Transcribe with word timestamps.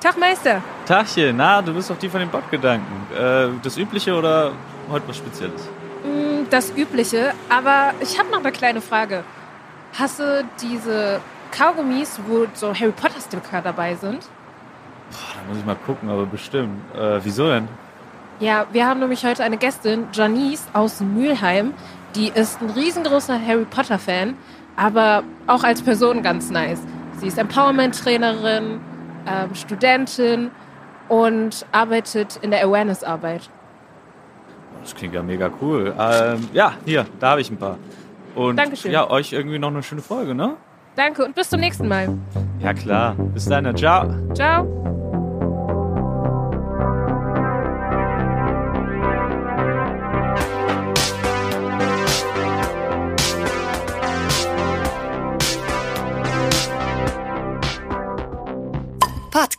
Tag, 0.00 0.18
Meister. 0.18 0.62
Tachchen, 0.86 1.36
na, 1.36 1.60
du 1.60 1.74
bist 1.74 1.90
doch 1.90 1.98
die 1.98 2.08
von 2.08 2.20
den 2.20 2.30
Botgedanken. 2.30 2.86
Äh, 3.14 3.48
das 3.62 3.76
Übliche 3.76 4.14
oder 4.14 4.52
heute 4.90 5.06
was 5.08 5.16
Spezielles? 5.18 5.68
Mm, 6.04 6.48
Das 6.50 6.72
Übliche, 6.76 7.32
aber 7.50 7.92
ich 8.00 8.18
habe 8.18 8.30
noch 8.30 8.38
eine 8.40 8.50
kleine 8.52 8.80
Frage. 8.80 9.24
Hast 9.98 10.18
du 10.18 10.44
diese 10.62 11.20
Kaugummis, 11.52 12.18
wo 12.26 12.46
so 12.54 12.72
Harry 12.74 12.92
Potter-Sticker 12.92 13.60
dabei 13.62 13.94
sind? 13.94 14.20
Boah, 15.10 15.34
da 15.34 15.48
muss 15.48 15.58
ich 15.58 15.66
mal 15.66 15.76
gucken, 15.86 16.08
aber 16.08 16.24
bestimmt. 16.24 16.78
Äh, 16.94 17.20
wieso 17.22 17.48
denn? 17.48 17.68
Ja, 18.38 18.66
wir 18.72 18.86
haben 18.86 19.00
nämlich 19.00 19.24
heute 19.26 19.44
eine 19.44 19.58
Gästin, 19.58 20.06
Janice 20.12 20.66
aus 20.72 21.00
Mülheim. 21.00 21.74
Die 22.14 22.28
ist 22.28 22.60
ein 22.62 22.70
riesengroßer 22.70 23.38
Harry 23.46 23.66
Potter-Fan, 23.66 24.34
aber 24.76 25.24
auch 25.46 25.62
als 25.62 25.82
Person 25.82 26.22
ganz 26.22 26.48
nice. 26.50 26.80
Sie 27.18 27.26
ist 27.26 27.36
Empowerment-Trainerin, 27.36 28.80
ähm, 29.26 29.54
Studentin 29.54 30.50
und 31.08 31.66
arbeitet 31.72 32.38
in 32.42 32.50
der 32.50 32.64
Awareness-Arbeit. 32.64 33.50
Das 34.82 34.94
klingt 34.94 35.14
ja 35.14 35.22
mega 35.22 35.50
cool. 35.60 35.94
Ähm, 35.98 36.48
ja, 36.52 36.72
hier, 36.84 37.06
da 37.18 37.30
habe 37.30 37.40
ich 37.40 37.50
ein 37.50 37.56
paar. 37.56 37.78
Und 38.34 38.56
Dankeschön. 38.56 38.92
ja, 38.92 39.10
euch 39.10 39.32
irgendwie 39.32 39.58
noch 39.58 39.68
eine 39.68 39.82
schöne 39.82 40.02
Folge, 40.02 40.34
ne? 40.34 40.56
Danke 40.96 41.24
und 41.24 41.34
bis 41.34 41.50
zum 41.50 41.60
nächsten 41.60 41.88
Mal. 41.88 42.16
Ja, 42.60 42.74
klar. 42.74 43.14
Bis 43.34 43.44
dann, 43.44 43.74
ciao. 43.76 44.08
Ciao. 44.34 45.09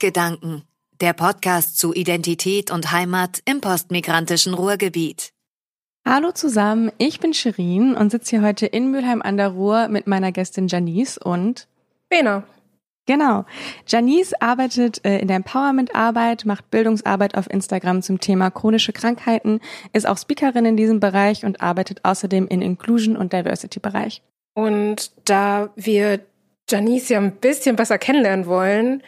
Pottgedanken, 0.01 0.63
der 0.99 1.13
Podcast 1.13 1.77
zu 1.77 1.93
Identität 1.93 2.71
und 2.71 2.91
Heimat 2.91 3.43
im 3.45 3.61
postmigrantischen 3.61 4.55
Ruhrgebiet. 4.55 5.31
Hallo 6.03 6.31
zusammen, 6.31 6.91
ich 6.97 7.19
bin 7.19 7.35
Shirin 7.35 7.93
und 7.93 8.09
sitze 8.09 8.31
hier 8.31 8.41
heute 8.41 8.65
in 8.65 8.89
Mülheim 8.89 9.21
an 9.21 9.37
der 9.37 9.49
Ruhr 9.49 9.89
mit 9.89 10.07
meiner 10.07 10.31
Gästin 10.31 10.67
Janice 10.67 11.19
und 11.19 11.67
Bena. 12.09 12.45
genau, 13.05 13.45
Janice 13.87 14.33
arbeitet 14.39 15.05
äh, 15.05 15.19
in 15.19 15.27
der 15.27 15.37
Empowerment-Arbeit, 15.37 16.45
macht 16.45 16.71
Bildungsarbeit 16.71 17.37
auf 17.37 17.47
Instagram 17.47 18.01
zum 18.01 18.19
Thema 18.19 18.49
chronische 18.49 18.93
Krankheiten, 18.93 19.59
ist 19.93 20.07
auch 20.07 20.17
Speakerin 20.17 20.65
in 20.65 20.77
diesem 20.77 20.99
Bereich 20.99 21.45
und 21.45 21.61
arbeitet 21.61 22.03
außerdem 22.03 22.47
in 22.47 22.63
Inclusion- 22.63 23.17
und 23.17 23.33
Diversity-Bereich. 23.33 24.23
Und 24.55 25.11
da 25.25 25.69
wir 25.75 26.21
Janice 26.67 27.09
ja 27.09 27.19
ein 27.19 27.35
bisschen 27.35 27.75
besser 27.75 27.99
kennenlernen 27.99 28.47
wollen, 28.47 29.03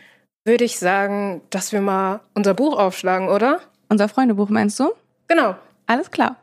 würde 0.45 0.63
ich 0.63 0.77
sagen, 0.77 1.41
dass 1.49 1.71
wir 1.71 1.81
mal 1.81 2.21
unser 2.33 2.53
Buch 2.53 2.77
aufschlagen, 2.77 3.29
oder? 3.29 3.59
Unser 3.89 4.09
Freundebuch 4.09 4.49
meinst 4.49 4.79
du? 4.79 4.91
Genau. 5.27 5.55
Alles 5.85 6.11
klar. 6.11 6.37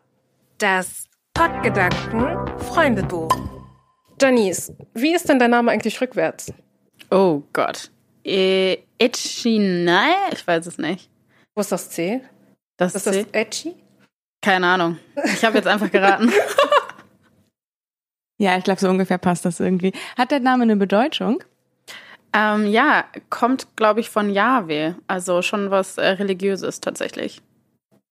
Das 0.58 1.08
Pottgedanken 1.34 2.58
Freundebuch. 2.58 3.30
Janice, 4.20 4.72
wie 4.94 5.14
ist 5.14 5.28
denn 5.28 5.38
dein 5.38 5.50
Name 5.50 5.70
eigentlich 5.70 6.00
rückwärts? 6.00 6.52
Oh 7.10 7.42
Gott. 7.52 7.90
Äh, 8.24 8.78
Etchinai? 8.98 10.12
Ich 10.32 10.46
weiß 10.46 10.66
es 10.66 10.78
nicht. 10.78 11.10
Wo 11.54 11.60
ist 11.62 11.72
das 11.72 11.90
C? 11.90 12.20
Das 12.76 12.94
Ist 12.94 13.06
ist 13.06 13.16
das 13.16 13.26
Etchi? 13.32 13.74
Keine 14.42 14.66
Ahnung. 14.66 14.98
Ich 15.24 15.44
habe 15.44 15.56
jetzt 15.56 15.66
einfach 15.68 15.90
geraten. 15.90 16.32
Ja, 18.38 18.56
ich 18.56 18.64
glaube, 18.64 18.80
so 18.80 18.88
ungefähr 18.88 19.18
passt 19.18 19.44
das 19.44 19.60
irgendwie. 19.60 19.92
Hat 20.16 20.30
der 20.30 20.40
Name 20.40 20.62
eine 20.62 20.76
Bedeutung? 20.76 21.44
Ähm, 22.32 22.66
ja, 22.66 23.04
kommt, 23.28 23.76
glaube 23.76 24.00
ich, 24.00 24.10
von 24.10 24.30
Yahweh. 24.30 24.94
Also 25.06 25.42
schon 25.42 25.70
was 25.70 25.98
äh, 25.98 26.06
Religiöses 26.06 26.80
tatsächlich. 26.80 27.42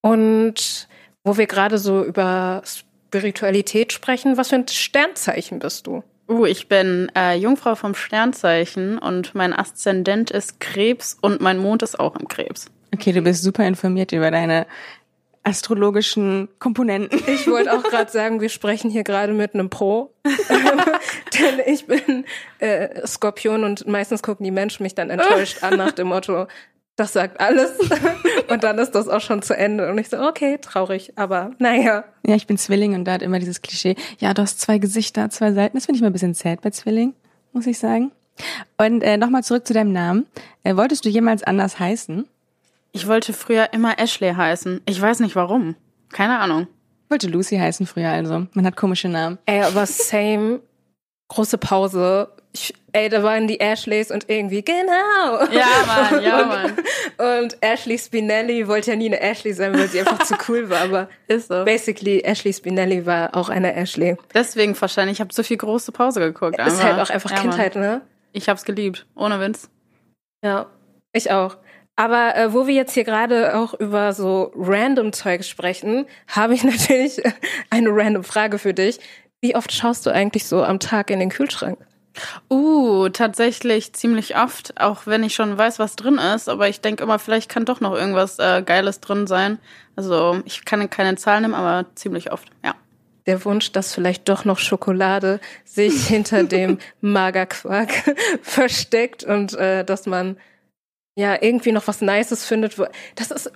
Und 0.01 0.87
wo 1.23 1.37
wir 1.37 1.47
gerade 1.47 1.77
so 1.77 2.03
über 2.03 2.61
Spiritualität 2.65 3.93
sprechen, 3.93 4.37
was 4.37 4.49
für 4.49 4.55
ein 4.55 4.67
Sternzeichen 4.67 5.59
bist 5.59 5.87
du? 5.87 6.03
Uh, 6.29 6.45
ich 6.45 6.67
bin 6.67 7.11
äh, 7.15 7.35
Jungfrau 7.35 7.73
vom 7.73 7.95
Sternzeichen 7.95 8.99
und 8.99 9.33
mein 9.33 9.51
Aszendent 9.51 10.29
ist 10.29 10.59
Krebs 10.59 11.17
und 11.19 11.41
mein 11.41 11.57
Mond 11.57 11.81
ist 11.81 11.99
auch 11.99 12.15
im 12.15 12.27
Krebs. 12.27 12.67
Okay, 12.93 13.13
du 13.13 13.21
bist 13.21 13.43
super 13.43 13.65
informiert 13.65 14.11
über 14.11 14.29
deine 14.29 14.67
astrologischen 15.43 16.49
Komponenten. 16.59 17.21
Ich 17.27 17.47
wollte 17.47 17.73
auch 17.73 17.83
gerade 17.83 18.11
sagen, 18.11 18.41
wir 18.41 18.49
sprechen 18.49 18.89
hier 18.89 19.03
gerade 19.03 19.33
mit 19.33 19.53
einem 19.53 19.69
Pro. 19.69 20.13
Denn 20.25 21.61
ich 21.65 21.87
bin 21.87 22.25
äh, 22.59 23.05
Skorpion 23.07 23.63
und 23.63 23.87
meistens 23.87 24.21
gucken 24.21 24.43
die 24.43 24.51
Menschen 24.51 24.83
mich 24.83 24.95
dann 24.95 25.09
enttäuscht 25.09 25.63
an 25.63 25.77
nach 25.77 25.91
dem 25.91 26.07
Motto, 26.07 26.47
das 26.99 27.13
sagt 27.13 27.39
alles. 27.39 27.71
und 28.49 28.63
dann 28.63 28.77
ist 28.77 28.91
das 28.91 29.07
auch 29.07 29.21
schon 29.21 29.41
zu 29.41 29.55
Ende. 29.55 29.89
Und 29.89 29.97
ich 29.97 30.09
so, 30.09 30.19
okay, 30.21 30.57
traurig, 30.61 31.13
aber 31.15 31.51
naja. 31.57 32.03
Ja, 32.25 32.35
ich 32.35 32.45
bin 32.45 32.57
Zwilling 32.57 32.93
und 32.93 33.05
da 33.05 33.13
hat 33.13 33.21
immer 33.21 33.39
dieses 33.39 33.61
Klischee, 33.61 33.95
ja, 34.19 34.33
du 34.33 34.41
hast 34.41 34.59
zwei 34.59 34.77
Gesichter, 34.77 35.29
zwei 35.29 35.53
Seiten. 35.53 35.77
Das 35.77 35.85
finde 35.85 35.97
ich 35.97 36.01
mal 36.01 36.07
ein 36.09 36.13
bisschen 36.13 36.33
sad 36.33 36.61
bei 36.61 36.71
Zwilling, 36.71 37.13
muss 37.53 37.67
ich 37.67 37.79
sagen. 37.79 38.11
Und 38.77 39.01
äh, 39.01 39.17
nochmal 39.17 39.43
zurück 39.43 39.65
zu 39.65 39.73
deinem 39.73 39.93
Namen. 39.93 40.25
Äh, 40.63 40.75
wolltest 40.75 41.05
du 41.05 41.09
jemals 41.09 41.43
anders 41.43 41.79
heißen? 41.79 42.27
Ich 42.91 43.07
wollte 43.07 43.33
früher 43.33 43.71
immer 43.73 43.99
Ashley 43.99 44.33
heißen. 44.33 44.81
Ich 44.85 44.99
weiß 45.01 45.19
nicht 45.19 45.35
warum. 45.35 45.75
Keine 46.11 46.39
Ahnung. 46.39 46.67
Ich 47.05 47.11
wollte 47.11 47.27
Lucy 47.27 47.57
heißen 47.57 47.85
früher 47.85 48.09
also. 48.09 48.47
Man 48.53 48.65
hat 48.65 48.75
komische 48.75 49.09
Namen. 49.09 49.37
Ey, 49.45 49.61
aber 49.61 49.85
same, 49.85 50.59
große 51.27 51.57
Pause. 51.57 52.29
Ich, 52.51 52.73
ey, 52.93 53.09
da 53.09 53.21
waren 53.21 53.47
die 53.47 53.59
Ashleys 53.59 54.09
und 54.09 54.27
irgendwie, 54.27 54.63
genau. 54.63 55.43
Ja, 55.51 55.67
Mann, 55.85 56.23
ja, 56.23 56.45
Mann. 56.45 56.77
Und 57.41 57.57
Ashley 57.61 57.97
Spinelli 57.99 58.67
wollte 58.67 58.89
ja 58.91 58.97
nie 58.97 59.05
eine 59.05 59.21
Ashley 59.21 59.53
sein, 59.53 59.73
weil 59.77 59.87
sie 59.87 59.99
einfach 59.99 60.23
zu 60.23 60.35
cool 60.47 60.67
war. 60.69 60.81
Aber 60.81 61.09
Ist 61.27 61.49
so. 61.49 61.63
basically, 61.63 62.21
Ashley 62.21 62.51
Spinelli 62.51 63.05
war 63.05 63.35
auch 63.35 63.49
eine 63.49 63.75
Ashley. 63.75 64.17
Deswegen 64.33 64.79
wahrscheinlich. 64.81 65.17
Ich 65.17 65.21
habe 65.21 65.29
zu 65.33 65.43
viel 65.43 65.57
große 65.57 65.91
Pause 65.91 66.21
geguckt. 66.21 66.57
Ist 66.57 66.65
einfach. 66.65 66.83
halt 66.83 66.99
auch 66.99 67.09
einfach 67.13 67.31
ja, 67.31 67.37
Kindheit, 67.37 67.75
Mann. 67.75 67.83
ne? 67.83 68.01
Ich 68.33 68.49
hab's 68.49 68.65
geliebt. 68.65 69.05
Ohne 69.15 69.39
Witz. 69.39 69.69
Ja, 70.43 70.65
ich 71.13 71.31
auch. 71.31 71.57
Aber 71.99 72.33
äh, 72.37 72.53
wo 72.53 72.65
wir 72.65 72.73
jetzt 72.73 72.93
hier 72.93 73.03
gerade 73.03 73.57
auch 73.57 73.73
über 73.73 74.13
so 74.13 74.53
random 74.55 75.11
Zeug 75.11 75.43
sprechen, 75.43 76.05
habe 76.29 76.53
ich 76.53 76.63
natürlich 76.63 77.21
eine 77.69 77.89
random 77.91 78.23
Frage 78.23 78.57
für 78.57 78.73
dich. 78.73 79.01
Wie 79.41 79.53
oft 79.53 79.73
schaust 79.73 80.05
du 80.05 80.09
eigentlich 80.09 80.45
so 80.45 80.63
am 80.63 80.79
Tag 80.79 81.11
in 81.11 81.19
den 81.19 81.27
Kühlschrank? 81.27 81.77
Uh, 82.49 83.09
tatsächlich 83.09 83.91
ziemlich 83.91 84.37
oft, 84.37 84.79
auch 84.79 85.07
wenn 85.07 85.23
ich 85.23 85.35
schon 85.35 85.57
weiß, 85.57 85.77
was 85.79 85.97
drin 85.97 86.19
ist. 86.19 86.47
Aber 86.47 86.69
ich 86.69 86.79
denke 86.79 87.03
immer, 87.03 87.19
vielleicht 87.19 87.49
kann 87.49 87.65
doch 87.65 87.81
noch 87.81 87.93
irgendwas 87.93 88.39
äh, 88.39 88.63
Geiles 88.65 89.01
drin 89.01 89.27
sein. 89.27 89.59
Also 89.97 90.39
ich 90.45 90.63
kann 90.63 90.89
keine 90.89 91.17
Zahlen 91.17 91.41
nehmen, 91.41 91.53
aber 91.53 91.85
ziemlich 91.95 92.31
oft, 92.31 92.47
ja. 92.63 92.75
Der 93.25 93.43
Wunsch, 93.43 93.73
dass 93.73 93.93
vielleicht 93.93 94.29
doch 94.29 94.45
noch 94.45 94.59
Schokolade 94.59 95.41
sich 95.65 95.93
hinter 96.07 96.45
dem 96.45 96.77
Magerquark 97.01 97.91
versteckt 98.41 99.25
und 99.25 99.53
äh, 99.55 99.83
dass 99.83 100.05
man 100.05 100.37
ja 101.19 101.37
irgendwie 101.41 101.71
noch 101.71 101.87
was 101.87 102.01
Nices 102.01 102.45
findet. 102.45 102.77
Wo, 102.79 102.85
das 103.15 103.31
ist 103.31 103.51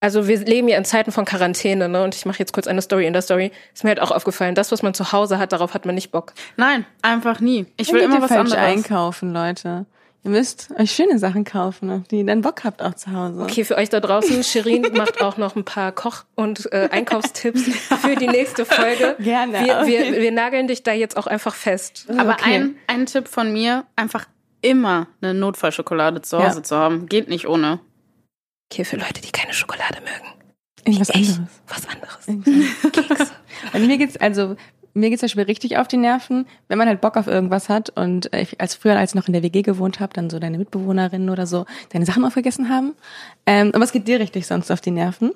also 0.00 0.28
wir 0.28 0.36
leben 0.38 0.68
ja 0.68 0.76
in 0.76 0.84
Zeiten 0.84 1.12
von 1.12 1.24
Quarantäne, 1.24 1.88
ne? 1.88 2.04
Und 2.04 2.14
ich 2.14 2.26
mache 2.26 2.38
jetzt 2.38 2.52
kurz 2.52 2.66
eine 2.66 2.82
Story 2.82 3.06
in 3.06 3.14
der 3.14 3.22
Story. 3.22 3.52
Ist 3.72 3.84
mir 3.84 3.88
halt 3.90 4.00
auch 4.00 4.10
aufgefallen, 4.10 4.54
das, 4.54 4.70
was 4.70 4.82
man 4.82 4.92
zu 4.92 5.12
Hause 5.12 5.38
hat, 5.38 5.52
darauf 5.52 5.72
hat 5.72 5.86
man 5.86 5.94
nicht 5.94 6.10
Bock. 6.10 6.34
Nein, 6.58 6.84
einfach 7.00 7.40
nie. 7.40 7.64
Ich 7.78 7.90
will 7.90 8.02
immer 8.02 8.16
ihr 8.16 8.20
was 8.22 8.28
falsch 8.28 8.52
anderes. 8.52 8.58
einkaufen, 8.84 9.32
Leute. 9.32 9.86
Ihr 10.22 10.30
müsst 10.30 10.68
euch 10.78 10.90
schöne 10.90 11.18
Sachen 11.18 11.44
kaufen, 11.44 11.90
auf 11.90 12.08
die 12.08 12.18
ihr 12.18 12.26
dann 12.26 12.42
Bock 12.42 12.64
habt 12.64 12.82
auch 12.82 12.92
zu 12.94 13.12
Hause. 13.12 13.42
Okay, 13.42 13.64
für 13.64 13.76
euch 13.76 13.88
da 13.88 14.00
draußen, 14.00 14.42
Shirin 14.44 14.82
macht 14.94 15.22
auch 15.22 15.38
noch 15.38 15.56
ein 15.56 15.64
paar 15.64 15.92
Koch- 15.92 16.24
und 16.34 16.70
äh, 16.72 16.88
Einkaufstipps 16.92 17.62
für 18.02 18.14
die 18.16 18.26
nächste 18.28 18.66
Folge. 18.66 19.16
Gerne. 19.20 19.60
Wir, 19.64 19.86
wir, 19.86 20.20
wir 20.20 20.32
nageln 20.32 20.66
dich 20.68 20.82
da 20.82 20.92
jetzt 20.92 21.16
auch 21.16 21.26
einfach 21.26 21.54
fest. 21.54 22.06
Aber 22.18 22.32
Okay. 22.32 22.54
ein, 22.56 22.76
ein 22.88 23.06
Tipp 23.06 23.28
von 23.28 23.50
mir, 23.52 23.84
einfach 23.96 24.26
immer 24.64 25.06
eine 25.20 25.34
Notfallschokolade 25.34 26.22
zu 26.22 26.38
Hause 26.38 26.56
Ja. 26.58 26.62
zu 26.62 26.76
haben. 26.76 27.06
Geht 27.06 27.28
nicht 27.28 27.46
ohne. 27.48 27.80
Okay, 28.72 28.84
für 28.84 28.96
Leute, 28.96 29.20
die 29.20 29.30
keine 29.30 29.52
Schokolade 29.52 29.98
mögen. 30.00 30.32
Irgendwas 30.84 31.10
Ich, 31.10 31.28
anderes. 31.30 31.60
was 31.68 31.88
anderes. 31.88 32.92
Kekse. 32.92 33.30
Und 33.72 33.86
mir 33.86 33.98
geht's 33.98 34.16
also 34.16 34.56
mir 34.96 35.10
geht's 35.10 35.20
zum 35.20 35.26
Beispiel 35.26 35.44
richtig 35.44 35.76
auf 35.78 35.88
die 35.88 35.96
Nerven, 35.96 36.46
wenn 36.68 36.78
man 36.78 36.86
halt 36.86 37.00
Bock 37.00 37.16
auf 37.16 37.26
irgendwas 37.26 37.68
hat 37.68 37.90
und 37.90 38.32
äh, 38.32 38.42
ich, 38.42 38.60
als 38.60 38.74
früher, 38.76 38.96
als 38.96 39.10
ich 39.10 39.14
noch 39.16 39.26
in 39.26 39.32
der 39.32 39.42
WG 39.42 39.62
gewohnt 39.62 39.98
habe, 39.98 40.12
dann 40.12 40.30
so 40.30 40.38
deine 40.38 40.56
Mitbewohnerinnen 40.56 41.30
oder 41.30 41.46
so 41.48 41.66
deine 41.90 42.06
Sachen 42.06 42.24
aufgegessen 42.24 42.68
haben. 42.68 42.94
Ähm, 43.44 43.70
aber 43.74 43.80
was 43.82 43.90
geht 43.92 44.06
dir 44.06 44.20
richtig 44.20 44.46
sonst 44.46 44.70
auf 44.70 44.80
die 44.80 44.92
Nerven? 44.92 45.32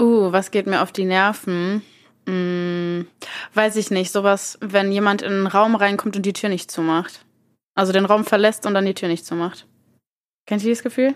Uh, 0.00 0.30
was 0.30 0.52
geht 0.52 0.66
mir 0.68 0.82
auf 0.82 0.92
die 0.92 1.04
Nerven? 1.04 1.82
Hm, 2.28 3.08
weiß 3.54 3.74
ich 3.76 3.90
nicht. 3.90 4.12
Sowas, 4.12 4.56
wenn 4.60 4.92
jemand 4.92 5.22
in 5.22 5.32
einen 5.32 5.46
Raum 5.48 5.74
reinkommt 5.74 6.14
und 6.16 6.24
die 6.24 6.32
Tür 6.32 6.48
nicht 6.50 6.70
zumacht. 6.70 7.24
Also 7.74 7.92
den 7.92 8.04
Raum 8.04 8.24
verlässt 8.24 8.66
und 8.66 8.74
dann 8.74 8.84
die 8.84 8.94
Tür 8.94 9.08
nicht 9.08 9.24
zumacht. 9.24 9.66
Kennt 10.46 10.62
ihr 10.62 10.68
dieses 10.68 10.82
Gefühl? 10.82 11.14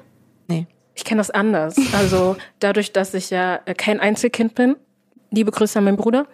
Ich 0.97 1.05
kenne 1.05 1.21
das 1.21 1.31
anders. 1.31 1.77
Also 1.93 2.37
dadurch, 2.59 2.93
dass 2.93 3.15
ich 3.15 3.31
ja 3.31 3.61
äh, 3.67 3.75
kein 3.75 4.01
Einzelkind 4.01 4.55
bin, 4.55 4.77
liebe 5.31 5.51
Grüße 5.51 5.79
an 5.79 5.85
meinen 5.85 5.97
Bruder, 5.97 6.27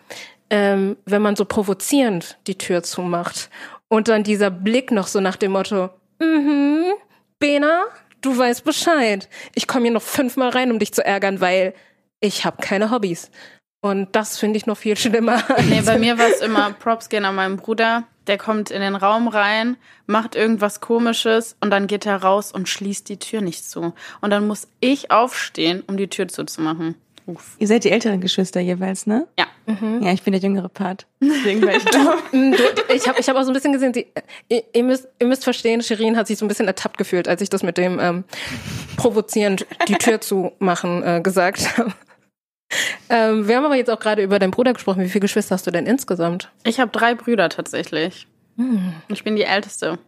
ähm, 0.51 0.97
wenn 1.05 1.23
man 1.23 1.37
so 1.37 1.45
provozierend 1.45 2.39
die 2.47 2.57
Tür 2.57 2.83
zumacht 2.83 3.51
und 3.89 4.09
dann 4.09 4.23
dieser 4.23 4.51
Blick 4.51 4.91
noch 4.91 5.07
so 5.07 5.21
nach 5.21 5.37
dem 5.37 5.53
Motto, 5.53 5.91
mhm, 6.21 6.85
Bena, 7.39 7.85
du 8.21 8.37
weißt 8.37 8.65
Bescheid. 8.65 9.29
Ich 9.55 9.67
komme 9.67 9.85
hier 9.85 9.93
noch 9.93 10.03
fünfmal 10.03 10.51
rein, 10.51 10.71
um 10.71 10.79
dich 10.79 10.93
zu 10.93 11.05
ärgern, 11.05 11.41
weil 11.41 11.75
ich 12.21 12.45
habe 12.45 12.63
keine 12.63 12.91
Hobbys. 12.91 13.31
Und 13.81 14.15
das 14.15 14.39
finde 14.39 14.59
ich 14.59 14.67
noch 14.67 14.77
viel 14.77 14.97
schlimmer. 14.97 15.43
Nee, 15.69 15.83
bei 15.85 15.99
mir 15.99 16.17
war 16.17 16.29
es 16.29 16.41
immer 16.41 16.73
Props 16.73 17.09
gehen 17.09 17.25
an 17.25 17.35
meinen 17.35 17.57
Bruder. 17.57 18.05
Der 18.27 18.39
kommt 18.39 18.71
in 18.71 18.81
den 18.81 18.95
Raum 18.95 19.29
rein, 19.29 19.77
macht 20.07 20.37
irgendwas 20.37 20.81
komisches 20.81 21.57
und 21.61 21.71
dann 21.71 21.87
geht 21.87 22.07
er 22.07 22.23
raus 22.23 22.53
und 22.53 22.69
schließt 22.69 23.09
die 23.09 23.19
Tür 23.19 23.41
nicht 23.41 23.65
zu. 23.65 23.95
Und 24.21 24.31
dann 24.31 24.47
muss 24.47 24.69
ich 24.81 25.11
aufstehen, 25.11 25.83
um 25.87 25.97
die 25.97 26.09
Tür 26.09 26.29
zuzumachen. 26.29 26.95
Uff. 27.27 27.57
Ihr 27.59 27.69
seid 27.69 27.85
die 27.85 27.91
älteren 27.91 28.21
Geschwister 28.21 28.61
jeweils, 28.61 29.07
ne? 29.07 29.29
Ja. 29.39 29.47
Ja, 30.01 30.13
ich 30.13 30.23
bin 30.23 30.33
der 30.33 30.43
jüngere 30.43 30.69
Part. 30.69 31.07
Deswegen 31.21 31.63
war 31.63 31.75
ich 31.75 31.85
da. 31.85 32.17
Mm, 32.33 32.53
ich 32.95 33.07
habe 33.07 33.21
ich 33.21 33.29
hab 33.29 33.37
auch 33.37 33.43
so 33.45 33.51
ein 33.51 33.55
bisschen 33.55 33.73
gesehen, 33.73 33.95
sie, 33.95 34.07
ihr, 34.49 34.65
ihr, 34.73 34.83
müsst, 34.83 35.07
ihr 35.21 35.27
müsst 35.29 35.45
verstehen, 35.45 35.83
Shirin 35.83 36.17
hat 36.17 36.27
sich 36.27 36.39
so 36.39 36.45
ein 36.45 36.49
bisschen 36.49 36.67
ertappt 36.67 36.99
gefühlt, 36.99 37.29
als 37.29 37.41
ich 37.41 37.49
das 37.49 37.63
mit 37.63 37.79
dem 37.79 38.01
ähm, 38.01 38.25
provozierend 38.97 39.67
die 39.87 39.95
Tür 39.95 40.21
zu 40.21 40.53
machen 40.59 41.03
äh, 41.05 41.21
gesagt 41.23 41.79
habe. 41.79 41.93
Ähm, 43.09 43.49
wir 43.49 43.57
haben 43.57 43.65
aber 43.65 43.77
jetzt 43.77 43.91
auch 43.91 43.99
gerade 43.99 44.23
über 44.23 44.39
deinen 44.39 44.51
Bruder 44.51 44.73
gesprochen. 44.73 45.03
Wie 45.03 45.09
viele 45.09 45.21
Geschwister 45.21 45.55
hast 45.55 45.67
du 45.67 45.71
denn 45.71 45.87
insgesamt? 45.87 46.51
Ich 46.65 46.81
habe 46.81 46.91
drei 46.91 47.15
Brüder 47.15 47.49
tatsächlich. 47.49 48.27
Ich 49.09 49.25
bin 49.25 49.37
die 49.37 49.43
Älteste. 49.43 49.99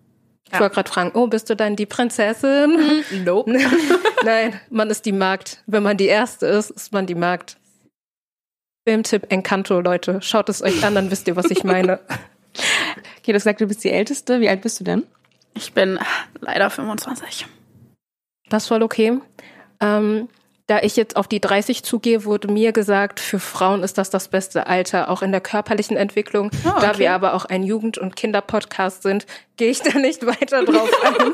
Ich 0.53 0.61
wollte 0.61 0.75
gerade 0.75 0.91
fragen, 0.91 1.11
oh, 1.15 1.27
bist 1.27 1.49
du 1.51 1.57
dann 1.57 1.75
die 1.75 1.87
Prinzessin? 1.87 3.03
Nope. 3.25 3.51
Nein, 4.25 4.61
man 4.71 4.91
ist 4.91 5.07
die 5.07 5.13
Magd. 5.13 5.63
Wenn 5.67 5.83
man 5.83 5.97
die 5.97 6.07
Erste 6.07 6.47
ist, 6.47 6.71
ist 6.71 6.93
man 6.93 7.07
die 7.07 7.15
Magd. 7.15 7.57
Filmtipp 8.87 9.33
Encanto, 9.33 9.81
Leute. 9.81 10.21
Schaut 10.21 10.49
es 10.49 10.63
euch 10.63 10.85
an, 10.85 10.95
dann 10.95 11.11
wisst 11.11 11.27
ihr, 11.29 11.37
was 11.37 11.51
ich 11.51 11.65
meine. 11.65 12.01
Okay, 13.19 13.33
du 13.33 13.39
gesagt, 13.39 13.61
du 13.61 13.67
bist 13.67 13.83
die 13.83 13.91
Älteste. 13.91 14.41
Wie 14.41 14.49
alt 14.49 14.61
bist 14.61 14.79
du 14.79 14.85
denn? 14.85 15.03
Ich 15.55 15.73
bin 15.73 15.99
leider 16.41 16.69
25. 16.69 17.47
Das 18.51 18.65
ist 18.65 18.69
voll 18.69 18.83
okay. 18.83 19.19
Ähm, 19.81 20.29
da 20.67 20.81
ich 20.81 20.97
jetzt 20.97 21.17
auf 21.17 21.29
die 21.29 21.41
30 21.41 21.83
zugehe, 21.83 22.25
wurde 22.25 22.49
mir 22.49 22.73
gesagt, 22.73 23.21
für 23.21 23.39
Frauen 23.39 23.83
ist 23.83 23.99
das 23.99 24.09
das 24.09 24.29
beste 24.29 24.67
Alter, 24.67 25.11
auch 25.11 25.21
in 25.21 25.31
der 25.31 25.43
körperlichen 25.43 25.97
Entwicklung. 25.97 26.51
Oh, 26.65 26.69
okay. 26.71 26.81
Da 26.81 26.99
wir 26.99 27.13
aber 27.13 27.35
auch 27.35 27.45
ein 27.45 27.63
Jugend- 27.63 27.99
und 27.99 28.17
Kinderpodcast 28.17 29.03
sind, 29.03 29.27
gehe 29.57 29.71
ich 29.71 29.83
da 29.83 29.99
nicht 29.99 30.25
weiter 30.25 30.65
drauf 30.65 30.91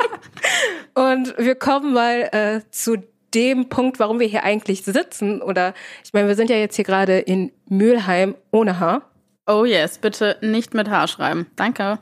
ein. 0.97 1.15
Und 1.15 1.39
wir 1.39 1.55
kommen 1.55 1.93
mal 1.93 2.29
äh, 2.33 2.61
zu 2.73 2.97
dem 3.33 3.69
Punkt, 3.69 4.01
warum 4.01 4.19
wir 4.19 4.27
hier 4.27 4.43
eigentlich 4.43 4.83
sitzen. 4.83 5.41
Oder 5.41 5.75
ich 6.05 6.13
meine, 6.13 6.27
wir 6.27 6.35
sind 6.35 6.51
ja 6.51 6.57
jetzt 6.57 6.75
hier 6.75 6.85
gerade 6.85 7.19
in 7.19 7.53
Mülheim 7.69 8.35
ohne 8.51 8.81
Haar. 8.81 9.03
Oh 9.47 9.65
yes, 9.65 9.99
bitte 9.99 10.39
nicht 10.41 10.75
mit 10.75 10.91
H 10.91 11.07
schreiben. 11.07 11.47
Danke. 11.55 12.01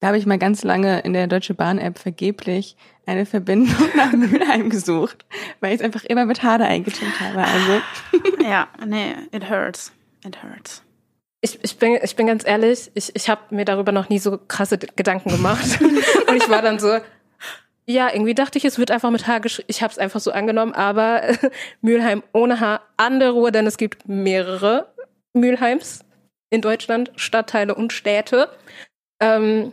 Da 0.00 0.08
habe 0.08 0.18
ich 0.18 0.26
mal 0.26 0.38
ganz 0.38 0.62
lange 0.62 1.00
in 1.00 1.12
der 1.12 1.26
Deutsche 1.26 1.54
Bahn-App 1.54 1.98
vergeblich 1.98 2.76
eine 3.08 3.24
Verbindung 3.26 3.88
nach 3.96 4.12
Mülheim 4.12 4.68
gesucht, 4.68 5.24
weil 5.60 5.74
ich 5.74 5.80
es 5.80 5.84
einfach 5.84 6.04
immer 6.04 6.26
mit 6.26 6.42
Hade 6.42 6.64
eingetippt 6.64 7.20
habe. 7.20 7.38
Also 7.38 7.80
Ja, 8.44 8.68
nee, 8.86 9.14
it 9.32 9.48
hurts. 9.48 9.92
It 10.24 10.42
hurts. 10.42 10.82
Ich, 11.40 11.58
ich, 11.62 11.78
bin, 11.78 11.98
ich 12.02 12.16
bin 12.16 12.26
ganz 12.26 12.46
ehrlich, 12.46 12.90
ich, 12.94 13.14
ich 13.14 13.30
habe 13.30 13.40
mir 13.54 13.64
darüber 13.64 13.92
noch 13.92 14.08
nie 14.08 14.18
so 14.18 14.38
krasse 14.38 14.76
Gedanken 14.76 15.30
gemacht. 15.30 15.80
Und 16.28 16.36
ich 16.36 16.48
war 16.50 16.60
dann 16.62 16.78
so, 16.78 16.98
ja, 17.86 18.12
irgendwie 18.12 18.34
dachte 18.34 18.58
ich, 18.58 18.64
es 18.64 18.78
wird 18.78 18.90
einfach 18.90 19.10
mit 19.10 19.26
H 19.26 19.38
geschrieben. 19.38 19.68
Ich 19.70 19.82
habe 19.82 19.92
es 19.92 19.98
einfach 19.98 20.20
so 20.20 20.30
angenommen, 20.32 20.74
aber 20.74 21.22
Mülheim 21.80 22.22
ohne 22.32 22.60
H 22.60 22.82
an 22.98 23.20
der 23.20 23.30
Ruhr, 23.30 23.52
denn 23.52 23.66
es 23.66 23.78
gibt 23.78 24.06
mehrere 24.06 24.92
Mülheims 25.32 26.04
in 26.50 26.60
Deutschland, 26.60 27.12
Stadtteile 27.16 27.74
und 27.74 27.92
Städte. 27.92 28.50
Ähm, 29.20 29.72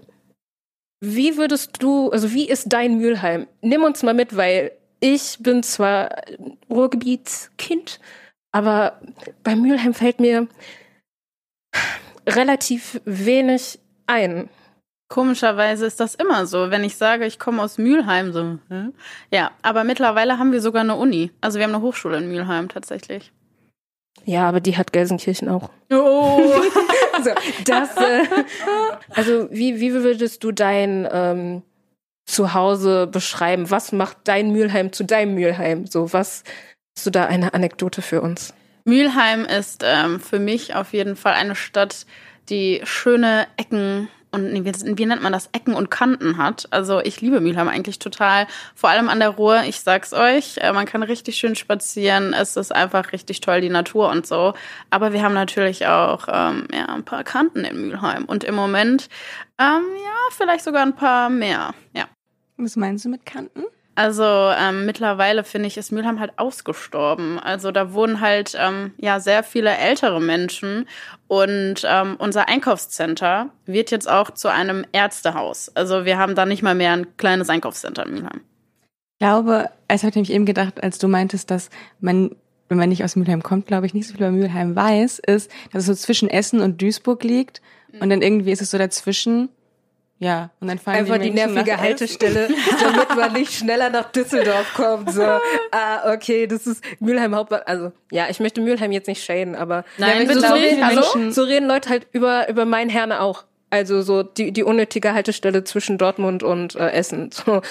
wie 1.05 1.37
würdest 1.37 1.81
du, 1.81 2.09
also 2.09 2.33
wie 2.33 2.47
ist 2.47 2.71
dein 2.73 2.97
Mülheim? 2.97 3.47
Nimm 3.61 3.83
uns 3.83 4.03
mal 4.03 4.13
mit, 4.13 4.35
weil 4.35 4.71
ich 4.99 5.37
bin 5.39 5.61
zwar 5.63 6.09
Ruhrgebietskind, 6.69 7.99
aber 8.51 8.99
bei 9.43 9.55
Mülheim 9.55 9.93
fällt 9.93 10.19
mir 10.19 10.47
relativ 12.27 13.01
wenig 13.05 13.79
ein. 14.07 14.49
Komischerweise 15.07 15.85
ist 15.85 15.99
das 15.99 16.15
immer 16.15 16.47
so, 16.47 16.71
wenn 16.71 16.83
ich 16.83 16.97
sage, 16.97 17.25
ich 17.27 17.37
komme 17.37 17.61
aus 17.61 17.77
Mülheim, 17.77 18.33
so. 18.33 18.57
Ja, 19.29 19.51
aber 19.61 19.83
mittlerweile 19.83 20.39
haben 20.39 20.51
wir 20.51 20.61
sogar 20.61 20.81
eine 20.81 20.95
Uni. 20.95 21.31
Also 21.41 21.59
wir 21.59 21.65
haben 21.65 21.75
eine 21.75 21.83
Hochschule 21.83 22.17
in 22.17 22.27
Mülheim 22.27 22.69
tatsächlich. 22.69 23.31
Ja, 24.23 24.49
aber 24.49 24.59
die 24.59 24.75
hat 24.75 24.91
Gelsenkirchen 24.93 25.49
auch. 25.49 25.69
Oh. 25.91 26.41
Also, 27.15 27.31
das, 27.65 27.95
äh, 27.97 28.25
also 29.09 29.47
wie, 29.51 29.79
wie 29.79 29.93
würdest 29.93 30.43
du 30.43 30.51
dein 30.51 31.07
ähm, 31.11 31.61
Zuhause 32.25 33.07
beschreiben? 33.07 33.71
Was 33.71 33.91
macht 33.91 34.17
dein 34.25 34.51
Mülheim 34.51 34.91
zu 34.91 35.03
deinem 35.03 35.35
Mülheim? 35.35 35.85
So, 35.87 36.11
was 36.11 36.43
hast 36.97 37.05
du 37.05 37.11
da 37.11 37.25
eine 37.25 37.53
Anekdote 37.53 38.01
für 38.01 38.21
uns? 38.21 38.53
Mülheim 38.83 39.45
ist 39.45 39.83
ähm, 39.85 40.19
für 40.19 40.39
mich 40.39 40.75
auf 40.75 40.93
jeden 40.93 41.15
Fall 41.15 41.33
eine 41.33 41.55
Stadt, 41.55 42.05
die 42.49 42.81
schöne 42.83 43.47
Ecken 43.57 44.09
und 44.35 44.51
nee, 44.51 44.63
wie, 44.63 45.05
nennt 45.05 45.23
man 45.23 45.33
das? 45.33 45.49
Ecken 45.53 45.73
und 45.73 45.89
Kanten 45.89 46.37
hat. 46.37 46.67
Also 46.71 46.99
ich 46.99 47.21
liebe 47.21 47.39
Mülheim 47.39 47.69
eigentlich 47.69 47.99
total. 47.99 48.47
Vor 48.75 48.89
allem 48.89 49.09
an 49.09 49.19
der 49.19 49.29
Ruhr, 49.29 49.63
ich 49.65 49.79
sag's 49.79 50.13
euch, 50.13 50.57
äh, 50.57 50.73
man 50.73 50.85
kann 50.85 51.03
richtig 51.03 51.37
schön 51.37 51.55
spazieren. 51.55 52.33
Es 52.33 52.57
ist 52.57 52.75
einfach 52.75 53.13
richtig 53.13 53.39
toll, 53.39 53.61
die 53.61 53.69
Natur 53.69 54.09
und 54.09 54.27
so. 54.27 54.53
Aber 54.89 55.13
wir 55.13 55.23
haben 55.23 55.33
natürlich 55.33 55.87
auch 55.87 56.27
ähm, 56.27 56.67
ja, 56.73 56.87
ein 56.87 57.05
paar 57.05 57.23
Kanten 57.23 57.63
in 57.63 57.79
Mülheim. 57.79 58.25
Und 58.25 58.43
im 58.43 58.55
Moment, 58.55 59.07
ähm, 59.57 59.83
ja, 60.03 60.15
vielleicht 60.31 60.65
sogar 60.65 60.83
ein 60.83 60.95
paar 60.95 61.29
mehr. 61.29 61.73
Ja. 61.93 62.05
was 62.57 62.75
meinst 62.75 63.05
du 63.05 63.09
mit 63.09 63.25
Kanten? 63.25 63.63
Also 63.95 64.23
ähm, 64.23 64.85
mittlerweile 64.85 65.45
finde 65.45 65.67
ich, 65.67 65.77
ist 65.77 65.91
Mülheim 65.91 66.19
halt 66.19 66.37
ausgestorben. 66.37 67.39
Also 67.39 67.71
da 67.71 67.93
wohnen 67.93 68.19
halt 68.19 68.55
ähm, 68.59 68.93
ja 68.97 69.21
sehr 69.21 69.41
viele 69.41 69.75
ältere 69.75 70.21
Menschen 70.21 70.87
und 71.27 71.83
ähm, 71.85 72.15
unser 72.19 72.49
Einkaufscenter 72.49 73.49
wird 73.65 73.91
jetzt 73.91 74.09
auch 74.09 74.31
zu 74.31 74.49
einem 74.49 74.85
Ärztehaus. 74.91 75.71
Also 75.75 76.03
wir 76.03 76.17
haben 76.17 76.35
da 76.35 76.45
nicht 76.45 76.61
mal 76.61 76.75
mehr 76.75 76.91
ein 76.91 77.15
kleines 77.15 77.49
Einkaufscenter 77.49 78.05
in 78.05 78.13
Mülheim. 78.15 78.41
Ich 79.13 79.19
glaube, 79.19 79.69
es 79.87 80.03
habe 80.03 80.09
ich 80.09 80.15
nämlich 80.15 80.33
eben 80.33 80.45
gedacht, 80.45 80.83
als 80.83 80.97
du 80.97 81.07
meintest, 81.07 81.49
dass 81.49 81.69
man, 82.01 82.35
wenn 82.67 82.77
man 82.77 82.89
nicht 82.89 83.05
aus 83.05 83.15
Mülheim 83.15 83.43
kommt, 83.43 83.65
glaube 83.65 83.85
ich, 83.85 83.93
nicht 83.93 84.07
so 84.07 84.13
viel 84.13 84.27
über 84.27 84.31
Mülheim 84.31 84.75
weiß, 84.75 85.19
ist, 85.19 85.49
dass 85.71 85.83
es 85.83 85.87
so 85.87 85.93
zwischen 85.95 86.29
Essen 86.29 86.59
und 86.59 86.81
Duisburg 86.81 87.23
liegt 87.23 87.61
und 88.01 88.09
dann 88.09 88.21
irgendwie 88.21 88.51
ist 88.51 88.61
es 88.61 88.71
so 88.71 88.77
dazwischen. 88.77 89.49
Ja, 90.17 90.49
und 90.61 90.69
dann 90.69 90.79
fallen 90.79 90.99
Einfach 90.99 91.17
die, 91.17 91.29
die, 91.29 91.31
nervige. 91.31 91.77
Haltestelle, 91.77 92.47
damit 92.79 93.15
man 93.15 93.33
nicht 93.33 93.51
schneller 93.51 93.89
nach 93.89 94.11
Düsseldorf 94.11 94.73
kommt. 94.73 95.11
So, 95.11 95.23
ah, 95.71 96.13
okay, 96.13 96.47
das 96.47 96.65
ist 96.65 96.83
Mülheim 96.99 97.35
Hauptbahnhof. 97.35 97.67
Also, 97.67 97.91
ja, 98.11 98.27
ich 98.29 98.39
möchte 98.39 98.61
Mülheim 98.61 98.93
jetzt 98.93 99.07
nicht 99.07 99.23
schäden, 99.23 99.55
aber 99.55 99.83
Nein, 99.97 100.27
so, 100.27 100.33
bitte 100.33 100.47
so, 100.47 100.53
nicht. 100.53 100.65
reden, 100.65 100.85
Hallo? 100.85 101.01
so, 101.01 101.31
so 101.31 101.43
reden 101.43 101.67
Leute 101.67 101.89
halt 101.89 102.07
über, 102.13 102.47
über 102.47 102.65
mein 102.65 102.89
Herne 102.89 103.19
auch. 103.19 103.43
Also 103.69 104.01
so 104.01 104.23
die, 104.23 104.53
die 104.53 104.63
unnötige 104.63 105.13
Haltestelle 105.13 105.65
zwischen 105.65 105.97
Dortmund 105.97 106.43
und 106.43 106.75
äh, 106.75 106.91
Essen. 106.91 107.31
So, 107.31 107.61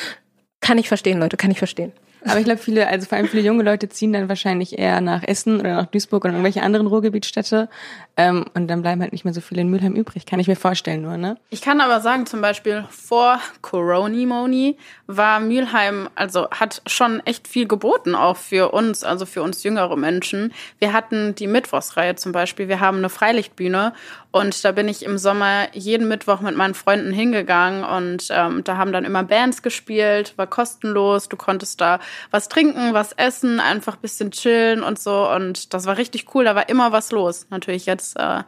kann 0.61 0.77
ich 0.77 0.89
verstehen, 0.89 1.21
Leute, 1.21 1.39
kann 1.39 1.51
ich 1.51 1.59
verstehen. 1.59 1.93
Aber 2.27 2.39
ich 2.39 2.45
glaube, 2.45 2.61
viele, 2.61 2.89
also 2.89 3.07
vor 3.07 3.19
allem 3.19 3.29
viele 3.29 3.43
junge 3.43 3.63
Leute 3.63 3.89
ziehen 3.89 4.13
dann 4.13 4.29
wahrscheinlich 4.29 4.79
eher 4.79 5.01
nach 5.01 5.23
Essen 5.23 5.61
oder 5.61 5.75
nach 5.75 5.87
Duisburg 5.87 6.25
oder 6.25 6.33
irgendwelche 6.33 6.63
anderen 6.63 6.87
Ruhrgebietsstädte. 6.87 7.69
Ähm, 8.17 8.45
und 8.55 8.69
dann 8.69 8.83
bleiben 8.83 9.01
halt 9.03 9.13
nicht 9.13 9.25
mehr 9.25 9.35
so 9.35 9.41
viele 9.41 9.61
in 9.61 9.69
Mülheim 9.69 9.95
übrig. 9.95 10.25
Kann 10.25 10.41
ich 10.41 10.49
mir 10.49 10.57
vorstellen 10.57 11.03
nur, 11.03 11.17
ne? 11.17 11.37
Ich 11.51 11.61
kann 11.61 11.81
aber 11.81 12.01
sagen, 12.01 12.27
zum 12.27 12.41
Beispiel 12.41 12.85
vor 12.91 13.41
Coroni-Moni 13.61 14.79
war 15.07 15.41
Mülheim, 15.41 16.09
also 16.15 16.49
hat 16.51 16.81
schon 16.87 17.21
echt 17.27 17.47
viel 17.47 17.67
geboten, 17.67 18.15
auch 18.15 18.37
für 18.37 18.73
uns, 18.73 19.05
also 19.05 19.27
für 19.27 19.43
uns 19.43 19.63
jüngere 19.63 19.97
Menschen. 19.97 20.53
Wir 20.79 20.93
hatten 20.93 21.35
die 21.35 21.47
Mittwochsreihe 21.47 22.15
zum 22.15 22.33
Beispiel, 22.33 22.69
wir 22.69 22.81
haben 22.81 22.99
eine 22.99 23.11
Freilichtbühne 23.11 23.93
und 24.31 24.65
da 24.65 24.73
bin 24.73 24.89
ich 24.89 25.05
im 25.05 25.19
Sommer 25.19 25.69
jeden 25.73 26.09
Mittwoch 26.09 26.41
mit 26.41 26.57
meinen 26.57 26.75
Freunden 26.75 27.13
hingegangen 27.13 27.85
und 27.85 28.29
ähm, 28.31 28.65
da 28.65 28.77
haben 28.77 28.93
dann 28.93 29.05
immer 29.05 29.23
Bands 29.25 29.63
gespielt, 29.63 30.35
war 30.37 30.47
kostenlos, 30.47 31.29
du 31.29 31.37
konntest 31.37 31.81
da 31.81 32.01
was 32.31 32.49
trinken, 32.49 32.95
was 32.95 33.13
essen, 33.13 33.61
einfach 33.61 33.97
bisschen 33.97 34.31
chillen 34.31 34.83
und 34.83 34.99
so 34.99 35.31
und 35.31 35.75
das 35.75 35.87
war 35.87 35.97
richtig 35.97 36.35
cool, 36.35 36.45
da 36.45 36.55
war 36.55 36.69
immer 36.69 36.93
was 36.93 37.11
los. 37.13 37.47
Natürlich 37.51 37.87
jetzt 37.87 38.17
äh, 38.19 38.43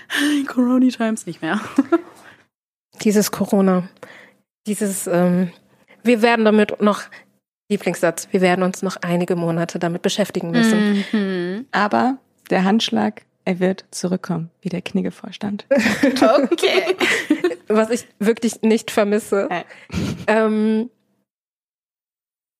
Corona-Times 0.46 1.26
nicht 1.26 1.42
mehr. 1.42 1.60
Dieses 3.02 3.32
Corona, 3.32 3.88
dieses, 4.66 5.06
ähm, 5.06 5.50
wir 6.04 6.22
werden 6.22 6.44
damit 6.44 6.80
noch, 6.80 7.02
Lieblingssatz, 7.68 8.28
wir 8.30 8.42
werden 8.42 8.62
uns 8.62 8.82
noch 8.82 8.96
einige 9.00 9.34
Monate 9.34 9.78
damit 9.78 10.02
beschäftigen 10.02 10.50
müssen. 10.50 11.04
Mhm. 11.10 11.66
Aber 11.72 12.18
der 12.50 12.64
Handschlag, 12.64 13.22
er 13.44 13.60
wird 13.60 13.86
zurückkommen, 13.90 14.50
wie 14.60 14.68
der 14.68 14.82
Knigge-Vorstand. 14.82 15.66
Okay. 16.20 16.96
Was 17.68 17.90
ich 17.90 18.06
wirklich 18.18 18.62
nicht 18.62 18.90
vermisse. 18.90 19.48
Äh. 19.50 19.64
Ähm, 20.26 20.90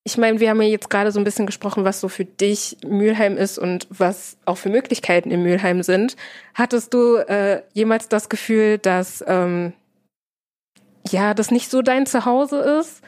ich 0.04 0.18
meine, 0.18 0.40
wir 0.40 0.50
haben 0.50 0.60
ja 0.60 0.68
jetzt 0.68 0.90
gerade 0.90 1.12
so 1.12 1.20
ein 1.20 1.24
bisschen 1.24 1.46
gesprochen, 1.46 1.84
was 1.84 2.00
so 2.00 2.08
für 2.08 2.24
dich 2.24 2.76
Mülheim 2.84 3.36
ist 3.36 3.58
und 3.58 3.86
was 3.90 4.36
auch 4.44 4.56
für 4.56 4.68
Möglichkeiten 4.68 5.30
in 5.30 5.42
Mülheim 5.42 5.82
sind. 5.82 6.16
Hattest 6.54 6.92
du 6.92 7.16
äh, 7.16 7.62
jemals 7.72 8.08
das 8.08 8.28
Gefühl, 8.28 8.78
dass 8.78 9.24
ähm, 9.28 9.72
ja, 11.08 11.34
das 11.34 11.52
nicht 11.52 11.70
so 11.70 11.82
dein 11.82 12.06
Zuhause 12.06 12.58
ist? 12.80 13.02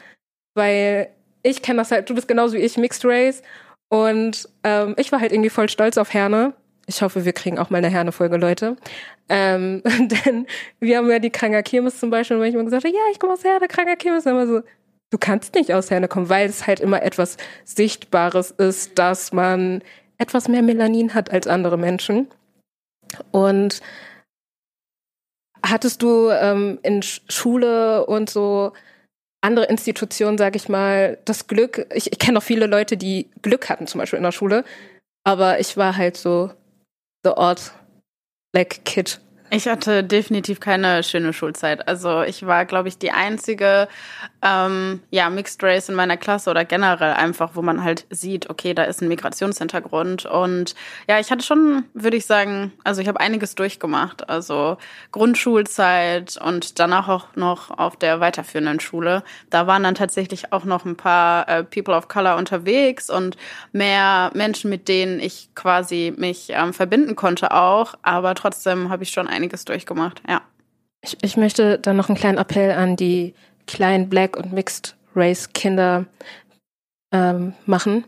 Weil 0.53 1.09
ich 1.43 1.61
kenne 1.61 1.79
das 1.79 1.91
halt, 1.91 2.09
du 2.09 2.15
bist 2.15 2.29
genauso 2.29 2.55
wie 2.55 2.61
ich, 2.61 2.77
Mixed 2.77 3.03
Race. 3.03 3.41
Und 3.89 4.47
ähm, 4.63 4.95
ich 4.97 5.11
war 5.11 5.19
halt 5.19 5.33
irgendwie 5.33 5.49
voll 5.49 5.67
stolz 5.67 5.97
auf 5.97 6.13
Herne. 6.13 6.53
Ich 6.87 7.01
hoffe, 7.01 7.25
wir 7.25 7.33
kriegen 7.33 7.59
auch 7.59 7.69
mal 7.69 7.79
eine 7.79 7.89
Herne-Folge, 7.89 8.37
Leute. 8.37 8.77
Ähm, 9.27 9.81
denn 10.25 10.47
wir 10.79 10.97
haben 10.97 11.09
ja 11.11 11.19
die 11.19 11.29
Kranker 11.29 11.61
Kirmes 11.61 11.99
zum 11.99 12.09
Beispiel, 12.09 12.37
und 12.37 12.41
wenn 12.41 12.49
ich 12.49 12.55
mal 12.55 12.63
gesagt 12.63 12.85
habe, 12.85 12.95
ja, 12.95 13.01
ich 13.11 13.19
komme 13.19 13.33
aus 13.33 13.43
Herne, 13.43 13.67
Kranker 13.67 13.97
Kirmes, 13.97 14.23
dann 14.23 14.35
immer 14.35 14.47
so, 14.47 14.61
du 15.11 15.17
kannst 15.17 15.55
nicht 15.55 15.73
aus 15.73 15.91
Herne 15.91 16.07
kommen, 16.07 16.29
weil 16.29 16.49
es 16.49 16.67
halt 16.67 16.79
immer 16.79 17.01
etwas 17.03 17.37
Sichtbares 17.63 18.51
ist, 18.51 18.97
dass 18.97 19.31
man 19.31 19.81
etwas 20.17 20.47
mehr 20.47 20.61
Melanin 20.61 21.13
hat 21.13 21.31
als 21.31 21.47
andere 21.47 21.77
Menschen. 21.77 22.27
Und 23.31 23.81
hattest 25.63 26.01
du 26.01 26.29
ähm, 26.29 26.79
in 26.83 27.01
Schule 27.01 28.05
und 28.05 28.29
so 28.29 28.71
andere 29.41 29.65
Institutionen, 29.65 30.37
sage 30.37 30.57
ich 30.57 30.69
mal, 30.69 31.19
das 31.25 31.47
Glück, 31.47 31.87
ich, 31.93 32.11
ich 32.11 32.19
kenne 32.19 32.39
auch 32.39 32.43
viele 32.43 32.65
Leute, 32.65 32.97
die 32.97 33.29
Glück 33.41 33.69
hatten, 33.69 33.87
zum 33.87 33.99
Beispiel 33.99 34.17
in 34.17 34.23
der 34.23 34.31
Schule, 34.31 34.63
aber 35.23 35.59
ich 35.59 35.77
war 35.77 35.97
halt 35.97 36.17
so 36.17 36.51
the 37.23 37.31
odd 37.31 37.61
like 38.53 38.83
kid 38.85 39.19
ich 39.51 39.67
hatte 39.67 40.03
definitiv 40.03 40.59
keine 40.59 41.03
schöne 41.03 41.31
Schulzeit. 41.31 41.87
Also 41.87 42.23
ich 42.23 42.45
war, 42.45 42.65
glaube 42.65 42.87
ich, 42.87 42.97
die 42.97 43.11
einzige 43.11 43.87
ähm, 44.41 45.01
ja, 45.11 45.29
Mixed 45.29 45.61
Race 45.63 45.89
in 45.89 45.95
meiner 45.95 46.17
Klasse 46.17 46.49
oder 46.49 46.65
generell 46.65 47.13
einfach, 47.13 47.51
wo 47.53 47.61
man 47.61 47.83
halt 47.83 48.05
sieht, 48.09 48.49
okay, 48.49 48.73
da 48.73 48.83
ist 48.83 49.01
ein 49.01 49.07
Migrationshintergrund. 49.07 50.25
Und 50.25 50.75
ja, 51.07 51.19
ich 51.19 51.31
hatte 51.31 51.43
schon, 51.43 51.85
würde 51.93 52.17
ich 52.17 52.25
sagen, 52.25 52.73
also 52.83 53.01
ich 53.01 53.07
habe 53.07 53.19
einiges 53.19 53.55
durchgemacht. 53.55 54.29
Also 54.29 54.77
Grundschulzeit 55.11 56.37
und 56.37 56.79
danach 56.79 57.07
auch 57.07 57.35
noch 57.35 57.69
auf 57.71 57.97
der 57.97 58.19
weiterführenden 58.19 58.79
Schule. 58.79 59.23
Da 59.49 59.67
waren 59.67 59.83
dann 59.83 59.95
tatsächlich 59.95 60.53
auch 60.53 60.65
noch 60.65 60.85
ein 60.85 60.97
paar 60.97 61.47
äh, 61.47 61.63
People 61.63 61.95
of 61.95 62.07
Color 62.07 62.37
unterwegs 62.37 63.09
und 63.09 63.37
mehr 63.71 64.31
Menschen, 64.33 64.69
mit 64.69 64.87
denen 64.87 65.19
ich 65.19 65.49
quasi 65.55 66.13
mich 66.17 66.47
ähm, 66.49 66.73
verbinden 66.73 67.15
konnte 67.15 67.51
auch. 67.51 67.95
Aber 68.01 68.35
trotzdem 68.35 68.89
habe 68.89 69.03
ich 69.03 69.11
schon 69.11 69.27
einiges 69.35 69.65
durchgemacht, 69.65 70.21
ja. 70.27 70.41
Ich, 71.01 71.17
ich 71.21 71.37
möchte 71.37 71.77
dann 71.77 71.97
noch 71.97 72.09
einen 72.09 72.17
kleinen 72.17 72.37
Appell 72.37 72.71
an 72.71 72.95
die 72.95 73.35
kleinen 73.67 74.09
Black 74.09 74.37
und 74.37 74.53
Mixed 74.53 74.95
Race 75.15 75.53
Kinder 75.53 76.05
ähm, 77.11 77.53
machen, 77.65 78.05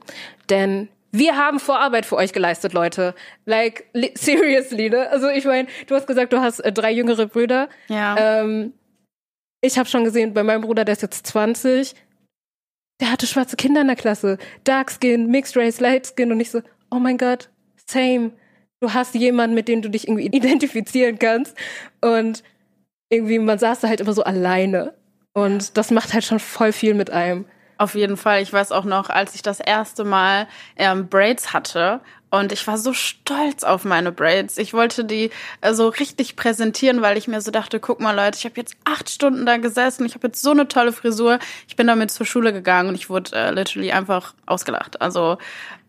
denn 0.50 0.89
wir 1.12 1.38
haben 1.38 1.60
Vorarbeit 1.60 2.05
für 2.05 2.15
euch 2.15 2.34
geleistet, 2.34 2.74
Leute. 2.74 3.15
Like 3.46 3.86
seriously, 4.15 4.89
ne? 4.89 5.10
Also 5.10 5.29
ich 5.29 5.46
meine, 5.46 5.67
du 5.88 5.96
hast 5.96 6.07
gesagt, 6.07 6.34
du 6.34 6.41
hast 6.41 6.60
äh, 6.60 6.72
drei 6.72 6.91
jüngere 6.91 7.27
Brüder. 7.27 7.69
Ja. 7.88 8.15
Ähm, 8.17 8.74
ich 9.62 9.77
habe 9.77 9.89
schon 9.89 10.03
gesehen, 10.03 10.34
bei 10.34 10.43
meinem 10.43 10.62
Bruder, 10.62 10.86
der 10.86 10.93
ist 10.93 11.01
jetzt 11.01 11.25
20, 11.27 11.96
der 13.00 13.12
hatte 13.12 13.25
schwarze 13.25 13.55
Kinder 13.55 13.81
in 13.81 13.88
der 13.88 13.96
Klasse, 13.96 14.38
Dark 14.63 14.91
Skin, 14.91 15.27
Mixed 15.27 15.57
Race, 15.57 15.79
Light 15.79 16.07
Skin 16.07 16.31
und 16.31 16.39
ich 16.39 16.51
so, 16.51 16.62
oh 16.91 17.00
mein 17.00 17.17
Gott, 17.17 17.50
same 17.88 18.31
du 18.79 18.93
hast 18.93 19.15
jemanden, 19.15 19.55
mit 19.55 19.67
dem 19.67 19.81
du 19.81 19.89
dich 19.89 20.07
irgendwie 20.07 20.25
identifizieren 20.36 21.19
kannst. 21.19 21.55
Und 22.01 22.43
irgendwie, 23.10 23.39
man 23.39 23.60
saß 23.60 23.81
da 23.81 23.88
halt 23.88 24.01
immer 24.01 24.13
so 24.13 24.24
alleine. 24.24 24.93
Und 25.34 25.77
das 25.77 25.91
macht 25.91 26.13
halt 26.13 26.24
schon 26.24 26.39
voll 26.39 26.72
viel 26.72 26.93
mit 26.93 27.10
einem. 27.10 27.46
Auf 27.77 27.93
jeden 27.93 28.17
Fall. 28.17 28.41
Ich 28.41 28.51
weiß 28.51 28.72
auch 28.72 28.86
noch, 28.86 29.10
als 29.10 29.36
ich 29.36 29.43
das 29.43 29.60
erste 29.60 30.03
Mal 30.03 30.48
ähm, 30.77 31.10
Braids 31.10 31.53
hatte 31.53 32.01
und 32.29 32.51
ich 32.51 32.67
war 32.67 32.77
so 32.77 32.93
stolz 32.93 33.63
auf 33.63 33.86
meine 33.86 34.12
Braids. 34.12 34.57
Ich 34.57 34.74
wollte 34.74 35.05
die 35.05 35.29
äh, 35.62 35.74
so 35.74 35.88
richtig 35.88 36.36
präsentieren, 36.36 37.01
weil 37.01 37.17
ich 37.17 37.27
mir 37.27 37.39
so 37.39 37.51
dachte, 37.51 37.79
guck 37.79 38.01
mal 38.01 38.15
Leute, 38.15 38.38
ich 38.38 38.46
habe 38.46 38.55
jetzt 38.57 38.75
acht 38.84 39.10
Stunden 39.10 39.46
da 39.46 39.57
gesessen, 39.57 40.05
ich 40.05 40.15
habe 40.15 40.27
jetzt 40.27 40.41
so 40.41 40.51
eine 40.51 40.67
tolle 40.67 40.91
Frisur. 40.91 41.39
Ich 41.67 41.77
bin 41.77 41.88
damit 41.88 42.12
zur 42.12 42.25
Schule 42.25 42.51
gegangen 42.51 42.89
und 42.89 42.96
ich 42.96 43.10
wurde 43.10 43.34
äh, 43.34 43.51
literally 43.51 43.91
einfach 43.91 44.34
ausgelacht. 44.46 45.00
Also 45.01 45.38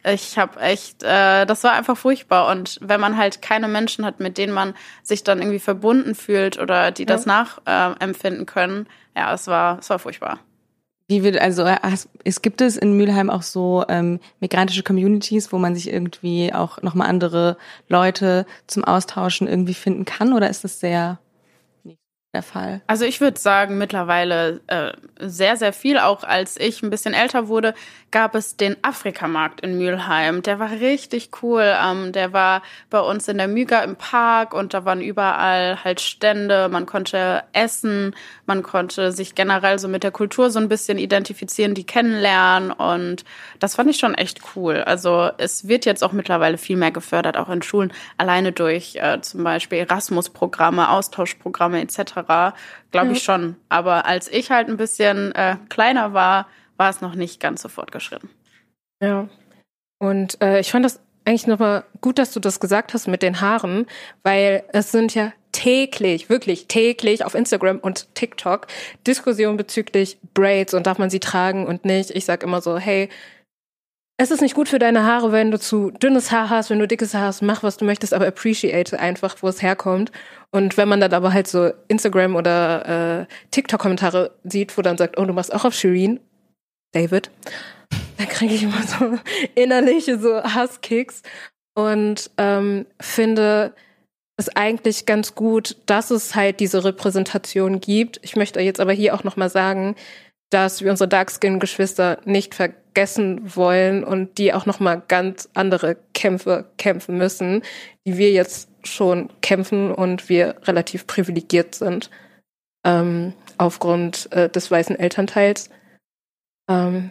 ich 0.05 0.39
habe 0.39 0.61
echt, 0.61 1.03
äh, 1.03 1.45
das 1.45 1.65
war 1.65 1.73
einfach 1.73 1.97
furchtbar. 1.97 2.49
Und 2.51 2.79
wenn 2.83 3.01
man 3.01 3.17
halt 3.17 3.43
keine 3.43 3.67
Menschen 3.67 4.05
hat, 4.05 4.21
mit 4.21 4.39
denen 4.39 4.53
man 4.53 4.75
sich 5.03 5.25
dann 5.25 5.41
irgendwie 5.41 5.59
verbunden 5.59 6.15
fühlt 6.15 6.59
oder 6.59 6.93
die 6.93 7.03
ja. 7.03 7.07
das 7.07 7.27
nachempfinden 7.27 8.43
äh, 8.43 8.47
können, 8.47 8.87
ja, 9.17 9.35
es 9.35 9.49
war, 9.49 9.81
es 9.81 9.91
war 9.91 9.99
furchtbar. 9.99 10.39
Wie 11.09 11.23
wird 11.23 11.41
also 11.41 11.65
es 12.25 12.43
gibt 12.43 12.61
es 12.61 12.77
in 12.77 12.93
Mülheim 12.93 13.31
auch 13.31 13.41
so 13.41 13.83
ähm, 13.89 14.21
migrantische 14.41 14.83
Communities, 14.83 15.53
wo 15.53 15.59
man 15.59 15.75
sich 15.75 15.91
irgendwie 15.91 16.53
auch 16.53 16.83
nochmal 16.83 17.09
andere 17.09 17.57
Leute 17.89 18.45
zum 18.67 18.85
Austauschen 18.85 19.49
irgendwie 19.49 19.75
finden 19.75 20.05
kann 20.05 20.35
oder 20.35 20.51
ist 20.51 20.65
das 20.65 20.81
sehr 20.81 21.19
der 22.35 22.43
Fall? 22.43 22.83
Also 22.87 23.05
ich 23.05 23.21
würde 23.21 23.39
sagen, 23.39 23.79
mittlerweile 23.79 24.61
äh, 24.67 24.93
sehr, 25.19 25.57
sehr 25.57 25.73
viel. 25.73 25.99
Auch 25.99 26.25
als 26.25 26.59
ich 26.59 26.83
ein 26.83 26.91
bisschen 26.91 27.15
älter 27.15 27.49
wurde, 27.49 27.75
gab 28.11 28.35
es 28.35 28.57
den 28.57 28.77
Afrikamarkt 28.83 29.61
in 29.61 29.77
Mülheim. 29.79 30.43
Der 30.43 30.59
war 30.59 30.71
richtig 30.71 31.31
cool. 31.43 31.75
Ähm, 31.83 32.13
der 32.13 32.33
war 32.33 32.63
bei 32.91 33.01
uns 33.01 33.29
in 33.29 33.39
der 33.39 33.49
Müger 33.49 33.83
im 33.85 33.97
Park 33.97 34.55
und 34.55 34.75
da 34.75 34.85
waren 34.85 35.01
überall 35.01 35.83
halt 35.85 36.01
Stände. 36.01 36.69
Man 36.69 36.87
konnte 36.87 37.45
essen, 37.53 38.15
man 38.47 38.63
konnte 38.63 39.13
sich 39.13 39.35
generell 39.35 39.79
so 39.79 39.89
mit 39.89 40.03
der 40.03 40.11
Kultur 40.11 40.51
so 40.51 40.59
ein 40.59 40.69
bisschen 40.69 40.99
identifizieren, 40.99 41.75
die 41.75 41.85
kennenlernen 41.85 42.71
und 42.71 43.25
das 43.59 43.75
fand 43.75 43.91
ich 43.91 43.99
schon 43.99 44.15
echt 44.15 44.41
cool. 44.57 44.83
Also 44.85 45.31
es 45.39 45.69
wird 45.69 45.85
jetzt 45.85 46.03
auch 46.03 46.13
mittlerweile 46.13 46.59
viel 46.59 46.77
mehr 46.77 46.91
gefördert, 46.91 47.37
auch 47.37 47.49
in 47.49 47.63
Schulen, 47.63 47.93
alleine 48.17 48.53
durch 48.53 48.97
äh, 48.97 49.21
zum 49.21 49.45
Beispiel 49.45 49.79
Erasmus-Programme, 49.79 50.91
Austauschprogramme 50.91 51.81
etc 51.81 52.55
glaube 52.91 53.13
ich 53.13 53.23
schon. 53.23 53.57
Aber 53.69 54.07
als 54.07 54.29
ich 54.29 54.51
halt 54.51 54.69
ein 54.69 54.77
bisschen 54.77 55.33
äh, 55.35 55.57
kleiner 55.69 56.13
war, 56.13 56.47
war 56.79 56.89
es 56.89 57.03
noch 57.03 57.15
nicht 57.15 57.41
ganz 57.41 57.61
so 57.61 57.69
fortgeschritten. 57.69 58.31
Ja. 59.03 59.29
Und 59.99 60.41
äh, 60.41 60.61
ich 60.61 60.71
fand 60.71 60.85
das 60.85 61.01
eigentlich 61.25 61.47
nochmal 61.47 61.85
gut, 62.01 62.19
dass 62.19 62.33
du 62.33 62.41
das 62.41 62.59
gesagt 62.59 62.95
hast 62.95 63.07
mit 63.07 63.23
den 63.23 63.41
Haaren, 63.43 63.87
weil 64.23 64.65
es 64.73 64.93
sind 64.93 65.15
ja 65.15 65.33
täglich, 65.53 66.31
wirklich 66.31 66.69
täglich 66.69 67.25
auf 67.25 67.35
Instagram 67.35 67.79
und 67.79 68.15
TikTok 68.15 68.67
Diskussionen 69.07 69.57
bezüglich 69.57 70.19
Braids 70.33 70.73
und 70.73 70.87
darf 70.87 70.99
man 70.99 71.11
sie 71.11 71.21
tragen 71.21 71.67
und 71.67 71.85
nicht. 71.85 72.11
Ich 72.11 72.25
sag 72.25 72.43
immer 72.43 72.63
so, 72.63 72.79
hey, 72.79 73.09
es 74.21 74.31
ist 74.31 74.41
nicht 74.41 74.55
gut 74.55 74.69
für 74.69 74.79
deine 74.79 75.05
Haare, 75.05 75.31
wenn 75.31 75.51
du 75.51 75.61
zu 75.61 75.91
dünnes 75.91 76.33
Haar 76.33 76.51
hast, 76.51 76.71
wenn 76.71 76.79
du 76.81 76.89
dickes 76.89 77.15
Haar 77.15 77.27
hast, 77.27 77.41
mach 77.41 77.63
was 77.63 77.77
du 77.77 77.85
möchtest, 77.85 78.13
aber 78.15 78.27
appreciate 78.27 78.99
einfach, 78.99 79.37
wo 79.41 79.49
es 79.49 79.63
herkommt. 79.63 80.11
Und 80.51 80.77
wenn 80.77 80.89
man 80.89 81.01
dann 81.01 81.13
aber 81.13 81.33
halt 81.33 81.47
so 81.47 81.71
Instagram 81.87 82.35
oder 82.35 83.21
äh, 83.21 83.27
TikTok-Kommentare 83.53 84.33
sieht, 84.43 84.77
wo 84.77 84.83
dann 84.83 84.99
sagt, 84.99 85.19
oh, 85.19 85.25
du 85.25 85.33
machst 85.33 85.55
auch 85.55 85.65
auf 85.65 85.75
Shireen, 85.75 86.19
David, 86.99 87.31
dann 88.17 88.29
kriege 88.29 88.55
ich 88.55 88.65
immer 88.65 88.83
so 88.83 89.19
innerliche 89.55 90.19
so 90.19 90.43
Hasskicks 90.43 91.23
und 91.77 92.29
ähm, 92.39 92.87
finde 93.01 93.73
es 94.37 94.49
eigentlich 94.57 95.07
ganz 95.07 95.37
gut, 95.37 95.77
dass 95.87 96.11
es 96.11 96.35
halt 96.35 96.59
diese 96.59 96.85
Repräsentation 96.85 97.81
gibt. 97.81 98.19
Ich 98.23 98.35
möchte 98.35 98.61
jetzt 98.61 98.81
aber 98.81 98.93
hier 98.93 99.15
auch 99.15 99.23
nochmal 99.23 99.49
sagen, 99.49 99.95
dass 100.51 100.83
wir 100.83 100.91
unsere 100.91 101.09
Darkskin-Geschwister 101.09 102.19
nicht 102.25 102.57
vergessen 102.57 103.55
wollen 103.55 104.03
und 104.03 104.39
die 104.39 104.53
auch 104.53 104.67
nochmal 104.67 105.03
ganz 105.07 105.49
andere 105.55 105.99
Kämpfe 106.15 106.65
kämpfen 106.79 107.17
müssen, 107.17 107.63
die 108.07 108.17
wir 108.19 108.33
jetzt 108.33 108.71
schon 108.83 109.29
kämpfen 109.41 109.93
und 109.93 110.29
wir 110.29 110.57
relativ 110.65 111.07
privilegiert 111.07 111.77
sind 111.77 112.11
ähm, 112.85 113.35
aufgrund 113.57 114.33
äh, 114.33 114.49
des 114.49 114.69
weißen 114.69 114.99
Elternteils. 114.99 115.71
Ähm, 116.69 117.11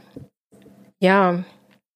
ja, 1.00 1.44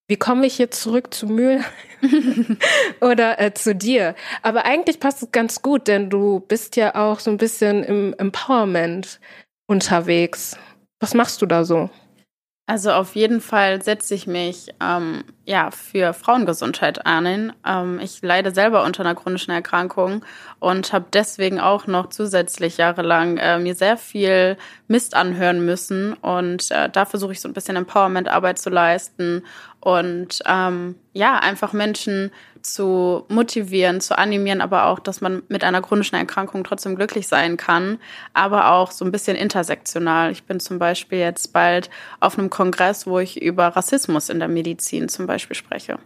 wie 0.08 0.18
komme 0.18 0.46
ich 0.46 0.58
jetzt 0.58 0.82
zurück 0.82 1.14
zu 1.14 1.28
Mühl 1.28 1.64
oder 3.02 3.40
äh, 3.40 3.54
zu 3.54 3.76
dir? 3.76 4.16
Aber 4.42 4.66
eigentlich 4.66 5.00
passt 5.00 5.24
es 5.24 5.32
ganz 5.32 5.62
gut, 5.62 5.88
denn 5.88 6.10
du 6.10 6.40
bist 6.42 6.76
ja 6.76 6.96
auch 6.96 7.20
so 7.20 7.32
ein 7.32 7.38
bisschen 7.38 7.84
im 7.84 8.14
Empowerment 8.18 9.20
unterwegs. 9.68 10.58
Was 11.00 11.14
machst 11.14 11.42
du 11.42 11.46
da 11.46 11.64
so? 11.64 11.90
Also 12.68 12.92
auf 12.92 13.16
jeden 13.16 13.42
Fall 13.42 13.82
setze 13.82 14.16
ich 14.16 14.28
mich 14.28 14.74
ähm, 14.80 15.26
ja 15.46 15.72
für 15.72 16.14
Frauengesundheit 16.14 17.06
ein. 17.06 17.52
Ähm, 17.68 18.00
ich 18.02 18.22
leide 18.22 18.52
selber 18.52 18.84
unter 18.86 19.02
einer 19.04 19.16
chronischen 19.16 19.52
Erkrankung 19.52 20.24
und 20.60 20.94
habe 20.94 21.06
deswegen 21.12 21.60
auch 21.60 21.88
noch 21.88 22.10
zusätzlich 22.10 22.78
jahrelang 22.78 23.38
äh, 23.38 23.60
mir 23.60 23.76
sehr 23.76 23.98
viel 23.98 24.58
Mist 24.88 25.16
anhören 25.16 25.66
müssen 25.66 26.14
und 26.14 26.72
äh, 26.72 26.88
da 26.90 27.06
versuche 27.06 27.34
ich 27.34 27.42
so 27.42 27.50
ein 27.50 27.54
bisschen 27.54 27.76
Empowerment-Arbeit 27.76 28.60
zu 28.60 28.70
leisten 28.70 29.44
und 29.82 30.40
ähm, 30.46 30.96
ja 31.14 31.40
einfach 31.40 31.74
Menschen 31.74 32.32
zu 32.64 33.26
motivieren, 33.30 34.02
zu 34.02 34.18
animieren, 34.18 34.62
aber 34.62 34.86
auch, 34.86 35.00
dass 35.00 35.22
man 35.22 35.44
mit 35.48 35.64
einer 35.64 35.82
chronischen 35.82 36.16
Erkrankung 36.16 36.64
trotzdem 36.64 36.96
glücklich 36.96 37.28
sein 37.28 37.58
kann, 37.58 38.00
aber 38.34 38.72
auch 38.72 38.92
so 38.92 39.06
ein 39.06 39.12
bisschen 39.12 39.36
intersektional. 39.38 40.32
Ich 40.32 40.44
bin 40.44 40.60
zum 40.60 40.80
Beispiel 40.80 41.20
jetzt 41.20 41.54
bald 41.54 41.90
auf 42.20 42.38
einem 42.38 42.50
Kongress, 42.50 43.08
wo 43.08 43.20
ich 43.20 43.42
über 43.42 43.68
Rassismus 43.68 44.30
in 44.30 44.40
der 44.40 44.48
Medizin 44.48 45.10
zum 45.10 45.28
Beispiel 45.28 45.56
spreche. 45.56 46.00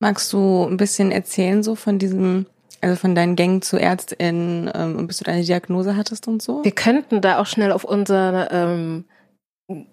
Magst 0.00 0.32
du 0.32 0.64
ein 0.64 0.76
bisschen 0.76 1.12
erzählen 1.12 1.62
so 1.62 1.74
von 1.74 1.98
diesem 1.98 2.46
also 2.80 2.96
von 2.96 3.14
deinen 3.14 3.36
Gängen 3.36 3.62
zu 3.62 3.76
Ärztin 3.76 4.68
ähm, 4.74 5.06
bis 5.06 5.18
du 5.18 5.24
deine 5.24 5.44
Diagnose 5.44 5.96
hattest 5.96 6.26
und 6.26 6.42
so? 6.42 6.64
Wir 6.64 6.72
könnten 6.72 7.20
da 7.20 7.38
auch 7.38 7.46
schnell 7.46 7.70
auf 7.70 7.84
unser 7.84 8.50
ähm, 8.50 9.04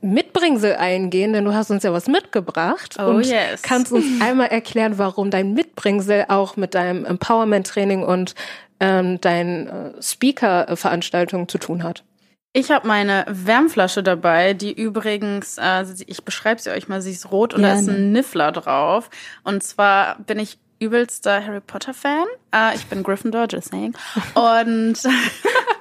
Mitbringsel 0.02 0.76
eingehen, 0.76 1.34
denn 1.34 1.46
du 1.46 1.54
hast 1.54 1.72
uns 1.72 1.84
ja 1.84 1.94
was 1.94 2.08
mitgebracht 2.08 2.96
Oh, 3.00 3.06
und 3.06 3.26
yes. 3.26 3.62
kannst 3.62 3.92
uns 3.92 4.06
einmal 4.22 4.48
erklären, 4.48 4.98
warum 4.98 5.32
dein 5.32 5.54
Mitbringsel 5.54 6.26
auch 6.30 6.56
mit 6.58 6.76
deinem 6.76 7.06
Empowerment-Training 7.06 8.04
und 8.04 8.36
ähm, 8.80 9.20
deinen 9.22 9.68
äh, 9.68 10.02
Speaker-Veranstaltungen 10.02 11.48
zu 11.48 11.58
tun 11.58 11.84
hat. 11.84 12.04
Ich 12.52 12.72
habe 12.72 12.88
meine 12.88 13.26
Wärmflasche 13.28 14.02
dabei, 14.02 14.54
die 14.54 14.74
übrigens, 14.74 15.58
äh, 15.60 15.86
ich 16.08 16.24
beschreibe 16.24 16.60
sie 16.62 16.72
euch 16.72 16.88
mal, 16.88 17.02
sie 17.02 17.12
ist 17.12 17.32
rot 17.32 17.54
und 17.54 17.62
da 17.62 17.74
ist 17.74 17.88
ein 17.88 18.12
Niffler 18.12 18.52
drauf. 18.52 19.10
Und 19.44 19.62
zwar 19.62 20.18
bin 20.20 20.40
ich 20.40 20.58
übelster 20.80 21.46
Harry 21.46 21.62
Potter 21.62 21.94
Fan. 21.94 22.26
Äh, 22.54 22.76
ich 22.76 22.86
bin 22.88 23.04
Gryffindor, 23.04 23.48
just 23.50 23.70
saying. 23.70 23.94
Und 24.34 24.98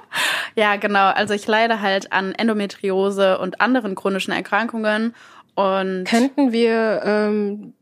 ja, 0.55 0.75
genau. 0.75 1.07
Also 1.07 1.33
ich 1.33 1.47
leide 1.47 1.81
halt 1.81 2.11
an 2.11 2.33
Endometriose 2.33 3.39
und 3.39 3.61
anderen 3.61 3.95
chronischen 3.95 4.33
Erkrankungen. 4.33 5.15
Und 5.55 6.05
Könnten 6.05 6.51
wir 6.51 7.01
ähm, 7.03 7.73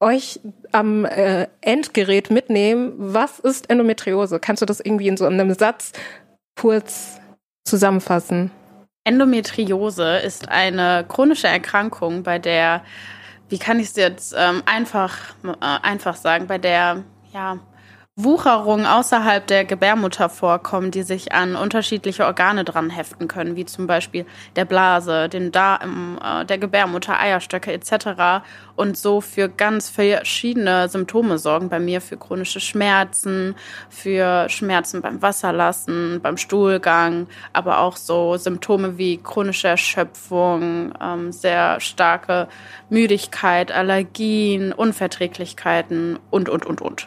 euch 0.00 0.40
am 0.72 1.04
äh, 1.04 1.48
Endgerät 1.60 2.30
mitnehmen? 2.30 2.94
Was 2.96 3.38
ist 3.38 3.70
Endometriose? 3.70 4.40
Kannst 4.40 4.62
du 4.62 4.66
das 4.66 4.80
irgendwie 4.80 5.08
in 5.08 5.16
so 5.16 5.26
einem 5.26 5.52
Satz 5.54 5.92
kurz 6.58 7.20
zusammenfassen? 7.64 8.50
Endometriose 9.04 10.18
ist 10.18 10.48
eine 10.48 11.04
chronische 11.08 11.48
Erkrankung, 11.48 12.22
bei 12.22 12.38
der, 12.38 12.82
wie 13.48 13.58
kann 13.58 13.80
ich 13.80 13.88
es 13.88 13.96
jetzt 13.96 14.34
ähm, 14.36 14.62
einfach, 14.66 15.16
äh, 15.44 15.78
einfach 15.82 16.16
sagen, 16.16 16.46
bei 16.46 16.58
der 16.58 17.04
ja, 17.32 17.58
Wucherungen 18.20 18.84
außerhalb 18.84 19.46
der 19.46 19.64
Gebärmutter 19.64 20.28
vorkommen, 20.28 20.90
die 20.90 21.04
sich 21.04 21.30
an 21.30 21.54
unterschiedliche 21.54 22.26
Organe 22.26 22.64
dran 22.64 22.90
heften 22.90 23.28
können, 23.28 23.54
wie 23.54 23.64
zum 23.64 23.86
Beispiel 23.86 24.26
der 24.56 24.64
Blase, 24.64 25.28
den 25.28 25.52
Darm, 25.52 26.18
äh, 26.20 26.44
der 26.44 26.58
Gebärmutter, 26.58 27.16
Eierstöcke 27.16 27.72
etc. 27.72 28.42
und 28.74 28.96
so 28.96 29.20
für 29.20 29.48
ganz 29.48 29.88
verschiedene 29.88 30.88
Symptome 30.88 31.38
sorgen. 31.38 31.68
Bei 31.68 31.78
mir 31.78 32.00
für 32.00 32.16
chronische 32.16 32.58
Schmerzen, 32.58 33.54
für 33.88 34.48
Schmerzen 34.48 35.00
beim 35.00 35.22
Wasserlassen, 35.22 36.18
beim 36.20 36.38
Stuhlgang, 36.38 37.28
aber 37.52 37.78
auch 37.78 37.96
so 37.96 38.36
Symptome 38.36 38.98
wie 38.98 39.18
chronische 39.18 39.68
Erschöpfung, 39.68 40.92
ähm, 41.00 41.30
sehr 41.30 41.78
starke 41.78 42.48
Müdigkeit, 42.90 43.70
Allergien, 43.70 44.72
Unverträglichkeiten 44.72 46.18
und, 46.30 46.48
und, 46.48 46.66
und, 46.66 46.80
und. 46.80 47.06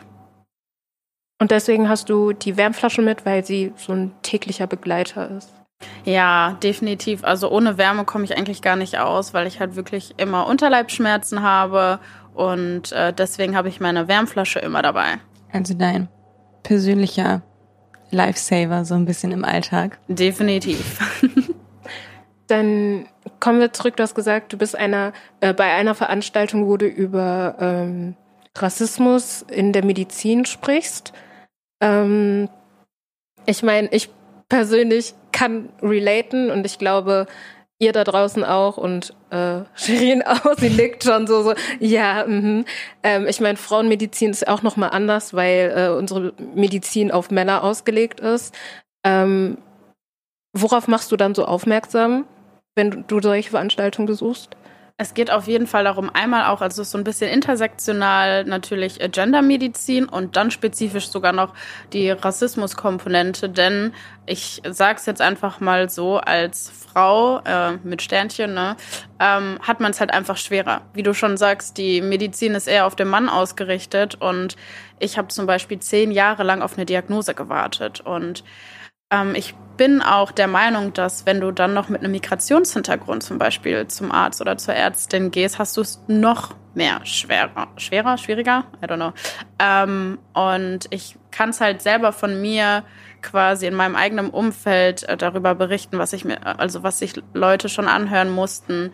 Und 1.41 1.49
deswegen 1.49 1.89
hast 1.89 2.07
du 2.07 2.33
die 2.33 2.55
Wärmflasche 2.55 3.01
mit, 3.01 3.25
weil 3.25 3.43
sie 3.43 3.73
so 3.75 3.93
ein 3.93 4.11
täglicher 4.21 4.67
Begleiter 4.67 5.31
ist. 5.31 5.51
Ja, 6.05 6.55
definitiv. 6.61 7.23
Also 7.23 7.49
ohne 7.49 7.79
Wärme 7.79 8.05
komme 8.05 8.25
ich 8.25 8.37
eigentlich 8.37 8.61
gar 8.61 8.75
nicht 8.75 8.99
aus, 8.99 9.33
weil 9.33 9.47
ich 9.47 9.59
halt 9.59 9.75
wirklich 9.75 10.13
immer 10.17 10.45
Unterleibsschmerzen 10.45 11.41
habe 11.41 11.99
und 12.35 12.91
äh, 12.91 13.11
deswegen 13.11 13.55
habe 13.55 13.69
ich 13.69 13.79
meine 13.79 14.07
Wärmflasche 14.07 14.59
immer 14.59 14.83
dabei. 14.83 15.17
Also 15.51 15.73
dein 15.73 16.09
persönlicher 16.61 17.41
Lifesaver 18.11 18.85
so 18.85 18.93
ein 18.93 19.05
bisschen 19.05 19.31
im 19.31 19.43
Alltag. 19.43 19.97
Definitiv. 20.09 20.99
Dann 22.45 23.07
kommen 23.39 23.59
wir 23.59 23.73
zurück. 23.73 23.97
Du 23.97 24.03
hast 24.03 24.13
gesagt, 24.13 24.53
du 24.53 24.59
bist 24.59 24.75
einer 24.75 25.11
äh, 25.39 25.55
bei 25.55 25.73
einer 25.73 25.95
Veranstaltung, 25.95 26.67
wo 26.67 26.77
du 26.77 26.85
über 26.85 27.55
ähm, 27.59 28.15
Rassismus 28.55 29.43
in 29.49 29.73
der 29.73 29.83
Medizin 29.83 30.45
sprichst. 30.45 31.13
Ähm, 31.81 32.49
ich 33.45 33.63
meine, 33.63 33.89
ich 33.91 34.09
persönlich 34.49 35.13
kann 35.31 35.69
relaten 35.81 36.51
und 36.51 36.65
ich 36.65 36.77
glaube, 36.77 37.27
ihr 37.81 37.93
da 37.93 38.03
draußen 38.03 38.43
auch 38.45 38.77
und 38.77 39.13
äh, 39.31 39.61
Shirin 39.75 40.21
auch, 40.21 40.55
sie 40.57 40.69
nickt 40.69 41.03
schon 41.03 41.25
so, 41.25 41.41
so 41.41 41.53
ja, 41.79 42.25
mhm. 42.27 42.65
ähm, 43.01 43.25
ich 43.27 43.41
meine, 43.41 43.57
Frauenmedizin 43.57 44.29
ist 44.29 44.47
auch 44.47 44.61
nochmal 44.61 44.91
anders, 44.91 45.33
weil 45.33 45.73
äh, 45.75 45.89
unsere 45.89 46.33
Medizin 46.53 47.11
auf 47.11 47.31
Männer 47.31 47.63
ausgelegt 47.63 48.19
ist. 48.19 48.53
Ähm, 49.03 49.57
worauf 50.53 50.87
machst 50.87 51.11
du 51.11 51.17
dann 51.17 51.33
so 51.33 51.45
aufmerksam, 51.45 52.25
wenn 52.75 53.05
du, 53.07 53.19
solche 53.19 53.49
Veranstaltungen 53.49 54.05
besuchst? 54.05 54.55
Es 55.01 55.15
geht 55.15 55.31
auf 55.31 55.47
jeden 55.47 55.65
Fall 55.65 55.85
darum, 55.85 56.11
einmal 56.13 56.45
auch, 56.45 56.61
also 56.61 56.83
so 56.83 56.95
ein 56.95 57.03
bisschen 57.03 57.27
intersektional 57.27 58.43
natürlich 58.45 59.01
äh, 59.01 59.09
Gendermedizin 59.09 60.05
und 60.05 60.35
dann 60.35 60.51
spezifisch 60.51 61.07
sogar 61.07 61.33
noch 61.33 61.55
die 61.91 62.11
Rassismuskomponente, 62.11 63.49
denn 63.49 63.95
ich 64.27 64.61
sag's 64.69 65.07
jetzt 65.07 65.19
einfach 65.19 65.59
mal 65.59 65.89
so, 65.89 66.17
als 66.17 66.69
Frau 66.69 67.39
äh, 67.39 67.77
mit 67.83 68.03
Sternchen, 68.03 68.53
ne, 68.53 68.77
ähm, 69.19 69.57
hat 69.63 69.79
man 69.79 69.89
es 69.89 69.99
halt 69.99 70.13
einfach 70.13 70.37
schwerer. 70.37 70.81
Wie 70.93 71.01
du 71.01 71.15
schon 71.15 71.35
sagst, 71.35 71.79
die 71.79 71.99
Medizin 72.01 72.53
ist 72.53 72.67
eher 72.67 72.85
auf 72.85 72.95
den 72.95 73.07
Mann 73.07 73.27
ausgerichtet 73.27 74.21
und 74.21 74.55
ich 74.99 75.17
habe 75.17 75.29
zum 75.29 75.47
Beispiel 75.47 75.79
zehn 75.79 76.11
Jahre 76.11 76.43
lang 76.43 76.61
auf 76.61 76.77
eine 76.77 76.85
Diagnose 76.85 77.33
gewartet 77.33 78.01
und 78.01 78.43
ähm, 79.11 79.35
ich 79.35 79.53
bin 79.77 80.01
auch 80.01 80.31
der 80.31 80.47
Meinung, 80.47 80.93
dass 80.93 81.25
wenn 81.25 81.41
du 81.41 81.51
dann 81.51 81.73
noch 81.73 81.89
mit 81.89 82.01
einem 82.01 82.11
Migrationshintergrund 82.11 83.23
zum 83.23 83.37
Beispiel 83.37 83.87
zum 83.87 84.11
Arzt 84.11 84.41
oder 84.41 84.57
zur 84.57 84.73
Ärztin 84.75 85.31
gehst, 85.31 85.59
hast 85.59 85.77
du 85.77 85.81
es 85.81 86.03
noch 86.07 86.55
mehr 86.73 87.05
schwerer. 87.05 87.67
Schwerer? 87.77 88.17
Schwieriger? 88.17 88.65
I 88.83 88.85
don't 88.85 88.95
know. 88.95 89.13
Ähm, 89.59 90.19
und 90.33 90.87
ich 90.91 91.17
kann 91.31 91.49
es 91.49 91.61
halt 91.61 91.81
selber 91.81 92.11
von 92.13 92.39
mir 92.41 92.83
quasi 93.21 93.67
in 93.67 93.73
meinem 93.73 93.95
eigenen 93.95 94.29
Umfeld 94.29 95.03
äh, 95.03 95.17
darüber 95.17 95.55
berichten, 95.55 95.97
was 95.99 96.13
ich 96.13 96.25
mir, 96.25 96.59
also 96.59 96.83
was 96.83 96.99
sich 96.99 97.13
Leute 97.33 97.69
schon 97.69 97.87
anhören 97.87 98.29
mussten. 98.29 98.91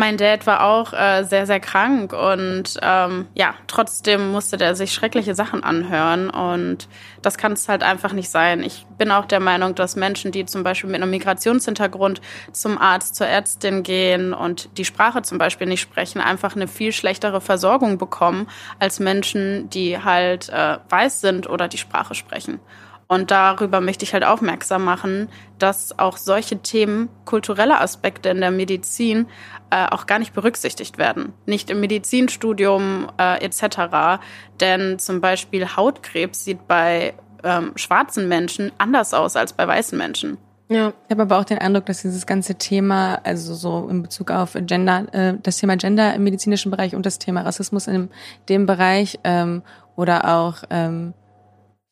Mein 0.00 0.16
Dad 0.16 0.46
war 0.46 0.64
auch 0.64 0.94
äh, 0.94 1.24
sehr, 1.24 1.44
sehr 1.44 1.60
krank 1.60 2.14
und 2.14 2.78
ähm, 2.80 3.26
ja, 3.34 3.52
trotzdem 3.66 4.32
musste 4.32 4.56
der 4.56 4.74
sich 4.74 4.94
schreckliche 4.94 5.34
Sachen 5.34 5.62
anhören 5.62 6.30
und 6.30 6.88
das 7.20 7.36
kann 7.36 7.52
es 7.52 7.68
halt 7.68 7.82
einfach 7.82 8.14
nicht 8.14 8.30
sein. 8.30 8.62
Ich 8.62 8.86
bin 8.96 9.10
auch 9.10 9.26
der 9.26 9.40
Meinung, 9.40 9.74
dass 9.74 9.96
Menschen, 9.96 10.32
die 10.32 10.46
zum 10.46 10.62
Beispiel 10.62 10.88
mit 10.88 11.02
einem 11.02 11.10
Migrationshintergrund 11.10 12.22
zum 12.50 12.78
Arzt, 12.78 13.14
zur 13.14 13.26
Ärztin 13.26 13.82
gehen 13.82 14.32
und 14.32 14.78
die 14.78 14.86
Sprache 14.86 15.20
zum 15.20 15.36
Beispiel 15.36 15.66
nicht 15.66 15.82
sprechen, 15.82 16.22
einfach 16.22 16.56
eine 16.56 16.66
viel 16.66 16.92
schlechtere 16.92 17.42
Versorgung 17.42 17.98
bekommen 17.98 18.48
als 18.78 19.00
Menschen, 19.00 19.68
die 19.68 20.02
halt 20.02 20.48
äh, 20.48 20.78
weiß 20.88 21.20
sind 21.20 21.46
oder 21.46 21.68
die 21.68 21.76
Sprache 21.76 22.14
sprechen. 22.14 22.58
Und 23.10 23.32
darüber 23.32 23.80
möchte 23.80 24.04
ich 24.04 24.12
halt 24.12 24.22
aufmerksam 24.22 24.84
machen, 24.84 25.28
dass 25.58 25.98
auch 25.98 26.16
solche 26.16 26.58
Themen, 26.58 27.08
kulturelle 27.24 27.80
Aspekte 27.80 28.28
in 28.28 28.40
der 28.40 28.52
Medizin 28.52 29.26
äh, 29.70 29.84
auch 29.90 30.06
gar 30.06 30.20
nicht 30.20 30.32
berücksichtigt 30.32 30.96
werden. 30.96 31.32
Nicht 31.44 31.70
im 31.70 31.80
Medizinstudium 31.80 33.10
äh, 33.18 33.44
etc. 33.44 34.22
Denn 34.60 35.00
zum 35.00 35.20
Beispiel 35.20 35.76
Hautkrebs 35.76 36.44
sieht 36.44 36.68
bei 36.68 37.14
ähm, 37.42 37.72
schwarzen 37.74 38.28
Menschen 38.28 38.70
anders 38.78 39.12
aus 39.12 39.34
als 39.34 39.54
bei 39.54 39.66
weißen 39.66 39.98
Menschen. 39.98 40.38
Ja, 40.68 40.92
Ich 41.06 41.10
habe 41.10 41.22
aber 41.22 41.40
auch 41.40 41.44
den 41.44 41.58
Eindruck, 41.58 41.86
dass 41.86 42.02
dieses 42.02 42.26
ganze 42.26 42.54
Thema, 42.54 43.18
also 43.24 43.54
so 43.54 43.88
in 43.88 44.02
Bezug 44.02 44.30
auf 44.30 44.52
Gender, 44.54 45.12
äh, 45.12 45.34
das 45.42 45.56
Thema 45.56 45.76
Gender 45.76 46.14
im 46.14 46.22
medizinischen 46.22 46.70
Bereich 46.70 46.94
und 46.94 47.04
das 47.04 47.18
Thema 47.18 47.40
Rassismus 47.40 47.88
in 47.88 48.08
dem 48.48 48.66
Bereich 48.66 49.18
ähm, 49.24 49.64
oder 49.96 50.32
auch 50.32 50.62
ähm, 50.70 51.12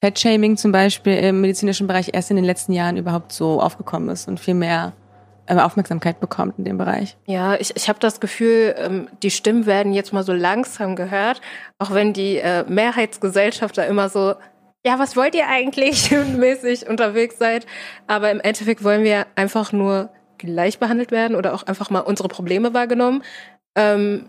Fettshaming 0.00 0.56
zum 0.56 0.72
Beispiel 0.72 1.14
im 1.14 1.40
medizinischen 1.40 1.86
Bereich 1.86 2.10
erst 2.12 2.30
in 2.30 2.36
den 2.36 2.44
letzten 2.44 2.72
Jahren 2.72 2.96
überhaupt 2.96 3.32
so 3.32 3.60
aufgekommen 3.60 4.08
ist 4.10 4.28
und 4.28 4.38
viel 4.38 4.54
mehr 4.54 4.92
ähm, 5.48 5.58
Aufmerksamkeit 5.58 6.20
bekommt 6.20 6.58
in 6.58 6.64
dem 6.64 6.78
Bereich. 6.78 7.16
Ja, 7.26 7.56
ich, 7.56 7.74
ich 7.74 7.88
habe 7.88 7.98
das 7.98 8.20
Gefühl, 8.20 8.74
ähm, 8.78 9.08
die 9.22 9.30
Stimmen 9.30 9.66
werden 9.66 9.92
jetzt 9.92 10.12
mal 10.12 10.22
so 10.22 10.32
langsam 10.32 10.94
gehört, 10.94 11.40
auch 11.78 11.92
wenn 11.92 12.12
die 12.12 12.36
äh, 12.36 12.64
Mehrheitsgesellschaft 12.68 13.78
da 13.78 13.84
immer 13.84 14.08
so, 14.08 14.34
ja, 14.84 14.98
was 14.98 15.16
wollt 15.16 15.34
ihr 15.34 15.48
eigentlich 15.48 16.10
mäßig 16.36 16.88
unterwegs 16.88 17.38
seid. 17.38 17.66
Aber 18.06 18.30
im 18.30 18.40
Endeffekt 18.40 18.84
wollen 18.84 19.04
wir 19.04 19.26
einfach 19.34 19.72
nur 19.72 20.10
gleich 20.36 20.78
behandelt 20.78 21.10
werden 21.10 21.36
oder 21.36 21.54
auch 21.54 21.64
einfach 21.64 21.90
mal 21.90 22.00
unsere 22.00 22.28
Probleme 22.28 22.74
wahrgenommen. 22.74 23.24
Ähm, 23.74 24.26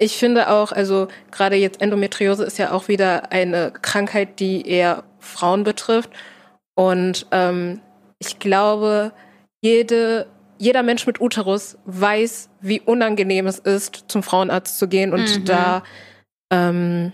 ich 0.00 0.16
finde 0.16 0.48
auch, 0.48 0.72
also 0.72 1.08
gerade 1.30 1.56
jetzt 1.56 1.82
Endometriose 1.82 2.42
ist 2.42 2.58
ja 2.58 2.72
auch 2.72 2.88
wieder 2.88 3.32
eine 3.32 3.70
Krankheit, 3.70 4.40
die 4.40 4.66
eher 4.66 5.04
Frauen 5.18 5.62
betrifft. 5.62 6.08
Und 6.74 7.26
ähm, 7.32 7.82
ich 8.18 8.38
glaube, 8.38 9.12
jede, 9.60 10.26
jeder 10.56 10.82
Mensch 10.82 11.06
mit 11.06 11.20
Uterus 11.20 11.76
weiß, 11.84 12.48
wie 12.62 12.80
unangenehm 12.80 13.46
es 13.46 13.58
ist, 13.58 14.06
zum 14.08 14.22
Frauenarzt 14.22 14.78
zu 14.78 14.88
gehen 14.88 15.12
und 15.12 15.40
Mhm. 15.40 15.44
da 15.44 15.82
ähm, 16.50 17.12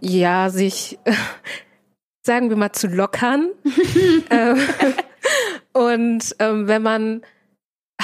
ja 0.00 0.48
sich, 0.48 0.98
sagen 2.22 2.48
wir 2.48 2.56
mal, 2.56 2.72
zu 2.72 2.86
lockern. 2.86 3.50
ähm, 4.30 4.58
und 5.74 6.34
ähm, 6.38 6.66
wenn 6.66 6.82
man 6.82 7.20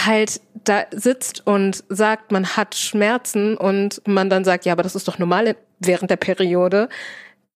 halt 0.07 0.41
da 0.65 0.85
sitzt 0.91 1.47
und 1.47 1.85
sagt, 1.89 2.33
man 2.33 2.57
hat 2.57 2.75
Schmerzen 2.75 3.57
und 3.57 4.03
man 4.07 4.31
dann 4.31 4.45
sagt, 4.45 4.65
ja, 4.65 4.73
aber 4.73 4.83
das 4.83 4.95
ist 4.95 5.09
doch 5.09 5.19
normal 5.19 5.57
während 5.79 6.11
der 6.11 6.17
Periode, 6.17 6.89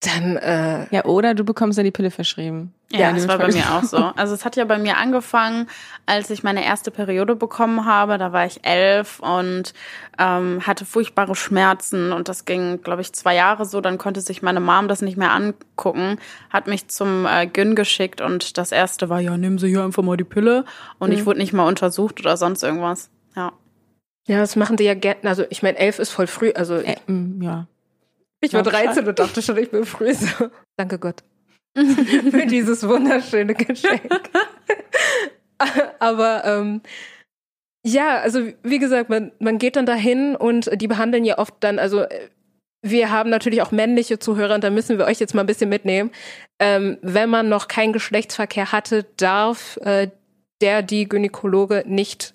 dann 0.00 0.36
äh, 0.36 0.86
Ja, 0.90 1.04
oder 1.04 1.34
du 1.34 1.44
bekommst 1.44 1.78
ja 1.78 1.84
die 1.84 1.90
Pille 1.90 2.10
verschrieben. 2.10 2.74
Ja, 2.94 3.08
Wenn 3.08 3.16
das 3.16 3.28
war 3.28 3.38
bei 3.38 3.48
mir 3.48 3.74
auch 3.74 3.82
so. 3.82 3.96
Also 3.96 4.34
es 4.34 4.44
hat 4.44 4.54
ja 4.56 4.64
bei 4.64 4.78
mir 4.78 4.96
angefangen, 4.98 5.68
als 6.06 6.30
ich 6.30 6.44
meine 6.44 6.64
erste 6.64 6.90
Periode 6.90 7.34
bekommen 7.34 7.86
habe. 7.86 8.18
Da 8.18 8.32
war 8.32 8.46
ich 8.46 8.64
elf 8.64 9.18
und 9.20 9.74
ähm, 10.18 10.64
hatte 10.64 10.84
furchtbare 10.84 11.34
Schmerzen 11.34 12.12
und 12.12 12.28
das 12.28 12.44
ging, 12.44 12.82
glaube 12.82 13.02
ich, 13.02 13.12
zwei 13.12 13.34
Jahre 13.34 13.64
so. 13.64 13.80
Dann 13.80 13.98
konnte 13.98 14.20
sich 14.20 14.42
meine 14.42 14.60
Mom 14.60 14.86
das 14.86 15.02
nicht 15.02 15.16
mehr 15.16 15.32
angucken, 15.32 16.18
hat 16.50 16.68
mich 16.68 16.88
zum 16.88 17.26
äh, 17.26 17.46
Gyn 17.46 17.74
geschickt 17.74 18.20
und 18.20 18.56
das 18.58 18.70
erste 18.70 19.08
war, 19.08 19.20
ja, 19.20 19.36
nehmen 19.36 19.58
Sie 19.58 19.68
hier 19.68 19.82
einfach 19.82 20.02
mal 20.02 20.16
die 20.16 20.24
Pille 20.24 20.64
und 20.98 21.10
ich 21.12 21.26
wurde 21.26 21.40
nicht 21.40 21.52
mal 21.52 21.66
untersucht 21.66 22.20
oder 22.20 22.36
sonst 22.36 22.62
irgendwas. 22.62 23.10
Ja. 23.34 23.52
ja, 24.28 24.38
das 24.38 24.54
machen 24.54 24.76
die 24.76 24.84
ja 24.84 24.94
gerne. 24.94 25.18
Also 25.24 25.44
ich 25.50 25.62
meine, 25.62 25.78
elf 25.78 25.98
ist 25.98 26.10
voll 26.10 26.28
früh. 26.28 26.52
Also 26.54 26.76
Äh, 26.76 26.96
mm, 27.08 27.42
ja. 27.42 27.66
ich 28.40 28.52
war 28.52 28.62
glaub 28.62 28.74
schon. 28.74 28.84
13 28.84 29.08
und 29.08 29.18
dachte 29.18 29.42
schon, 29.42 29.56
ich 29.56 29.70
bin 29.70 29.84
früh 29.84 30.14
so. 30.14 30.48
Danke 30.76 31.00
Gott 31.00 31.24
für 32.30 32.46
dieses 32.46 32.86
wunderschöne 32.86 33.54
Geschenk. 33.54 34.30
Aber 35.98 36.44
ähm, 36.44 36.82
ja, 37.84 38.18
also 38.20 38.48
wie 38.62 38.78
gesagt, 38.78 39.10
man, 39.10 39.32
man 39.40 39.58
geht 39.58 39.76
dann 39.76 39.86
dahin 39.86 40.36
und 40.36 40.70
die 40.80 40.88
behandeln 40.88 41.24
ja 41.24 41.38
oft 41.38 41.54
dann, 41.60 41.78
also 41.78 42.06
wir 42.82 43.10
haben 43.10 43.30
natürlich 43.30 43.62
auch 43.62 43.72
männliche 43.72 44.18
Zuhörer 44.18 44.54
und 44.54 44.62
da 44.62 44.70
müssen 44.70 44.98
wir 44.98 45.06
euch 45.06 45.18
jetzt 45.18 45.34
mal 45.34 45.40
ein 45.40 45.46
bisschen 45.46 45.70
mitnehmen. 45.70 46.10
Ähm, 46.58 46.98
wenn 47.02 47.30
man 47.30 47.48
noch 47.48 47.66
keinen 47.66 47.94
Geschlechtsverkehr 47.94 48.72
hatte, 48.72 49.06
darf 49.16 49.78
äh, 49.82 50.08
der, 50.60 50.82
die 50.82 51.08
Gynäkologe 51.08 51.84
nicht 51.86 52.34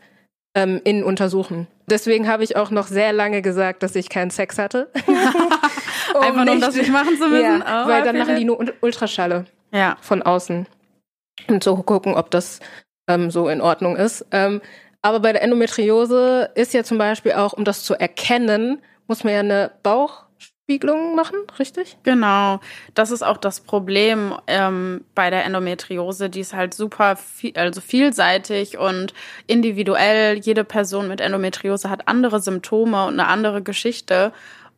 ähm, 0.56 0.82
innen 0.84 1.04
untersuchen. 1.04 1.68
Deswegen 1.90 2.28
habe 2.28 2.44
ich 2.44 2.56
auch 2.56 2.72
noch 2.72 2.88
sehr 2.88 3.12
lange 3.14 3.42
gesagt, 3.42 3.84
dass 3.84 3.96
ich 3.96 4.10
keinen 4.10 4.32
Sex 4.32 4.58
hatte. 4.58 4.90
Um 5.06 5.16
Einfach 6.22 6.46
nur, 6.46 6.56
um 6.56 6.62
das 6.62 6.76
nicht 6.76 6.92
machen 6.92 7.18
zu 7.18 7.28
müssen. 7.28 7.62
Ja, 7.66 7.84
Oh, 7.86 7.90
weil 7.90 8.04
dann 8.04 8.18
machen 8.18 8.36
die 8.36 8.46
nur 8.46 8.60
Ul- 8.60 8.74
Ultraschalle 8.82 9.46
Ja. 9.72 9.98
von 10.02 10.22
außen 10.22 10.66
und 11.48 11.64
zu 11.64 11.76
gucken, 11.84 12.16
ob 12.16 12.32
das 12.32 12.60
ähm, 13.08 13.32
so 13.32 13.48
in 13.50 13.62
Ordnung 13.62 13.96
ist. 13.96 14.26
Ähm, 14.32 14.62
aber 15.02 15.20
bei 15.22 15.32
der 15.34 15.42
Endometriose 15.44 16.50
ist 16.56 16.74
ja 16.74 16.84
zum 16.84 16.98
Beispiel 16.98 17.34
auch, 17.34 17.54
um 17.54 17.64
das 17.64 17.84
zu 17.84 17.94
erkennen, 17.96 18.82
muss 19.08 19.24
man 19.24 19.34
ja 19.34 19.40
eine 19.40 19.72
Bauchspiegelung 20.70 21.16
machen, 21.16 21.38
richtig? 21.58 21.98
Genau, 22.04 22.60
das 22.94 23.10
ist 23.10 23.24
auch 23.24 23.38
das 23.38 23.60
Problem 23.60 24.36
ähm, 24.46 25.04
bei 25.16 25.32
der 25.32 25.44
Endometriose. 25.46 26.30
Die 26.30 26.42
ist 26.42 26.54
halt 26.54 26.76
super 26.76 27.16
viel, 27.16 27.54
also 27.56 27.82
vielseitig 27.82 28.78
und 28.78 29.14
individuell. 29.48 30.38
Jede 30.38 30.64
Person 30.64 31.08
mit 31.08 31.22
Endometriose 31.22 31.90
hat 31.90 32.08
andere 32.08 32.40
Symptome 32.40 33.08
und 33.08 33.20
eine 33.20 33.28
andere 33.28 33.64
Geschichte. 33.64 34.32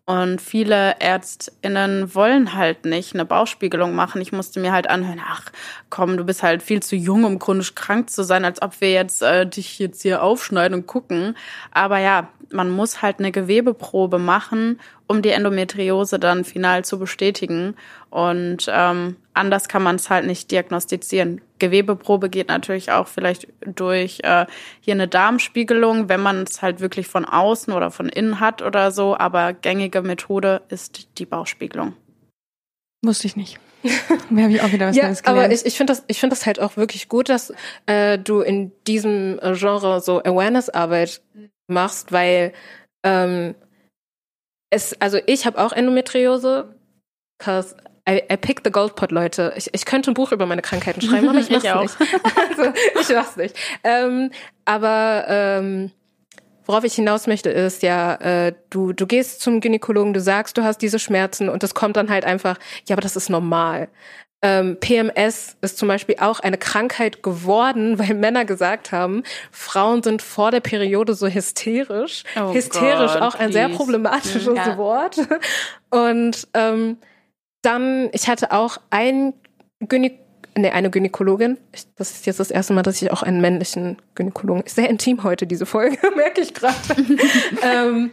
Und 0.06 0.42
viele 0.42 1.00
ÄrztInnen 1.00 2.16
wollen 2.16 2.56
halt 2.56 2.86
nicht 2.86 3.14
eine 3.14 3.24
Bauchspiegelung 3.24 3.94
machen. 3.94 4.20
Ich 4.20 4.32
musste 4.32 4.60
mir 4.60 4.72
halt 4.72 4.90
anhören, 4.90 5.22
ach 5.24 5.52
komm, 5.90 6.18
du 6.18 6.24
bist 6.24 6.42
halt 6.42 6.64
viel 6.64 6.82
zu 6.82 6.96
jung, 6.96 7.24
um 7.24 7.38
chronisch 7.38 7.76
krank 7.76 8.10
zu 8.10 8.24
sein, 8.24 8.44
als 8.44 8.62
ob 8.62 8.82
wir 8.82 8.92
jetzt 8.92 9.22
äh, 9.22 9.46
dich 9.46 9.78
jetzt 9.78 10.02
hier 10.02 10.24
aufschneiden 10.24 10.80
und 10.80 10.88
gucken. 10.88 11.38
Aber 11.72 12.00
ja, 12.00 12.30
man 12.52 12.72
muss 12.72 13.02
halt 13.02 13.20
eine 13.20 13.32
Gewebeprobe 13.32 14.18
machen, 14.18 14.80
um 15.08 15.22
die 15.22 15.30
Endometriose 15.30 16.20
dann 16.20 16.46
final 16.46 16.84
zu 16.84 16.98
bestätigen. 16.98 17.76
Und 18.10 18.66
ähm, 18.70 19.16
anders 19.34 19.68
kann 19.68 19.84
man 19.84 19.96
es 19.96 20.10
halt 20.10 20.26
nicht 20.26 20.52
diagnostizieren. 20.52 21.42
Gewebeprobe 21.60 22.30
geht 22.30 22.50
natürlich 22.50 22.92
auch 22.92 23.08
vielleicht 23.08 23.48
durch 23.62 24.20
äh, 24.24 24.46
hier 24.80 24.94
eine 24.94 25.08
Darmspiegelung, 25.08 26.10
wenn 26.10 26.22
man 26.22 26.44
es 26.44 26.62
halt 26.62 26.80
wirklich 26.80 27.08
von 27.08 27.26
außen 27.26 27.74
oder 27.74 27.92
von 27.92 28.10
innen 28.10 28.40
hat 28.40 28.62
oder 28.62 28.92
so. 28.92 29.18
Aber 29.18 29.54
gängige 29.54 30.02
Methode 30.02 30.62
ist 30.70 31.18
die 31.18 31.26
Bauchspiegelung. 31.26 31.96
Wusste 33.04 33.28
ich 33.28 33.36
nicht. 33.36 33.60
Da 34.30 34.44
habe 34.44 34.54
ich 34.54 34.62
auch 34.62 34.72
wieder 34.72 34.88
was 34.88 34.96
ja, 34.96 35.06
Neues 35.06 35.24
gelernt. 35.24 35.46
aber 35.46 35.54
ich, 35.54 35.66
ich 35.66 35.76
finde 35.76 35.94
das, 35.94 36.04
ich 36.08 36.20
finde 36.20 36.36
das 36.36 36.46
halt 36.46 36.60
auch 36.60 36.78
wirklich 36.78 37.10
gut, 37.10 37.30
dass 37.30 37.54
äh, 37.86 38.18
du 38.18 38.42
in 38.42 38.72
diesem 38.86 39.40
äh, 39.40 39.54
Genre 39.56 40.00
so 40.02 40.20
Awareness-Arbeit 40.24 41.22
machst, 41.68 42.12
weil 42.12 42.54
ähm, 43.04 43.56
es, 44.70 45.00
also 45.02 45.20
ich 45.26 45.46
habe 45.46 45.60
auch 45.60 45.74
Endometriose, 45.74 46.76
cause 47.40 47.76
I, 48.10 48.22
I 48.32 48.38
pick 48.38 48.62
the 48.64 48.72
gold 48.72 48.96
pot, 48.96 49.12
Leute. 49.12 49.54
Ich, 49.56 49.70
ich 49.74 49.86
könnte 49.86 50.12
ein 50.12 50.14
Buch 50.16 50.32
über 50.32 50.46
meine 50.46 50.62
Krankheiten 50.62 51.02
schreiben, 51.02 51.30
aber 51.30 51.40
ich 51.40 51.50
mach's 51.52 51.64
Ich 51.64 52.00
nicht. 52.00 52.12
also, 52.50 52.74
ich 53.00 53.16
mach's 53.16 53.36
nicht. 53.38 53.56
Ähm, 53.84 54.32
aber 54.66 55.26
ähm, 55.28 55.92
worauf 56.66 56.84
ich 56.84 56.96
hinaus 56.96 57.28
möchte, 57.28 57.50
ist 57.50 57.84
ja, 57.84 58.16
äh, 58.16 58.54
du, 58.70 58.94
du 58.94 59.06
gehst 59.06 59.42
zum 59.42 59.60
Gynäkologen, 59.62 60.14
du 60.14 60.20
sagst, 60.20 60.58
du 60.58 60.64
hast 60.64 60.80
diese 60.80 61.00
Schmerzen 61.00 61.50
und 61.50 61.64
das 61.64 61.74
kommt 61.76 61.96
dann 61.98 62.10
halt 62.10 62.26
einfach, 62.26 62.58
ja, 62.88 62.96
aber 62.96 63.02
das 63.02 63.16
ist 63.16 63.30
normal. 63.30 63.88
Ähm, 64.44 64.78
PMS 64.80 65.56
ist 65.62 65.78
zum 65.78 65.88
Beispiel 65.88 66.16
auch 66.20 66.40
eine 66.40 66.58
Krankheit 66.58 67.22
geworden, 67.22 68.00
weil 68.00 68.16
Männer 68.16 68.46
gesagt 68.46 68.92
haben, 68.92 69.22
Frauen 69.52 70.02
sind 70.02 70.24
vor 70.24 70.50
der 70.50 70.62
Periode 70.62 71.14
so 71.14 71.28
hysterisch. 71.28 72.24
Oh 72.36 72.52
hysterisch 72.52 73.14
Gott, 73.14 73.22
auch 73.22 73.36
ein 73.36 73.52
sehr 73.52 73.68
please. 73.68 73.78
problematisches 73.78 74.56
Ja. 74.56 74.78
Wort. 74.78 75.18
Und 75.92 76.48
ähm, 76.56 76.98
dann, 77.62 78.10
ich 78.14 78.28
hatte 78.28 78.52
auch 78.52 78.78
ein 78.90 79.34
Gynä 79.80 80.12
nee, 80.58 80.70
eine 80.70 80.90
Gynäkologin. 80.90 81.58
Ich, 81.72 81.86
das 81.96 82.12
ist 82.12 82.26
jetzt 82.26 82.40
das 82.40 82.52
erste 82.52 82.74
Mal, 82.74 82.84
dass 82.84 83.02
ich 83.02 83.12
auch 83.12 83.24
einen 83.24 83.42
männlichen 83.42 83.98
Gynäkologen. 84.16 84.64
Sehr 84.68 84.90
intim 84.90 85.24
heute 85.24 85.48
diese 85.48 85.66
Folge, 85.66 85.98
merke 86.16 86.42
ich 86.42 86.54
gerade. 86.54 86.76
ähm, 87.64 88.12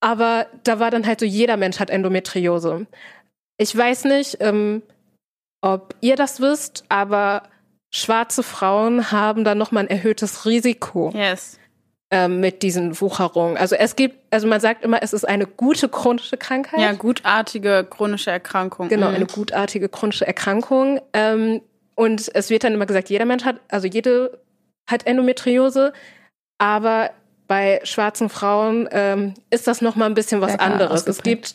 aber 0.00 0.46
da 0.64 0.78
war 0.78 0.90
dann 0.90 1.06
halt 1.06 1.20
so, 1.20 1.26
jeder 1.26 1.56
Mensch 1.56 1.80
hat 1.80 1.90
Endometriose. 1.90 2.86
Ich 3.58 3.76
weiß 3.76 4.04
nicht, 4.04 4.38
ähm, 4.40 4.82
ob 5.62 5.94
ihr 6.00 6.16
das 6.16 6.40
wisst, 6.40 6.84
aber 6.88 7.44
schwarze 7.92 8.42
Frauen 8.42 9.10
haben 9.10 9.44
da 9.44 9.54
nochmal 9.54 9.84
ein 9.84 9.90
erhöhtes 9.90 10.44
Risiko 10.44 11.10
Yes. 11.14 11.58
Ähm, 12.10 12.40
mit 12.40 12.62
diesen 12.62 13.00
Wucherungen. 13.00 13.56
Also 13.56 13.74
es 13.74 13.96
gibt, 13.96 14.16
also 14.30 14.46
man 14.46 14.60
sagt 14.60 14.84
immer, 14.84 15.02
es 15.02 15.12
ist 15.12 15.26
eine 15.26 15.46
gute 15.46 15.88
chronische 15.88 16.36
Krankheit. 16.36 16.80
Ja, 16.80 16.92
gutartige 16.92 17.86
chronische 17.88 18.30
Erkrankung. 18.30 18.88
Genau, 18.88 19.08
Mhm. 19.08 19.14
eine 19.16 19.26
gutartige 19.26 19.88
chronische 19.88 20.26
Erkrankung. 20.26 21.00
Ähm, 21.12 21.62
und 21.96 22.30
es 22.34 22.50
wird 22.50 22.62
dann 22.64 22.74
immer 22.74 22.86
gesagt, 22.86 23.10
jeder 23.10 23.24
Mensch 23.24 23.44
hat, 23.44 23.56
also 23.68 23.88
jede 23.88 24.38
hat 24.88 25.06
Endometriose, 25.06 25.92
aber 26.58 27.10
bei 27.48 27.80
schwarzen 27.84 28.28
Frauen 28.28 28.88
ähm, 28.92 29.34
ist 29.50 29.66
das 29.66 29.80
noch 29.80 29.96
mal 29.96 30.06
ein 30.06 30.14
bisschen 30.14 30.40
was 30.40 30.58
anderes. 30.58 31.06
Es 31.06 31.22
gibt 31.22 31.54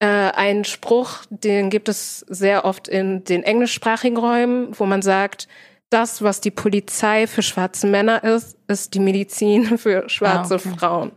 äh, 0.00 0.06
einen 0.06 0.64
Spruch, 0.64 1.18
den 1.30 1.70
gibt 1.70 1.88
es 1.88 2.20
sehr 2.28 2.64
oft 2.64 2.88
in 2.88 3.24
den 3.24 3.42
englischsprachigen 3.42 4.16
Räumen, 4.16 4.68
wo 4.78 4.86
man 4.86 5.02
sagt, 5.02 5.48
das, 5.90 6.22
was 6.22 6.40
die 6.40 6.50
Polizei 6.50 7.26
für 7.26 7.42
schwarze 7.42 7.86
Männer 7.86 8.22
ist, 8.24 8.56
ist 8.66 8.94
die 8.94 9.00
Medizin 9.00 9.78
für 9.78 10.08
schwarze 10.08 10.54
Ah, 10.54 10.58
okay. 10.58 10.78
Frauen. 10.78 11.12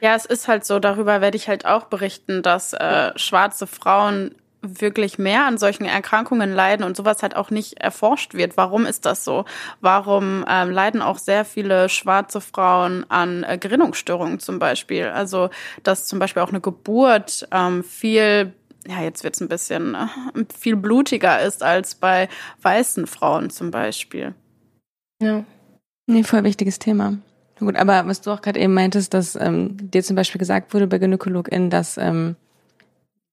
Ja, 0.00 0.14
es 0.14 0.26
ist 0.26 0.46
halt 0.48 0.64
so, 0.64 0.78
darüber 0.78 1.20
werde 1.20 1.36
ich 1.36 1.48
halt 1.48 1.64
auch 1.64 1.84
berichten, 1.84 2.42
dass 2.42 2.72
äh, 2.74 3.12
schwarze 3.16 3.66
Frauen 3.66 4.34
wirklich 4.62 5.18
mehr 5.18 5.46
an 5.46 5.58
solchen 5.58 5.84
Erkrankungen 5.84 6.52
leiden 6.52 6.84
und 6.84 6.96
sowas 6.96 7.22
halt 7.22 7.36
auch 7.36 7.50
nicht 7.50 7.74
erforscht 7.80 8.34
wird. 8.34 8.56
Warum 8.56 8.84
ist 8.84 9.06
das 9.06 9.24
so? 9.24 9.44
Warum 9.80 10.44
ähm, 10.48 10.70
leiden 10.70 11.02
auch 11.02 11.18
sehr 11.18 11.44
viele 11.44 11.88
schwarze 11.88 12.40
Frauen 12.40 13.06
an 13.08 13.44
äh, 13.44 13.58
Gerinnungsstörungen 13.58 14.40
zum 14.40 14.58
Beispiel? 14.58 15.06
Also, 15.06 15.50
dass 15.82 16.06
zum 16.06 16.18
Beispiel 16.18 16.42
auch 16.42 16.48
eine 16.50 16.60
Geburt 16.60 17.46
ähm, 17.52 17.84
viel 17.84 18.52
ja, 18.88 19.02
jetzt 19.02 19.24
wird's 19.24 19.40
ein 19.40 19.48
bisschen 19.48 19.94
äh, 19.94 20.06
viel 20.56 20.76
blutiger 20.76 21.40
ist 21.40 21.62
als 21.62 21.94
bei 21.94 22.28
weißen 22.62 23.06
Frauen 23.06 23.50
zum 23.50 23.70
Beispiel. 23.70 24.34
Ja. 25.20 25.44
Nee, 26.06 26.22
voll 26.22 26.44
wichtiges 26.44 26.78
Thema. 26.78 27.18
Gut, 27.58 27.76
aber 27.76 28.06
was 28.06 28.20
du 28.20 28.30
auch 28.30 28.42
gerade 28.42 28.60
eben 28.60 28.74
meintest, 28.74 29.14
dass 29.14 29.34
ähm, 29.34 29.76
dir 29.90 30.02
zum 30.02 30.14
Beispiel 30.14 30.38
gesagt 30.38 30.74
wurde 30.74 30.86
bei 30.86 30.98
GynäkologInnen, 30.98 31.70
dass 31.70 31.96
ähm, 31.96 32.36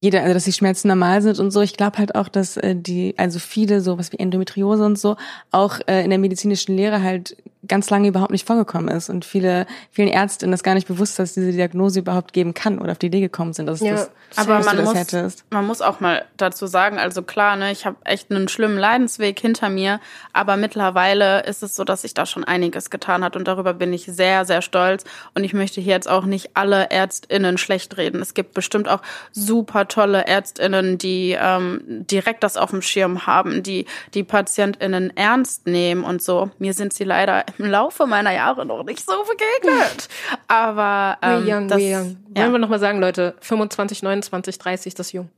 jeder, 0.03 0.21
also 0.21 0.33
dass 0.33 0.43
die 0.43 0.53
Schmerzen 0.53 0.89
normal 0.89 1.21
sind 1.21 1.39
und 1.39 1.51
so. 1.51 1.61
Ich 1.61 1.77
glaube 1.77 1.97
halt 1.97 2.15
auch, 2.15 2.27
dass 2.27 2.57
äh, 2.57 2.75
die, 2.75 3.15
also 3.17 3.39
viele, 3.39 3.79
sowas 3.79 4.11
wie 4.11 4.19
Endometriose 4.19 4.83
und 4.83 4.99
so, 4.99 5.15
auch 5.51 5.79
äh, 5.87 6.03
in 6.03 6.09
der 6.09 6.19
medizinischen 6.19 6.75
Lehre 6.75 7.01
halt 7.01 7.37
ganz 7.67 7.89
lange 7.89 8.07
überhaupt 8.07 8.31
nicht 8.31 8.45
vorgekommen 8.45 8.89
ist 8.89 9.09
und 9.09 9.25
viele, 9.25 9.65
vielen 9.91 10.09
Ärztinnen 10.09 10.51
das 10.51 10.63
gar 10.63 10.73
nicht 10.73 10.87
bewusst, 10.87 11.19
dass 11.19 11.33
diese 11.33 11.51
Diagnose 11.51 11.99
überhaupt 11.99 12.33
geben 12.33 12.53
kann 12.53 12.79
oder 12.79 12.91
auf 12.91 12.97
die 12.97 13.07
Idee 13.07 13.21
gekommen 13.21 13.53
sind, 13.53 13.67
dass 13.67 13.79
Ja, 13.79 13.93
das, 13.93 14.11
Aber 14.35 14.59
man 14.59 14.75
du 14.75 14.83
das 14.83 14.85
muss, 14.85 14.95
hättest. 14.95 15.45
man 15.51 15.65
muss 15.65 15.81
auch 15.81 15.99
mal 15.99 16.25
dazu 16.37 16.67
sagen, 16.67 16.97
also 16.97 17.21
klar, 17.21 17.55
ne, 17.55 17.71
ich 17.71 17.85
habe 17.85 17.97
echt 18.03 18.31
einen 18.31 18.47
schlimmen 18.47 18.77
Leidensweg 18.77 19.39
hinter 19.39 19.69
mir, 19.69 19.99
aber 20.33 20.57
mittlerweile 20.57 21.43
ist 21.45 21.63
es 21.63 21.75
so, 21.75 21.83
dass 21.83 22.01
sich 22.01 22.13
da 22.13 22.25
schon 22.25 22.43
einiges 22.43 22.89
getan 22.89 23.23
hat 23.23 23.35
und 23.35 23.47
darüber 23.47 23.73
bin 23.73 23.93
ich 23.93 24.05
sehr, 24.05 24.45
sehr 24.45 24.61
stolz. 24.61 25.03
Und 25.33 25.43
ich 25.43 25.53
möchte 25.53 25.81
hier 25.81 25.93
jetzt 25.93 26.09
auch 26.09 26.25
nicht 26.25 26.51
alle 26.55 26.91
ÄrztInnen 26.91 27.57
schlecht 27.57 27.97
reden. 27.97 28.21
Es 28.21 28.33
gibt 28.33 28.53
bestimmt 28.53 28.89
auch 28.89 29.01
super 29.31 29.87
tolle 29.87 30.27
ÄrztInnen, 30.27 30.97
die 30.97 31.37
ähm, 31.39 31.81
direkt 31.87 32.43
das 32.43 32.57
auf 32.57 32.71
dem 32.71 32.81
Schirm 32.81 33.25
haben, 33.25 33.63
die 33.63 33.85
die 34.13 34.23
PatientInnen 34.23 35.15
ernst 35.15 35.67
nehmen 35.67 36.03
und 36.03 36.21
so. 36.21 36.51
Mir 36.59 36.73
sind 36.73 36.93
sie 36.93 37.03
leider 37.03 37.45
im 37.57 37.65
Laufe 37.65 38.05
meiner 38.05 38.33
Jahre 38.33 38.65
noch 38.65 38.83
nicht 38.83 39.05
so 39.05 39.13
begegnet. 39.23 40.09
Aber 40.47 41.17
ähm, 41.21 41.45
we 41.45 41.55
young, 41.55 41.67
das, 41.67 41.77
we 41.79 41.95
young. 41.95 42.17
ja. 42.35 42.43
Wollen 42.43 42.53
wir 42.53 42.59
nochmal 42.59 42.79
sagen, 42.79 42.99
Leute, 42.99 43.35
25, 43.41 44.03
29, 44.03 44.57
30, 44.57 44.93
das 44.95 45.11
jung. 45.11 45.29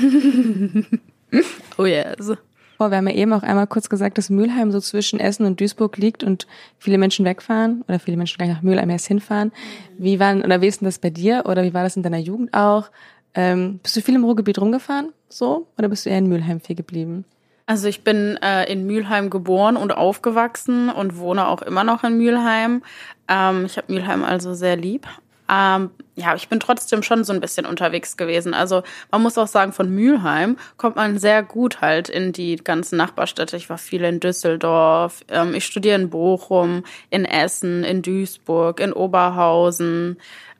oh 1.77 1.85
yes. 1.85 2.31
Oh, 2.79 2.89
wir 2.89 2.97
haben 2.97 3.07
ja 3.07 3.13
eben 3.13 3.31
auch 3.33 3.43
einmal 3.43 3.67
kurz 3.67 3.89
gesagt, 3.89 4.17
dass 4.17 4.31
Mülheim 4.31 4.71
so 4.71 4.79
zwischen 4.79 5.19
Essen 5.19 5.45
und 5.45 5.59
Duisburg 5.59 5.97
liegt 5.97 6.23
und 6.23 6.47
viele 6.79 6.97
Menschen 6.97 7.25
wegfahren 7.25 7.83
oder 7.87 7.99
viele 7.99 8.17
Menschen 8.17 8.37
gleich 8.39 8.49
nach 8.49 8.63
Mülheim 8.63 8.89
erst 8.89 9.05
hinfahren. 9.05 9.51
Wie 9.99 10.19
waren, 10.19 10.43
oder 10.43 10.61
wie 10.61 10.67
ist 10.67 10.81
denn 10.81 10.87
das 10.87 10.97
bei 10.97 11.11
dir 11.11 11.43
oder 11.45 11.63
wie 11.63 11.75
war 11.75 11.83
das 11.83 11.95
in 11.95 12.01
deiner 12.01 12.17
Jugend 12.17 12.55
auch? 12.55 12.89
Ähm, 13.35 13.79
bist 13.83 13.95
du 13.95 14.01
viel 14.01 14.15
im 14.15 14.23
Ruhrgebiet 14.23 14.59
rumgefahren, 14.59 15.13
so? 15.29 15.67
Oder 15.77 15.89
bist 15.89 16.05
du 16.05 16.09
eher 16.09 16.17
in 16.17 16.27
Mülheim 16.27 16.59
viel 16.59 16.75
geblieben? 16.75 17.23
Also 17.65 17.87
ich 17.87 18.03
bin 18.03 18.37
äh, 18.41 18.71
in 18.71 18.85
Mülheim 18.85 19.29
geboren 19.29 19.77
und 19.77 19.91
aufgewachsen 19.91 20.89
und 20.89 21.17
wohne 21.17 21.47
auch 21.47 21.61
immer 21.61 21.83
noch 21.83 22.03
in 22.03 22.17
Mülheim. 22.17 22.83
Ähm, 23.27 23.65
ich 23.65 23.77
habe 23.77 23.93
Mülheim 23.93 24.23
also 24.23 24.53
sehr 24.53 24.75
lieb. 24.75 25.07
Ähm, 25.51 25.91
ja, 26.15 26.33
ich 26.35 26.47
bin 26.47 26.61
trotzdem 26.61 27.03
schon 27.03 27.25
so 27.25 27.33
ein 27.33 27.41
bisschen 27.41 27.65
unterwegs 27.65 28.15
gewesen. 28.15 28.53
Also 28.53 28.83
man 29.11 29.21
muss 29.21 29.37
auch 29.37 29.47
sagen, 29.47 29.73
von 29.73 29.89
Mülheim 29.89 30.57
kommt 30.77 30.95
man 30.95 31.19
sehr 31.19 31.43
gut 31.43 31.81
halt 31.81 32.07
in 32.07 32.31
die 32.31 32.55
ganzen 32.55 32.97
Nachbarstädte. 32.97 33.57
Ich 33.57 33.69
war 33.69 33.77
viel 33.77 34.03
in 34.03 34.21
Düsseldorf, 34.21 35.21
ähm, 35.27 35.53
ich 35.53 35.65
studiere 35.65 35.99
in 35.99 36.09
Bochum, 36.09 36.83
in 37.09 37.25
Essen, 37.25 37.83
in 37.83 38.01
Duisburg, 38.01 38.79
in 38.79 38.93
Oberhausen. 38.93 40.17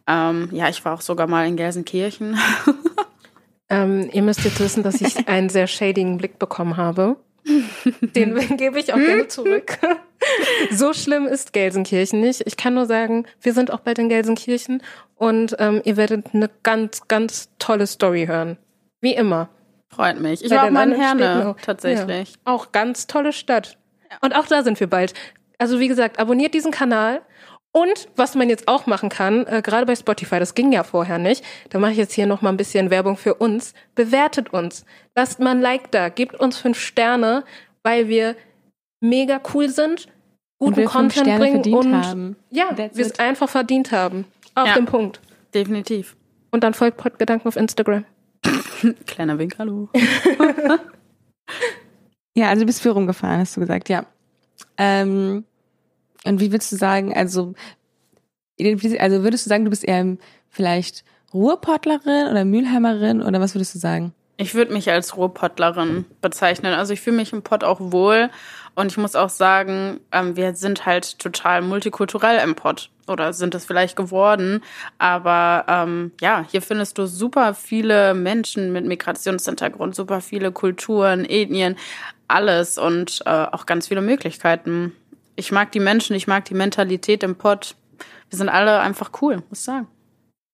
Ähm, 0.08 0.50
ja, 0.52 0.68
ich 0.68 0.84
war 0.84 0.96
auch 0.96 1.02
sogar 1.02 1.28
mal 1.28 1.48
in 1.48 1.56
Gelsenkirchen. 1.56 2.38
Ähm, 3.72 4.10
ihr 4.12 4.22
müsst 4.22 4.44
jetzt 4.44 4.60
wissen, 4.60 4.84
dass 4.84 5.00
ich 5.00 5.30
einen 5.30 5.48
sehr 5.48 5.66
shadigen 5.66 6.18
Blick 6.18 6.38
bekommen 6.38 6.76
habe. 6.76 7.16
Den 8.02 8.36
gebe 8.58 8.78
ich 8.78 8.94
auch 8.94 8.98
gerne 8.98 9.30
zurück. 9.30 9.80
so 10.72 10.94
schlimm 10.94 11.26
ist 11.26 11.54
Gelsenkirchen 11.54 12.20
nicht. 12.20 12.44
Ich 12.46 12.58
kann 12.58 12.74
nur 12.74 12.86
sagen, 12.86 13.26
wir 13.40 13.54
sind 13.54 13.72
auch 13.72 13.80
bald 13.80 13.98
in 13.98 14.10
Gelsenkirchen 14.10 14.84
und 15.16 15.56
ähm, 15.58 15.82
ihr 15.86 15.96
werdet 15.96 16.34
eine 16.34 16.50
ganz, 16.64 17.08
ganz 17.08 17.50
tolle 17.60 17.88
Story 17.88 18.26
hören. 18.28 18.58
Wie 19.00 19.14
immer. 19.14 19.48
Freut 19.88 20.20
mich. 20.20 20.44
Ich 20.44 20.52
war 20.52 20.66
auch 20.66 20.70
mal 20.70 20.92
in 20.92 21.00
Herne, 21.00 21.56
tatsächlich. 21.62 22.30
Ja, 22.30 22.54
auch 22.54 22.74
ganz 22.74 23.08
tolle 23.08 23.32
Stadt. 23.32 23.78
Und 24.20 24.36
auch 24.36 24.48
da 24.48 24.64
sind 24.64 24.80
wir 24.82 24.88
bald. 24.88 25.14
Also 25.58 25.80
wie 25.80 25.88
gesagt, 25.88 26.20
abonniert 26.20 26.54
diesen 26.54 26.72
Kanal 26.72 27.22
und 27.74 28.10
was 28.16 28.36
man 28.36 28.50
jetzt 28.50 28.68
auch 28.68 28.86
machen 28.86 29.10
kann, 29.10 29.46
äh, 29.48 29.62
gerade 29.64 29.86
bei 29.86 29.96
Spotify, 29.96 30.40
das 30.40 30.56
ging 30.56 30.74
ja 30.74 30.84
vorher 30.84 31.18
nicht, 31.18 31.44
da 31.70 31.80
mache 31.80 31.92
ich 31.92 31.98
jetzt 31.98 32.14
hier 32.14 32.28
noch 32.28 32.42
mal 32.42 32.50
ein 32.50 32.58
bisschen 32.58 32.90
Werbung 32.90 33.16
für 33.16 33.36
uns. 33.36 33.74
Bewertet 33.96 34.52
uns, 34.52 34.86
lasst 35.16 35.40
mal 35.40 35.52
ein 35.52 35.62
Like 35.62 35.92
da, 35.92 36.10
gebt 36.10 36.40
uns 36.40 36.58
fünf 36.58 36.80
Sterne, 36.80 37.46
weil 37.84 38.10
wir 38.10 38.36
mega 39.00 39.40
cool 39.54 39.70
sind, 39.70 40.08
guten 40.60 40.86
Content 40.86 41.38
bringen 41.38 41.74
und 41.74 41.94
haben. 41.94 42.36
ja, 42.50 42.78
wir 42.78 43.06
es 43.06 43.20
einfach 43.20 43.50
verdient 43.50 43.92
haben. 43.92 44.26
Auf 44.54 44.68
ja, 44.68 44.76
den 44.76 44.86
Punkt. 44.86 45.22
Definitiv. 45.54 46.16
Und 46.52 46.64
dann 46.64 46.74
folgt 46.74 46.98
Podgedanken 46.98 47.48
auf 47.48 47.56
Instagram. 47.56 48.04
Kleiner 49.08 49.40
Wink, 49.40 49.56
hallo. 49.58 49.88
ja, 52.36 52.50
also 52.50 52.62
du 52.62 52.66
bist 52.66 52.82
viel 52.82 52.92
rumgefahren, 52.92 53.40
hast 53.40 53.56
du 53.56 53.62
gesagt, 53.62 53.88
ja. 53.88 54.06
Ähm, 54.78 55.46
und 56.26 56.40
wie 56.40 56.52
würdest 56.52 56.72
du 56.72 56.76
sagen, 56.76 57.14
also, 57.16 57.54
also 59.00 59.24
würdest 59.24 59.46
du 59.46 59.50
sagen, 59.50 59.66
du 59.66 59.72
bist 59.72 59.84
eher 59.84 60.18
vielleicht 60.50 61.04
Ruhrpottlerin 61.34 62.28
oder 62.30 62.46
Mülheimerin 62.46 63.22
oder 63.22 63.40
was 63.40 63.56
würdest 63.56 63.76
du 63.76 63.80
sagen? 63.80 64.14
Ich 64.38 64.56
würde 64.56 64.74
mich 64.74 64.90
als 64.90 65.18
Ruhrpottlerin 65.18 66.06
bezeichnen. 66.22 66.74
Also 66.74 66.94
ich 66.94 67.02
fühle 67.02 67.18
mich 67.18 67.32
im 67.32 67.44
Pott 67.44 67.64
auch 67.64 67.80
wohl. 67.80 68.30
Und 68.74 68.88
ich 68.92 68.98
muss 68.98 69.16
auch 69.16 69.30
sagen, 69.30 70.00
ähm, 70.12 70.36
wir 70.36 70.56
sind 70.56 70.86
halt 70.86 71.20
total 71.20 71.62
multikulturell 71.62 72.40
im 72.44 72.56
Pott. 72.56 72.90
Oder 73.08 73.34
sind 73.34 73.54
es 73.54 73.66
vielleicht 73.66 73.96
geworden. 73.96 74.64
Aber 74.98 75.66
ähm, 75.68 76.12
ja, 76.22 76.44
hier 76.50 76.62
findest 76.62 76.98
du 76.98 77.06
super 77.06 77.54
viele 77.54 78.14
Menschen 78.14 78.74
mit 78.74 78.86
Migrationshintergrund, 78.86 79.94
super 79.94 80.22
viele 80.22 80.52
Kulturen, 80.52 81.26
Ethnien, 81.26 81.76
alles 82.28 82.78
und 82.78 83.22
äh, 83.26 83.30
auch 83.30 83.66
ganz 83.66 83.90
viele 83.90 84.02
Möglichkeiten 84.02 84.94
ich 85.42 85.52
mag 85.52 85.72
die 85.72 85.80
Menschen, 85.80 86.16
ich 86.16 86.28
mag 86.28 86.46
die 86.46 86.54
Mentalität 86.54 87.24
im 87.24 87.36
Pott. 87.36 87.76
Wir 88.30 88.38
sind 88.38 88.48
alle 88.48 88.80
einfach 88.80 89.10
cool, 89.24 89.38
muss 89.50 89.60
ich 89.60 89.66
sagen. 89.66 89.88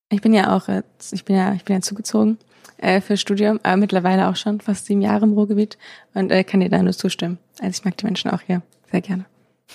Ich 0.10 0.22
bin 0.22 0.34
ja 0.34 0.56
auch, 0.56 0.70
ich 1.12 1.26
bin 1.26 1.36
ja, 1.36 1.54
ich 1.54 1.66
bin 1.66 1.76
ja 1.76 1.82
zugezogen 1.82 2.38
äh, 2.78 3.02
für 3.02 3.18
Studium, 3.18 3.60
aber 3.64 3.76
mittlerweile 3.76 4.30
auch 4.30 4.38
schon 4.38 4.62
fast 4.62 4.86
sieben 4.86 5.02
Jahre 5.02 5.26
im 5.26 5.34
Ruhrgebiet 5.34 5.78
und 6.14 6.32
äh, 6.32 6.46
kann 6.46 6.62
dir 6.62 6.70
da 6.70 6.82
nur 6.82 6.94
zustimmen. 6.94 7.38
Also 7.60 7.78
ich 7.78 7.84
mag 7.84 7.98
die 7.98 8.06
Menschen 8.06 8.32
auch 8.32 8.40
hier 8.40 8.62
sehr 8.90 9.02
gerne. 9.02 9.26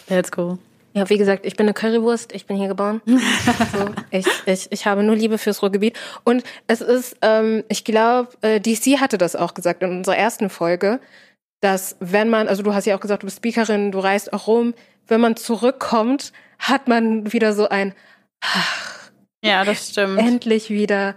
Let's 0.08 0.32
go. 0.32 0.58
Ja, 0.94 1.10
wie 1.10 1.18
gesagt, 1.18 1.44
ich 1.44 1.56
bin 1.56 1.66
eine 1.66 1.74
Currywurst, 1.74 2.34
ich 2.34 2.46
bin 2.46 2.56
hier 2.56 2.68
geboren. 2.68 3.02
so, 3.06 3.90
ich, 4.10 4.26
ich, 4.46 4.68
ich 4.70 4.86
habe 4.86 5.02
nur 5.02 5.14
Liebe 5.14 5.36
fürs 5.36 5.62
Ruhrgebiet. 5.62 5.98
Und 6.24 6.42
es 6.68 6.80
ist, 6.80 7.18
ähm, 7.20 7.64
ich 7.68 7.84
glaube, 7.84 8.30
äh, 8.40 8.60
DC 8.60 8.98
hatte 8.98 9.18
das 9.18 9.36
auch 9.36 9.52
gesagt 9.52 9.82
in 9.82 9.90
unserer 9.90 10.16
ersten 10.16 10.48
Folge, 10.48 11.00
dass 11.62 11.96
wenn 12.00 12.28
man, 12.28 12.48
also 12.48 12.62
du 12.62 12.74
hast 12.74 12.86
ja 12.86 12.96
auch 12.96 13.00
gesagt, 13.00 13.22
du 13.22 13.26
bist 13.26 13.38
Speakerin, 13.38 13.92
du 13.92 14.00
reist 14.00 14.32
auch 14.32 14.48
rum, 14.48 14.74
wenn 15.06 15.20
man 15.20 15.36
zurückkommt, 15.36 16.32
hat 16.58 16.88
man 16.88 17.32
wieder 17.32 17.52
so 17.54 17.68
ein 17.68 17.94
ach, 18.40 19.10
Ja, 19.44 19.64
das 19.64 19.90
stimmt. 19.90 20.18
Endlich 20.18 20.70
wieder 20.70 21.14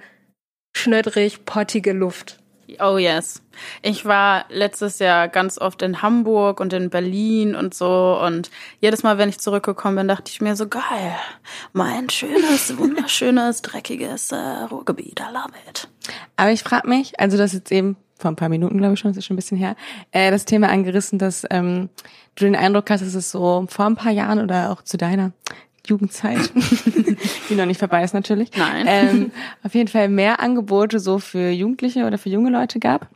schnödrig, 0.77 1.45
pottige 1.45 1.93
Luft. 1.93 2.37
Oh 2.79 2.97
yes. 2.97 3.41
Ich 3.81 4.05
war 4.05 4.45
letztes 4.49 4.99
Jahr 4.99 5.27
ganz 5.29 5.57
oft 5.57 5.81
in 5.81 6.01
Hamburg 6.01 6.59
und 6.59 6.73
in 6.73 6.89
Berlin 6.89 7.55
und 7.55 7.73
so 7.73 8.19
und 8.23 8.49
jedes 8.79 9.03
Mal, 9.03 9.17
wenn 9.17 9.29
ich 9.29 9.39
zurückgekommen 9.39 9.95
bin, 9.97 10.07
dachte 10.07 10.31
ich 10.31 10.41
mir 10.41 10.55
so 10.55 10.67
geil. 10.67 11.15
Mein 11.73 12.09
schönes, 12.09 12.77
wunderschönes, 12.77 13.61
dreckiges 13.61 14.31
äh, 14.31 14.35
Ruhrgebiet. 14.69 15.19
I 15.19 15.33
love 15.33 15.53
it. 15.67 15.87
Aber 16.37 16.51
ich 16.51 16.63
frage 16.63 16.87
mich, 16.87 17.19
also 17.19 17.37
das 17.37 17.53
ist 17.53 17.59
jetzt 17.59 17.71
eben 17.71 17.97
vor 18.17 18.31
ein 18.31 18.35
paar 18.35 18.49
Minuten, 18.49 18.77
glaube 18.77 18.93
ich 18.93 18.99
schon, 18.99 19.11
das 19.11 19.17
ist 19.17 19.25
schon 19.25 19.35
ein 19.35 19.37
bisschen 19.37 19.57
her, 19.57 19.75
äh, 20.11 20.31
das 20.31 20.45
Thema 20.45 20.69
angerissen, 20.69 21.19
dass 21.19 21.45
ähm, 21.49 21.89
du 22.35 22.45
den 22.45 22.55
Eindruck 22.55 22.89
hast, 22.89 23.01
dass 23.01 23.13
es 23.13 23.31
so 23.31 23.65
vor 23.69 23.85
ein 23.85 23.95
paar 23.95 24.11
Jahren 24.11 24.39
oder 24.39 24.71
auch 24.71 24.81
zu 24.81 24.97
deiner 24.97 25.31
Jugendzeit, 25.85 26.51
die 27.49 27.55
noch 27.55 27.65
nicht 27.65 27.79
vorbei 27.79 28.03
ist 28.03 28.13
natürlich, 28.13 28.51
Nein. 28.57 28.85
Ähm, 28.87 29.31
auf 29.63 29.75
jeden 29.75 29.87
Fall 29.87 30.09
mehr 30.09 30.39
Angebote 30.39 30.99
so 30.99 31.19
für 31.19 31.49
Jugendliche 31.49 32.05
oder 32.05 32.17
für 32.17 32.29
junge 32.29 32.49
Leute 32.49 32.79
gab. 32.79 33.09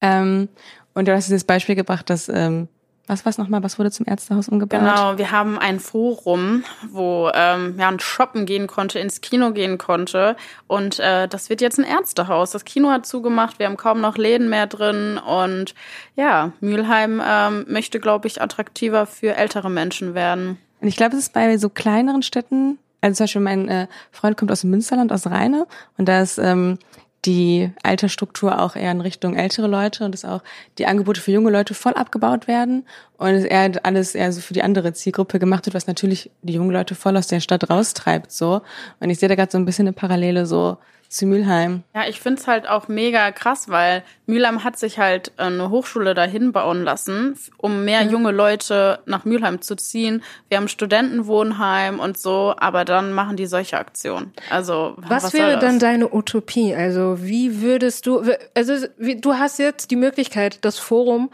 Ähm, 0.00 0.48
und 0.94 1.08
du 1.08 1.12
hast 1.12 1.26
dieses 1.26 1.44
Beispiel 1.44 1.74
gebracht, 1.74 2.08
dass 2.08 2.28
ähm, 2.28 2.68
was 3.06 3.26
war's 3.26 3.36
nochmal? 3.36 3.62
Was 3.62 3.78
wurde 3.78 3.90
zum 3.90 4.06
Ärztehaus 4.06 4.48
umgebaut? 4.48 4.80
Genau, 4.80 5.18
wir 5.18 5.30
haben 5.30 5.58
ein 5.58 5.78
Forum, 5.78 6.64
wo 6.90 7.30
ähm, 7.34 7.76
man 7.76 8.00
shoppen 8.00 8.46
gehen 8.46 8.66
konnte, 8.66 8.98
ins 8.98 9.20
Kino 9.20 9.52
gehen 9.52 9.76
konnte. 9.76 10.36
Und 10.66 11.00
äh, 11.00 11.28
das 11.28 11.50
wird 11.50 11.60
jetzt 11.60 11.78
ein 11.78 11.84
Ärztehaus. 11.84 12.52
Das 12.52 12.64
Kino 12.64 12.90
hat 12.90 13.04
zugemacht, 13.04 13.58
wir 13.58 13.66
haben 13.66 13.76
kaum 13.76 14.00
noch 14.00 14.16
Läden 14.16 14.48
mehr 14.48 14.66
drin. 14.66 15.18
Und 15.18 15.74
ja, 16.16 16.52
Mülheim 16.60 17.20
ähm, 17.24 17.66
möchte, 17.68 18.00
glaube 18.00 18.26
ich, 18.26 18.40
attraktiver 18.40 19.04
für 19.06 19.36
ältere 19.36 19.70
Menschen 19.70 20.14
werden. 20.14 20.58
Und 20.80 20.88
ich 20.88 20.96
glaube, 20.96 21.16
es 21.16 21.24
ist 21.24 21.32
bei 21.34 21.58
so 21.58 21.68
kleineren 21.68 22.22
Städten, 22.22 22.78
also 23.02 23.16
zum 23.16 23.24
Beispiel 23.24 23.42
mein 23.42 23.68
äh, 23.68 23.86
Freund 24.12 24.38
kommt 24.38 24.50
aus 24.50 24.62
dem 24.62 24.70
Münsterland, 24.70 25.12
aus 25.12 25.26
Rheine. 25.26 25.66
Und 25.98 26.08
da 26.08 26.22
ist 26.22 26.38
ähm, 26.38 26.78
die 27.24 27.70
Altersstruktur 27.82 28.60
auch 28.60 28.76
eher 28.76 28.90
in 28.90 29.00
Richtung 29.00 29.36
ältere 29.36 29.66
Leute 29.66 30.04
und 30.04 30.12
dass 30.12 30.24
auch 30.24 30.42
die 30.78 30.86
Angebote 30.86 31.20
für 31.20 31.32
junge 31.32 31.50
Leute 31.50 31.74
voll 31.74 31.94
abgebaut 31.94 32.46
werden 32.46 32.84
und 33.16 33.28
es 33.28 33.44
eher 33.44 33.72
alles 33.84 34.14
eher 34.14 34.32
so 34.32 34.40
für 34.40 34.54
die 34.54 34.62
andere 34.62 34.92
Zielgruppe 34.92 35.38
gemacht 35.38 35.66
wird, 35.66 35.74
was 35.74 35.86
natürlich 35.86 36.30
die 36.42 36.54
jungen 36.54 36.70
Leute 36.70 36.94
voll 36.94 37.16
aus 37.16 37.26
der 37.26 37.40
Stadt 37.40 37.70
raustreibt 37.70 38.32
so. 38.32 38.62
Und 39.00 39.10
ich 39.10 39.18
sehe 39.18 39.28
da 39.28 39.34
gerade 39.34 39.52
so 39.52 39.58
ein 39.58 39.64
bisschen 39.64 39.86
eine 39.86 39.94
Parallele 39.94 40.46
so 40.46 40.76
zu 41.14 41.26
Mülheim. 41.26 41.84
Ja, 41.94 42.08
ich 42.08 42.20
find's 42.20 42.46
halt 42.46 42.68
auch 42.68 42.88
mega 42.88 43.30
krass, 43.30 43.68
weil 43.68 44.02
Mülheim 44.26 44.64
hat 44.64 44.78
sich 44.78 44.98
halt 44.98 45.32
äh, 45.36 45.42
eine 45.42 45.70
Hochschule 45.70 46.14
dahin 46.14 46.52
bauen 46.52 46.82
lassen, 46.82 47.38
um 47.56 47.84
mehr 47.84 48.04
mhm. 48.04 48.10
junge 48.10 48.30
Leute 48.32 48.98
nach 49.06 49.24
Mülheim 49.24 49.62
zu 49.62 49.76
ziehen. 49.76 50.22
Wir 50.48 50.58
haben 50.58 50.68
Studentenwohnheim 50.68 52.00
und 52.00 52.18
so, 52.18 52.54
aber 52.56 52.84
dann 52.84 53.12
machen 53.12 53.36
die 53.36 53.46
solche 53.46 53.78
Aktionen. 53.78 54.32
Also 54.50 54.94
was, 54.96 55.24
was 55.24 55.34
wäre 55.34 55.58
dann 55.58 55.78
deine 55.78 56.12
Utopie? 56.12 56.74
Also 56.74 57.18
wie 57.20 57.60
würdest 57.60 58.06
du, 58.06 58.22
also 58.54 58.74
wie, 58.98 59.20
du 59.20 59.34
hast 59.34 59.58
jetzt 59.58 59.92
die 59.92 59.96
Möglichkeit, 59.96 60.64
das 60.64 60.78
Forum 60.78 61.30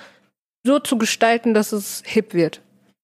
so 0.62 0.78
zu 0.78 0.98
gestalten, 0.98 1.54
dass 1.54 1.72
es 1.72 2.02
hip 2.04 2.34
wird. 2.34 2.60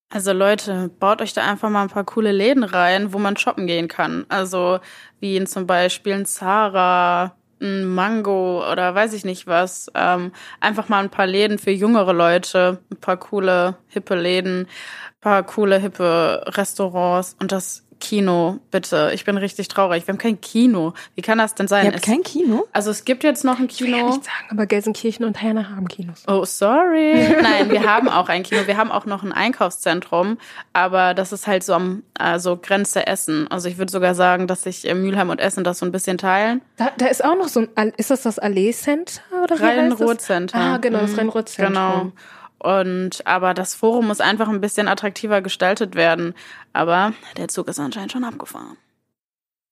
Also 0.09 0.33
Leute, 0.33 0.89
baut 1.01 1.21
euch 1.21 1.33
da 1.33 1.43
einfach 1.45 1.69
mal 1.69 1.83
ein 1.83 1.89
paar 1.89 2.05
coole 2.05 2.31
Läden 2.31 2.63
rein, 2.63 3.13
wo 3.13 3.19
man 3.19 3.37
shoppen 3.37 3.67
gehen 3.67 3.89
kann. 3.89 4.25
Also 4.29 4.79
wie 5.21 5.37
in 5.37 5.47
zum 5.47 5.67
Beispiel 5.67 6.13
ein 6.15 6.27
Zara, 6.27 7.37
ein 7.61 7.85
Mango 7.85 8.65
oder 8.71 8.95
weiß 8.95 9.13
ich 9.15 9.25
nicht 9.25 9.47
was. 9.49 9.91
Ähm, 9.95 10.33
einfach 10.61 10.89
mal 10.89 11.03
ein 11.03 11.11
paar 11.11 11.27
Läden 11.27 11.59
für 11.59 11.73
jüngere 11.73 12.13
Leute, 12.13 12.81
ein 12.93 12.99
paar 12.99 13.17
coole, 13.17 13.79
hippe 13.89 14.15
Läden, 14.15 14.61
ein 14.63 15.21
paar 15.21 15.43
coole, 15.43 15.79
hippe 15.79 16.45
Restaurants. 16.49 17.37
Und 17.41 17.51
das 17.51 17.86
Kino, 18.01 18.59
bitte. 18.71 19.11
Ich 19.15 19.25
bin 19.25 19.37
richtig 19.37 19.69
traurig. 19.69 20.07
Wir 20.07 20.13
haben 20.13 20.19
kein 20.19 20.41
Kino. 20.41 20.93
Wie 21.15 21.23
kann 21.23 21.39
das 21.39 21.55
denn 21.55 21.67
sein? 21.69 21.85
Ihr 21.87 21.93
habt 21.93 21.97
Es- 22.05 22.11
kein 22.11 22.23
Kino? 22.23 22.67
also 22.73 22.91
es 22.91 23.05
gibt 23.05 23.25
jetzt 23.25 23.45
noch 23.45 23.59
ein 23.59 23.69
Ich 23.71 23.81
will 23.81 23.93
Kino. 23.93 24.07
nicht 24.09 24.25
sagen, 24.25 24.47
aber 24.51 24.67
Gelsenkirchen 24.67 25.25
und 25.25 25.41
Herne 25.41 25.71
haben 25.71 25.89
Kinos. 25.89 26.23
Oh, 26.29 26.45
sorry. 26.45 27.15
Nein, 27.43 27.71
wir 27.71 27.85
haben 27.85 28.09
auch 28.09 28.29
ein 28.29 28.43
Kino. 28.43 28.61
Wir 28.67 28.77
haben 28.77 28.93
auch 28.93 29.07
noch 29.07 29.23
ein 29.23 29.33
Einkaufszentrum, 29.33 30.39
aber 30.73 31.15
das 31.15 31.33
ist 31.33 31.47
halt 31.47 31.65
so 31.65 31.75
am 31.75 32.03
also 32.19 32.57
Grenze 32.57 33.07
Essen. 33.07 33.49
Also 33.51 33.69
ich 33.69 33.79
würde 33.79 33.91
sogar 33.91 34.15
sagen, 34.15 34.47
dass 34.47 34.63
sich 34.63 34.87
äh, 34.89 34.95
Mülheim 34.95 35.31
und 35.31 35.41
Essen 35.41 35.65
das 35.65 35.79
so 35.79 35.87
ein 35.87 35.93
bisschen 35.93 36.19
teilen. 36.19 36.63
Da, 36.77 36.91
da 36.99 37.07
ist 37.07 37.25
auch 37.25 37.37
noch 37.37 37.49
so 37.49 37.67
ein, 37.75 37.93
ist 37.97 38.11
das 38.11 38.23
das 38.23 38.39
Allee 38.39 38.73
Center 38.73 39.21
oder 39.43 39.59
wie 39.59 39.63
heißt 39.63 39.93
das? 39.93 40.01
Rhein-Ruhr-Center. 40.01 40.59
Ah, 40.59 40.77
genau, 40.79 41.01
das 41.01 41.13
Mhm. 41.13 41.19
Rhein-Ruhr-Zentrum. 41.19 41.75
Genau. 41.75 42.13
Und 42.59 43.27
aber 43.27 43.55
das 43.55 43.75
Forum 43.75 44.09
muss 44.09 44.21
einfach 44.21 44.49
ein 44.49 44.61
bisschen 44.61 44.89
attraktiver 44.89 45.43
gestaltet 45.43 45.95
werden. 45.95 46.35
Aber 46.73 47.13
der 47.37 47.49
Zug 47.49 47.69
ist 47.69 47.79
anscheinend 47.79 48.13
schon 48.13 48.25
abgefahren. 48.25 48.77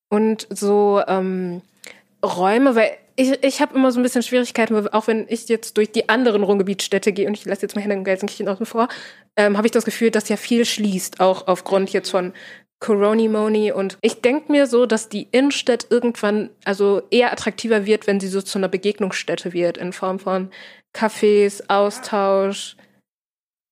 Und 0.09 0.47
so 0.49 1.01
ähm, 1.07 1.61
Räume, 2.23 2.75
weil 2.75 2.91
ich, 3.15 3.43
ich 3.43 3.61
habe 3.61 3.75
immer 3.75 3.91
so 3.91 3.99
ein 3.99 4.03
bisschen 4.03 4.23
Schwierigkeiten, 4.23 4.87
auch 4.89 5.07
wenn 5.07 5.25
ich 5.29 5.47
jetzt 5.47 5.77
durch 5.77 5.91
die 5.91 6.09
anderen 6.09 6.43
Ruhrgebietsstädte 6.43 7.13
gehe 7.13 7.27
und 7.27 7.37
ich 7.37 7.45
lasse 7.45 7.63
jetzt 7.63 7.75
mal 7.75 7.81
Henne 7.81 7.95
und 7.97 8.03
Gelsenkirchen 8.03 8.47
außen 8.47 8.65
vor, 8.65 8.87
ähm, 9.37 9.57
habe 9.57 9.67
ich 9.67 9.71
das 9.71 9.85
Gefühl, 9.85 10.11
dass 10.11 10.29
ja 10.29 10.37
viel 10.37 10.65
schließt, 10.65 11.19
auch 11.21 11.47
aufgrund 11.47 11.91
jetzt 11.91 12.09
von 12.09 12.33
Coronimoni. 12.79 13.71
Und 13.71 13.97
ich 14.01 14.21
denke 14.21 14.51
mir 14.51 14.67
so, 14.67 14.85
dass 14.85 15.09
die 15.09 15.27
Innenstadt 15.31 15.87
irgendwann 15.89 16.49
also 16.65 17.03
eher 17.09 17.31
attraktiver 17.31 17.85
wird, 17.85 18.05
wenn 18.05 18.19
sie 18.19 18.27
so 18.27 18.41
zu 18.41 18.57
einer 18.57 18.67
Begegnungsstätte 18.67 19.53
wird, 19.53 19.77
in 19.77 19.93
Form 19.93 20.19
von 20.19 20.51
Cafés, 20.95 21.61
Austausch, 21.67 22.77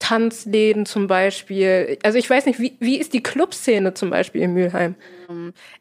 Tanzläden 0.03 0.85
zum 0.85 1.07
Beispiel. 1.07 1.97
Also 2.03 2.17
ich 2.17 2.29
weiß 2.29 2.45
nicht, 2.45 2.59
wie, 2.59 2.75
wie 2.81 2.99
ist 2.99 3.13
die 3.13 3.23
Clubszene 3.23 3.93
zum 3.93 4.09
Beispiel 4.09 4.41
in 4.41 4.53
Mülheim? 4.53 4.95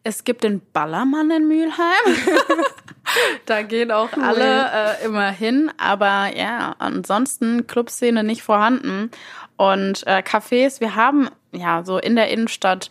Es 0.04 0.22
gibt 0.22 0.44
den 0.44 0.62
Ballermann 0.72 1.32
in 1.32 1.48
Mülheim. 1.48 2.16
da 3.46 3.62
gehen 3.62 3.90
auch 3.90 4.12
alle 4.12 4.70
äh, 4.72 5.04
immer 5.04 5.30
hin. 5.32 5.72
Aber 5.76 6.30
ja, 6.36 6.76
ansonsten 6.78 7.66
Clubszene 7.66 8.22
nicht 8.22 8.44
vorhanden. 8.44 9.10
Und 9.56 10.06
äh, 10.06 10.22
Cafés, 10.24 10.80
wir 10.80 10.94
haben 10.94 11.28
ja 11.50 11.82
so 11.84 11.98
in 11.98 12.14
der 12.14 12.28
Innenstadt 12.28 12.90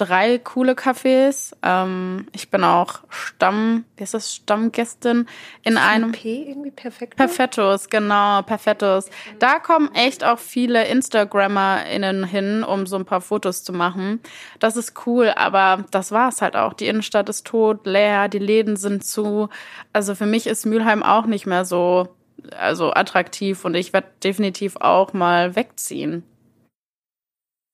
drei 0.00 0.38
coole 0.38 0.72
Cafés. 0.72 1.54
Ähm, 1.62 2.26
ich 2.32 2.50
bin 2.50 2.64
auch 2.64 3.00
Stamm, 3.10 3.84
wie 3.96 4.04
ist 4.04 4.14
das, 4.14 4.34
Stammgästin 4.34 5.26
in 5.62 5.76
einem. 5.76 6.12
P 6.12 6.48
irgendwie 6.48 6.70
perfekt. 6.70 7.16
Perfettos, 7.16 7.88
genau, 7.90 8.42
Perfettos. 8.42 9.10
Da 9.38 9.58
kommen 9.58 9.94
echt 9.94 10.24
auch 10.24 10.38
viele 10.38 10.86
InstagrammerInnen 10.86 12.24
hin, 12.24 12.64
um 12.64 12.86
so 12.86 12.96
ein 12.96 13.04
paar 13.04 13.20
Fotos 13.20 13.62
zu 13.62 13.72
machen. 13.72 14.20
Das 14.58 14.76
ist 14.76 15.06
cool, 15.06 15.32
aber 15.36 15.84
das 15.90 16.12
war's 16.12 16.40
halt 16.40 16.56
auch. 16.56 16.72
Die 16.72 16.86
Innenstadt 16.86 17.28
ist 17.28 17.46
tot, 17.46 17.86
leer, 17.86 18.28
die 18.28 18.38
Läden 18.38 18.76
sind 18.76 19.04
zu. 19.04 19.48
Also 19.92 20.14
für 20.14 20.26
mich 20.26 20.46
ist 20.46 20.64
Mülheim 20.64 21.02
auch 21.02 21.26
nicht 21.26 21.46
mehr 21.46 21.64
so 21.64 22.08
also 22.56 22.92
attraktiv 22.94 23.66
und 23.66 23.74
ich 23.74 23.92
werde 23.92 24.08
definitiv 24.24 24.76
auch 24.76 25.12
mal 25.12 25.56
wegziehen. 25.56 26.24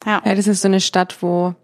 Ja. 0.05 0.23
Ja, 0.25 0.35
das 0.35 0.47
ist 0.47 0.63
so 0.63 0.69
eine 0.69 0.81
Stadt, 0.81 1.21
wo 1.21 1.55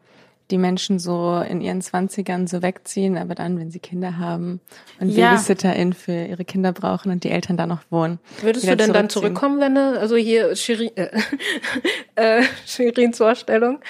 die 0.53 0.59
Menschen 0.59 0.99
so 0.99 1.43
in 1.49 1.61
ihren 1.61 1.81
Zwanzigern 1.81 2.47
so 2.47 2.63
wegziehen, 2.63 3.19
aber 3.19 3.35
dann, 3.35 3.59
wenn 3.59 3.71
sie 3.71 3.81
Kinder 3.81 4.19
haben 4.19 4.61
und 5.01 5.09
Ja. 5.09 5.31
BabysitterInnen 5.31 5.95
für 5.95 6.27
ihre 6.27 6.45
Kinder 6.45 6.73
brauchen 6.73 7.11
und 7.11 7.25
die 7.25 7.31
Eltern 7.31 7.57
da 7.57 7.67
noch 7.67 7.81
wohnen. 7.91 8.21
Würdest 8.43 8.69
du 8.69 8.77
denn 8.77 8.93
dann 8.93 9.09
zurückkommen, 9.09 9.61
wenn 9.61 9.75
du, 9.75 9.99
also 9.99 10.15
hier 10.15 10.55
Shirin, 10.55 10.91
äh, 10.97 11.09
äh, 12.17 12.43
Shirins 12.67 13.17
Vorstellung? 13.17 13.81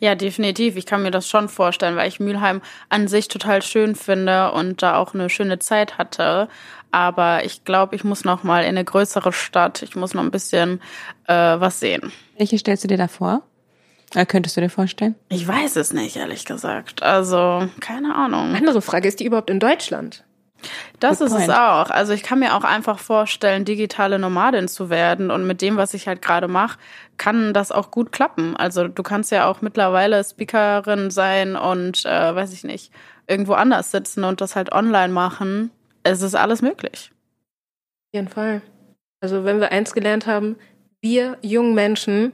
Ja, 0.00 0.14
definitiv. 0.14 0.76
Ich 0.76 0.86
kann 0.86 1.02
mir 1.02 1.10
das 1.10 1.28
schon 1.28 1.48
vorstellen, 1.48 1.96
weil 1.96 2.08
ich 2.08 2.20
Mülheim 2.20 2.62
an 2.88 3.08
sich 3.08 3.28
total 3.28 3.60
schön 3.62 3.94
finde 3.94 4.52
und 4.52 4.82
da 4.82 4.96
auch 4.96 5.14
eine 5.14 5.28
schöne 5.28 5.58
Zeit 5.58 5.98
hatte. 5.98 6.48
Aber 6.92 7.44
ich 7.44 7.64
glaube, 7.64 7.96
ich 7.96 8.04
muss 8.04 8.24
noch 8.24 8.42
mal 8.42 8.62
in 8.62 8.70
eine 8.70 8.84
größere 8.84 9.32
Stadt. 9.32 9.82
Ich 9.82 9.96
muss 9.96 10.14
noch 10.14 10.22
ein 10.22 10.30
bisschen 10.30 10.80
äh, 11.26 11.34
was 11.34 11.80
sehen. 11.80 12.12
Welche 12.38 12.58
stellst 12.58 12.84
du 12.84 12.88
dir 12.88 12.98
da 12.98 13.08
vor? 13.08 13.42
Äh, 14.14 14.26
könntest 14.26 14.56
du 14.56 14.60
dir 14.60 14.70
vorstellen? 14.70 15.14
Ich 15.28 15.46
weiß 15.46 15.76
es 15.76 15.92
nicht, 15.92 16.16
ehrlich 16.16 16.44
gesagt. 16.44 17.02
Also, 17.02 17.68
keine 17.80 18.14
Ahnung. 18.14 18.54
Andere 18.54 18.82
Frage, 18.82 19.08
ist 19.08 19.20
die 19.20 19.24
überhaupt 19.24 19.50
in 19.50 19.60
Deutschland? 19.60 20.24
Das 21.00 21.18
Good 21.18 21.28
ist 21.28 21.32
es 21.32 21.46
point. 21.46 21.58
auch. 21.58 21.90
Also 21.90 22.12
ich 22.12 22.22
kann 22.22 22.38
mir 22.38 22.54
auch 22.54 22.64
einfach 22.64 22.98
vorstellen, 22.98 23.64
digitale 23.64 24.18
Nomadin 24.18 24.68
zu 24.68 24.90
werden. 24.90 25.30
Und 25.30 25.46
mit 25.46 25.60
dem, 25.60 25.76
was 25.76 25.94
ich 25.94 26.06
halt 26.06 26.22
gerade 26.22 26.46
mache, 26.46 26.78
kann 27.16 27.52
das 27.52 27.72
auch 27.72 27.90
gut 27.90 28.12
klappen. 28.12 28.56
Also 28.56 28.86
du 28.86 29.02
kannst 29.02 29.30
ja 29.32 29.46
auch 29.48 29.60
mittlerweile 29.60 30.22
Speakerin 30.22 31.10
sein 31.10 31.56
und, 31.56 32.04
äh, 32.06 32.34
weiß 32.34 32.52
ich 32.52 32.64
nicht, 32.64 32.92
irgendwo 33.26 33.54
anders 33.54 33.90
sitzen 33.90 34.24
und 34.24 34.40
das 34.40 34.54
halt 34.54 34.72
online 34.72 35.12
machen. 35.12 35.70
Es 36.04 36.22
ist 36.22 36.34
alles 36.34 36.62
möglich. 36.62 37.10
Auf 37.12 38.14
jeden 38.14 38.28
Fall. 38.28 38.62
Also 39.20 39.44
wenn 39.44 39.60
wir 39.60 39.72
eins 39.72 39.94
gelernt 39.94 40.26
haben, 40.26 40.56
wir 41.00 41.38
jungen 41.42 41.74
Menschen, 41.74 42.32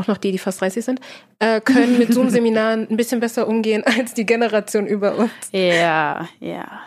auch 0.00 0.06
noch 0.06 0.16
die, 0.16 0.32
die 0.32 0.38
fast 0.38 0.60
30 0.60 0.84
sind, 0.84 1.00
äh, 1.38 1.60
können 1.60 1.98
mit 1.98 2.12
Zoom-Seminaren 2.12 2.88
ein 2.90 2.96
bisschen 2.96 3.20
besser 3.20 3.46
umgehen 3.46 3.84
als 3.98 4.14
die 4.14 4.26
Generation 4.26 4.86
über 4.86 5.16
uns. 5.16 5.30
Ja, 5.52 6.28
ja, 6.40 6.48
ja. 6.48 6.80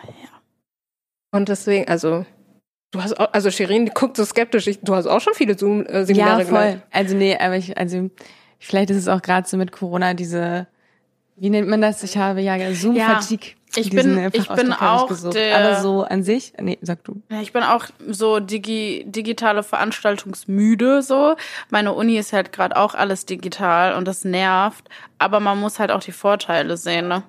Und 1.32 1.48
deswegen, 1.48 1.88
also, 1.88 2.26
du 2.92 3.02
hast 3.02 3.18
auch, 3.18 3.32
also 3.32 3.50
Shirin 3.50 3.86
die 3.86 3.92
guckt 3.92 4.16
so 4.16 4.24
skeptisch, 4.24 4.66
ich, 4.66 4.80
du 4.80 4.94
hast 4.94 5.06
auch 5.06 5.20
schon 5.20 5.34
viele 5.34 5.58
Zoom-Seminare 5.58 6.42
ja, 6.42 6.46
voll. 6.46 6.64
gemacht. 6.64 6.82
Also 6.90 7.16
nee, 7.16 7.36
aber 7.36 7.56
ich, 7.56 7.76
also 7.76 8.10
vielleicht 8.58 8.90
ist 8.90 8.98
es 8.98 9.08
auch 9.08 9.22
gerade 9.22 9.48
so 9.48 9.56
mit 9.56 9.72
Corona 9.72 10.14
diese, 10.14 10.66
wie 11.36 11.50
nennt 11.50 11.68
man 11.68 11.80
das? 11.80 12.02
Ich 12.02 12.16
habe 12.16 12.40
ja 12.40 12.56
Zoom-Fatigue. 12.74 13.52
ich 13.76 13.90
bin- 13.90 14.30
ich 14.32 14.48
bin 14.48 14.72
auch 14.72 15.10
der- 15.32 15.56
Aber 15.58 15.80
so 15.82 16.02
an 16.04 16.22
sich, 16.22 16.52
nee, 16.60 16.78
sag 16.80 17.02
du. 17.04 17.20
Ja, 17.30 17.40
ich 17.40 17.52
bin 17.52 17.62
auch 17.64 17.86
so 18.08 18.38
digi 18.40 19.04
digitale 19.06 19.62
Veranstaltungsmüde 20.14 21.02
so. 21.02 21.34
Meine 21.70 21.92
Uni 21.92 22.16
ist 22.18 22.32
halt 22.32 22.52
gerade 22.52 22.76
auch 22.76 22.94
alles 22.94 23.26
digital 23.26 23.94
und 23.96 24.06
das 24.06 24.24
nervt, 24.24 24.88
aber 25.18 25.40
man 25.40 25.58
muss 25.60 25.78
halt 25.78 25.90
auch 25.90 26.00
die 26.00 26.12
Vorteile 26.12 26.76
sehen, 26.76 27.08
ne? 27.08 27.22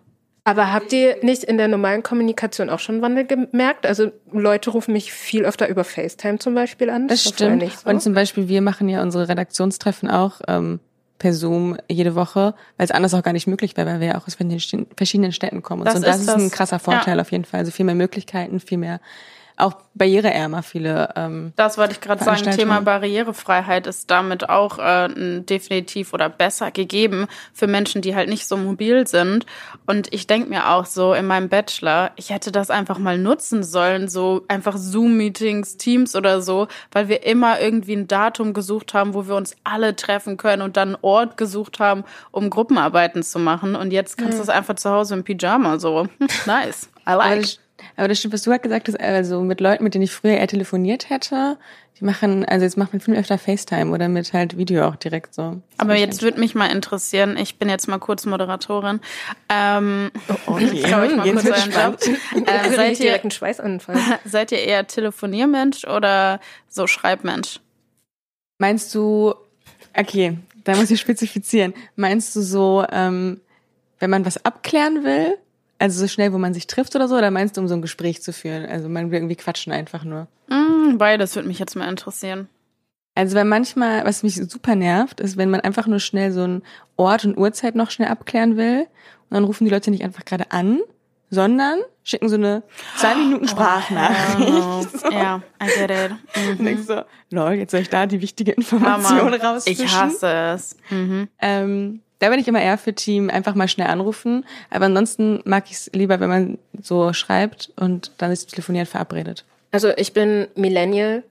Aber 0.48 0.72
habt 0.72 0.94
ihr 0.94 1.18
nicht 1.24 1.44
in 1.44 1.58
der 1.58 1.68
normalen 1.68 2.04
Kommunikation 2.04 2.70
auch 2.70 2.78
schon 2.78 3.02
Wandel 3.02 3.26
gemerkt? 3.26 3.88
Also 3.88 4.12
Leute 4.32 4.70
rufen 4.70 4.94
mich 4.94 5.12
viel 5.12 5.44
öfter 5.44 5.68
über 5.68 5.84
FaceTime 5.84 6.38
zum 6.38 6.54
Beispiel 6.54 6.92
an. 6.92 7.08
Das 7.08 7.24
vorher 7.24 7.36
stimmt. 7.48 7.64
Nicht 7.64 7.80
so. 7.80 7.90
Und 7.90 8.00
zum 8.04 8.14
Beispiel, 8.14 8.48
wir 8.48 8.62
machen 8.62 8.88
ja 8.88 9.02
unsere 9.02 9.28
Redaktionstreffen 9.28 10.08
auch 10.08 10.42
ähm, 10.48 10.80
per 11.18 11.34
Zoom 11.34 11.78
jede 11.90 12.16
Woche, 12.16 12.54
weil 12.78 12.86
es 12.86 12.92
anders 12.92 13.14
auch 13.14 13.24
gar 13.24 13.34
nicht 13.34 13.48
möglich 13.48 13.78
wäre, 13.78 13.88
weil 13.88 14.00
wir 14.02 14.08
ja 14.08 14.18
auch 14.18 14.28
aus 14.28 14.36
verschiedenen 14.36 14.88
verschiedenen 14.96 15.32
Städten 15.32 15.62
kommen. 15.62 15.82
Und 15.82 15.86
Das 15.86 15.94
so. 15.96 16.00
Und 16.00 16.08
das 16.08 16.20
ist 16.22 16.30
ein 16.30 16.52
krasser 16.52 16.80
Vorteil 16.80 17.16
Ja. 17.18 17.22
auf 17.22 17.32
jeden 17.32 17.46
Fall. 17.46 17.62
Also 17.62 17.72
viel 17.72 17.86
mehr 17.86 17.96
Möglichkeiten, 17.96 18.60
viel 18.60 18.78
mehr, 18.78 19.00
auch 19.58 19.76
barriereärmer 19.94 20.64
viele. 20.64 21.10
Ähm, 21.16 21.54
Das 21.56 21.78
wollte 21.78 21.94
ich 21.94 22.02
gerade 22.02 22.24
sagen. 22.24 22.52
Thema 22.52 22.82
Barrierefreiheit 22.82 23.88
ist 23.88 24.12
damit 24.12 24.50
auch 24.50 24.80
äh, 24.80 25.40
definitiv 25.42 26.14
oder 26.14 26.30
besser 26.30 26.72
gegeben 26.72 27.28
für 27.54 27.68
Menschen, 27.68 28.02
die 28.02 28.16
halt 28.16 28.30
nicht 28.30 28.48
so 28.48 28.58
mobil 28.58 29.08
sind. 29.08 29.46
Und 29.86 30.14
ich 30.14 30.28
denke 30.28 30.50
mir 30.50 30.70
auch 30.70 30.86
so 30.86 31.14
in 31.14 31.26
meinem 31.26 31.50
Bachelor, 31.50 32.12
ich 32.18 32.30
hätte 32.30 32.52
das 32.52 32.70
einfach 32.70 32.98
mal 32.98 33.18
nutzen 33.18 33.64
sollen, 33.64 34.10
so 34.10 34.44
einfach 34.48 34.76
Zoom-Meetings, 34.78 35.78
Teams 35.78 36.16
oder 36.16 36.42
so, 36.42 36.68
weil 36.92 37.08
wir 37.08 37.26
immer 37.26 37.62
irgendwie 37.62 37.96
ein 37.96 38.08
Datum 38.08 38.54
gesucht 38.54 38.94
haben, 38.94 39.14
wo 39.14 39.28
wir 39.28 39.36
uns 39.36 39.56
alle 39.64 39.96
treffen 39.96 40.38
können 40.38 40.62
und 40.62 40.78
dann 40.78 40.96
einen 40.96 40.98
Ort 41.02 41.38
gesucht 41.38 41.80
haben, 41.80 42.04
um 42.32 42.50
Gruppenarbeiten 42.50 43.24
zu 43.24 43.40
machen. 43.40 43.76
Und 43.76 43.92
jetzt 43.92 44.18
kannst 44.18 44.38
du 44.38 44.44
es 44.44 44.50
einfach 44.50 44.76
zu 44.76 44.90
Hause 44.90 45.16
im 45.16 45.24
Pyjama 45.24 45.80
so. 45.80 46.08
Nice. 46.46 46.90
I 47.08 47.12
like. 47.14 47.65
Aber 47.96 48.08
das 48.08 48.20
stimmt, 48.20 48.34
was 48.34 48.44
du 48.44 48.50
gerade 48.50 48.62
gesagt 48.62 48.88
hast, 48.88 49.00
also 49.00 49.42
mit 49.42 49.60
Leuten, 49.62 49.84
mit 49.84 49.94
denen 49.94 50.04
ich 50.04 50.12
früher 50.12 50.34
eher 50.38 50.48
telefoniert 50.48 51.10
hätte, 51.10 51.58
die 52.00 52.04
machen, 52.04 52.44
also 52.44 52.66
jetzt 52.66 52.78
macht 52.78 52.92
man 52.92 53.00
viel 53.00 53.16
öfter 53.16 53.38
FaceTime 53.38 53.92
oder 53.92 54.10
mit 54.10 54.34
halt 54.34 54.58
Video 54.58 54.86
auch 54.86 54.98
direkt 54.98 55.34
so. 55.34 55.62
Das 55.72 55.80
Aber 55.80 55.96
ich 55.96 56.02
jetzt 56.02 56.22
würde 56.22 56.40
mich 56.40 56.54
mal 56.54 56.68
interessieren, 56.68 57.38
ich 57.38 57.58
bin 57.58 57.70
jetzt 57.70 57.88
mal 57.88 58.00
kurz 58.00 58.26
Moderatorin. 58.26 59.00
Ähm, 59.50 60.12
Okay. 60.46 60.66
jetzt 60.74 60.88
glaube 60.88 61.08
ich 61.08 61.16
mal 61.16 61.26
Jetzt 61.26 61.46
kurz 61.46 61.66
Job. 61.66 62.00
Äh, 62.46 62.76
seid 62.76 63.00
ihr, 63.00 63.06
direkt 63.06 63.24
einen 63.24 63.32
Schweißanfall. 63.32 63.96
seid 64.26 64.52
ihr 64.52 64.60
eher 64.60 64.86
Telefoniermensch 64.88 65.86
oder 65.86 66.42
so 66.68 66.86
Schreibmensch? 66.86 67.62
Meinst 68.58 68.94
du, 68.94 69.34
okay, 69.98 70.38
da 70.66 70.76
muss 70.76 70.92
ich 70.92 71.00
spezifizieren. 71.00 71.74
Meinst 71.96 72.36
du 72.36 72.42
so, 72.42 72.86
ähm, 72.92 73.40
wenn 74.00 74.10
man 74.10 74.26
was 74.26 74.44
abklären 74.44 75.06
will, 75.06 75.38
also 75.80 76.00
so 76.00 76.08
schnell, 76.08 76.32
wo 76.34 76.38
man 76.38 76.54
sich 76.54 76.68
trifft 76.68 76.96
oder 76.96 77.08
so, 77.08 77.16
oder 77.18 77.32
meinst 77.32 77.58
du, 77.58 77.62
um 77.62 77.68
so 77.68 77.74
ein 77.76 77.82
Gespräch 77.82 78.22
zu 78.22 78.32
führen? 78.34 78.66
Also 78.66 78.88
man 78.90 79.12
will 79.12 79.18
irgendwie 79.18 79.36
quatschen 79.36 79.74
einfach 79.74 80.04
nur. 80.04 80.28
Mm, 80.48 80.98
beides 80.98 81.36
würde 81.36 81.48
mich 81.48 81.60
jetzt 81.60 81.76
mal 81.76 81.90
interessieren. 81.90 82.48
Also 83.16 83.36
wenn 83.36 83.48
manchmal, 83.48 84.06
was 84.06 84.24
mich 84.24 84.36
super 84.36 84.76
nervt, 84.76 85.20
ist, 85.22 85.38
wenn 85.38 85.50
man 85.50 85.62
einfach 85.62 85.88
nur 85.88 86.00
schnell 86.00 86.32
so 86.32 86.44
einen 86.44 86.64
Ort 86.98 87.24
und 87.26 87.38
Uhrzeit 87.38 87.76
noch 87.76 87.90
schnell 87.92 88.10
abklären 88.10 88.58
will 88.58 88.82
und 89.30 89.36
dann 89.36 89.44
rufen 89.46 89.64
die 89.66 89.72
Leute 89.72 89.90
nicht 89.92 90.04
einfach 90.04 90.26
gerade 90.26 90.52
an, 90.52 90.80
sondern 91.30 91.80
schicken 92.04 92.28
so 92.30 92.36
eine 92.36 92.62
zwei 92.98 93.16
Minuten 93.16 93.48
Sprachnachricht. 93.48 95.00
So. 95.00 95.10
Ja, 95.12 95.42
I 95.62 95.68
get 95.68 95.90
it. 95.90 96.12
Und 96.36 96.60
Mhm. 96.60 96.66
denkst 96.66 96.84
so, 96.88 97.02
lol, 97.32 97.54
jetzt 97.54 97.72
soll 97.72 97.80
ich 97.82 97.90
da 97.90 98.06
die 98.06 98.22
wichtige 98.22 98.52
Information 98.52 99.32
Mama, 99.32 99.36
rausfischen. 99.38 99.86
ich 99.86 99.92
hasse 99.96 100.28
es. 100.54 100.76
Mhm. 100.90 101.28
Ähm, 101.40 102.02
Da 102.20 102.30
bin 102.30 102.40
ich 102.40 102.48
immer 102.48 102.62
eher 102.62 102.78
für 102.78 102.94
Team, 102.94 103.30
einfach 103.30 103.56
mal 103.56 103.68
schnell 103.68 103.88
anrufen. 103.88 104.46
Aber 104.70 104.86
ansonsten 104.86 105.42
mag 105.46 105.66
ich 105.68 105.74
es 105.74 105.92
lieber, 105.94 106.20
wenn 106.20 106.30
man 106.30 106.58
so 106.82 107.14
schreibt 107.14 107.72
und 107.76 108.12
dann 108.18 108.32
ist 108.32 108.52
telefoniert 108.52 108.88
verabredet. 108.88 109.46
Also 109.72 109.90
ich 109.98 110.14
bin 110.14 110.48
Millennial, 110.56 111.24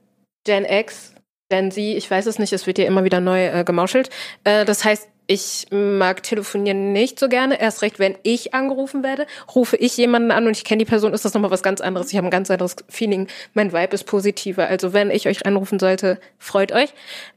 Gen 0.45 0.67
X, 0.67 1.15
Gen 1.51 1.71
Z, 1.71 1.79
ich 1.79 2.11
weiß 2.11 2.27
es 2.27 2.39
nicht, 2.39 2.53
es 2.53 2.67
wird 2.67 2.79
ja 2.79 2.85
immer 2.85 3.05
wieder 3.05 3.21
neu 3.21 3.47
äh, 3.47 3.65
gemauschelt. 3.65 4.11
Äh, 4.45 4.65
das 4.65 4.85
heißt, 4.85 5.09
ich 5.27 5.67
mag 5.71 6.23
telefonieren 6.23 6.93
nicht 6.93 7.19
so 7.19 7.29
gerne. 7.29 7.59
Erst 7.59 7.81
recht, 7.81 7.99
wenn 7.99 8.17
ich 8.23 8.53
angerufen 8.53 9.03
werde, 9.03 9.27
rufe 9.55 9.77
ich 9.77 9.97
jemanden 9.97 10.31
an 10.31 10.47
und 10.47 10.57
ich 10.57 10.65
kenne 10.65 10.81
die 10.81 10.89
Person, 10.89 11.15
ist 11.15 11.25
das 11.25 11.33
nochmal 11.33 11.51
was 11.51 11.63
ganz 11.63 11.81
anderes. 11.81 12.11
Ich 12.11 12.19
habe 12.19 12.27
ein 12.27 12.31
ganz 12.31 12.51
anderes 12.51 12.77
Feeling. 12.91 13.29
Mein 13.55 13.73
Vibe 13.73 13.95
ist 13.95 14.05
positiver. 14.05 14.69
Also 14.69 14.93
wenn 14.93 15.11
ich 15.11 15.27
euch 15.27 15.47
anrufen 15.47 15.79
sollte, 15.79 16.21
freut 16.39 16.73
euch. 16.73 16.93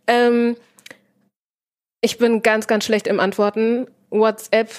Ähm, 0.05 0.57
ich 2.01 2.17
bin 2.17 2.41
ganz, 2.41 2.67
ganz 2.67 2.85
schlecht 2.85 3.07
im 3.07 3.19
Antworten. 3.19 3.87
WhatsApp, 4.09 4.69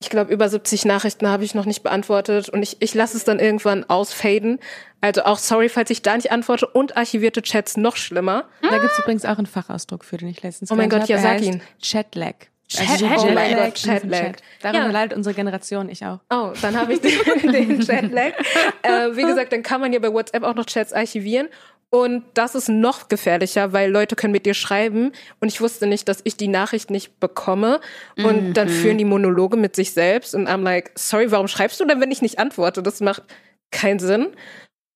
ich 0.00 0.10
glaube, 0.10 0.32
über 0.32 0.48
70 0.48 0.84
Nachrichten 0.84 1.28
habe 1.28 1.44
ich 1.44 1.54
noch 1.54 1.66
nicht 1.66 1.82
beantwortet 1.82 2.48
und 2.48 2.62
ich, 2.62 2.76
ich 2.80 2.94
lasse 2.94 3.16
es 3.16 3.24
dann 3.24 3.38
irgendwann 3.38 3.84
ausfaden. 3.88 4.58
Also 5.00 5.24
auch 5.24 5.38
sorry, 5.38 5.68
falls 5.68 5.90
ich 5.90 6.02
da 6.02 6.16
nicht 6.16 6.30
antworte 6.32 6.66
und 6.66 6.96
archivierte 6.96 7.42
Chats 7.42 7.76
noch 7.76 7.96
schlimmer. 7.96 8.44
Da 8.62 8.78
gibt's 8.78 8.98
übrigens 8.98 9.24
auch 9.24 9.38
einen 9.38 9.46
Fachausdruck 9.46 10.04
für, 10.04 10.16
den 10.16 10.28
ich 10.28 10.42
letztens 10.42 10.70
Oh 10.70 10.74
mein 10.74 10.88
Gott, 10.90 11.08
ja, 11.08 11.18
sag 11.18 11.40
ihn. 11.42 11.62
Chatlag. 11.82 12.48
Chat- 12.66 12.98
so 12.98 13.06
oh 13.06 13.30
mein 13.32 13.50
Jetlag 13.50 13.64
Gott, 13.66 13.82
Chatlag. 13.82 14.36
Darunter 14.62 14.86
Ja. 14.86 14.90
leidet 14.90 15.16
unsere 15.18 15.34
Generation, 15.34 15.90
ich 15.90 16.04
auch. 16.06 16.20
Oh, 16.30 16.52
dann 16.62 16.78
habe 16.80 16.94
ich 16.94 17.00
den, 17.02 17.12
den 17.52 17.80
Chatlag. 17.80 18.32
Äh, 18.82 19.16
wie 19.16 19.22
gesagt, 19.22 19.50
dann 19.52 19.62
kann 19.62 19.80
man 19.80 19.92
ja 19.94 19.98
bei 19.98 20.12
WhatsApp 20.12 20.42
auch 20.42 20.54
noch 20.54 20.66
Chats 20.66 20.92
archivieren. 20.92 21.48
Und 21.94 22.24
das 22.34 22.56
ist 22.56 22.68
noch 22.68 23.06
gefährlicher, 23.06 23.72
weil 23.72 23.88
Leute 23.88 24.16
können 24.16 24.32
mit 24.32 24.46
dir 24.46 24.54
schreiben 24.54 25.12
und 25.38 25.46
ich 25.46 25.60
wusste 25.60 25.86
nicht, 25.86 26.08
dass 26.08 26.22
ich 26.24 26.36
die 26.36 26.48
Nachricht 26.48 26.90
nicht 26.90 27.20
bekomme. 27.20 27.80
Und 28.16 28.54
dann 28.54 28.68
führen 28.68 28.98
die 28.98 29.04
Monologe 29.04 29.56
mit 29.56 29.76
sich 29.76 29.92
selbst 29.92 30.34
und 30.34 30.48
I'm 30.48 30.62
like, 30.62 30.90
sorry, 30.96 31.30
warum 31.30 31.46
schreibst 31.46 31.78
du 31.78 31.84
denn, 31.84 32.00
wenn 32.00 32.10
ich 32.10 32.20
nicht 32.20 32.40
antworte? 32.40 32.82
Das 32.82 33.00
macht 33.00 33.22
keinen 33.70 34.00
Sinn. 34.00 34.32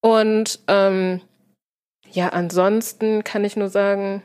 Und 0.00 0.58
ähm, 0.66 1.20
ja, 2.10 2.30
ansonsten 2.30 3.22
kann 3.22 3.44
ich 3.44 3.54
nur 3.54 3.68
sagen, 3.68 4.24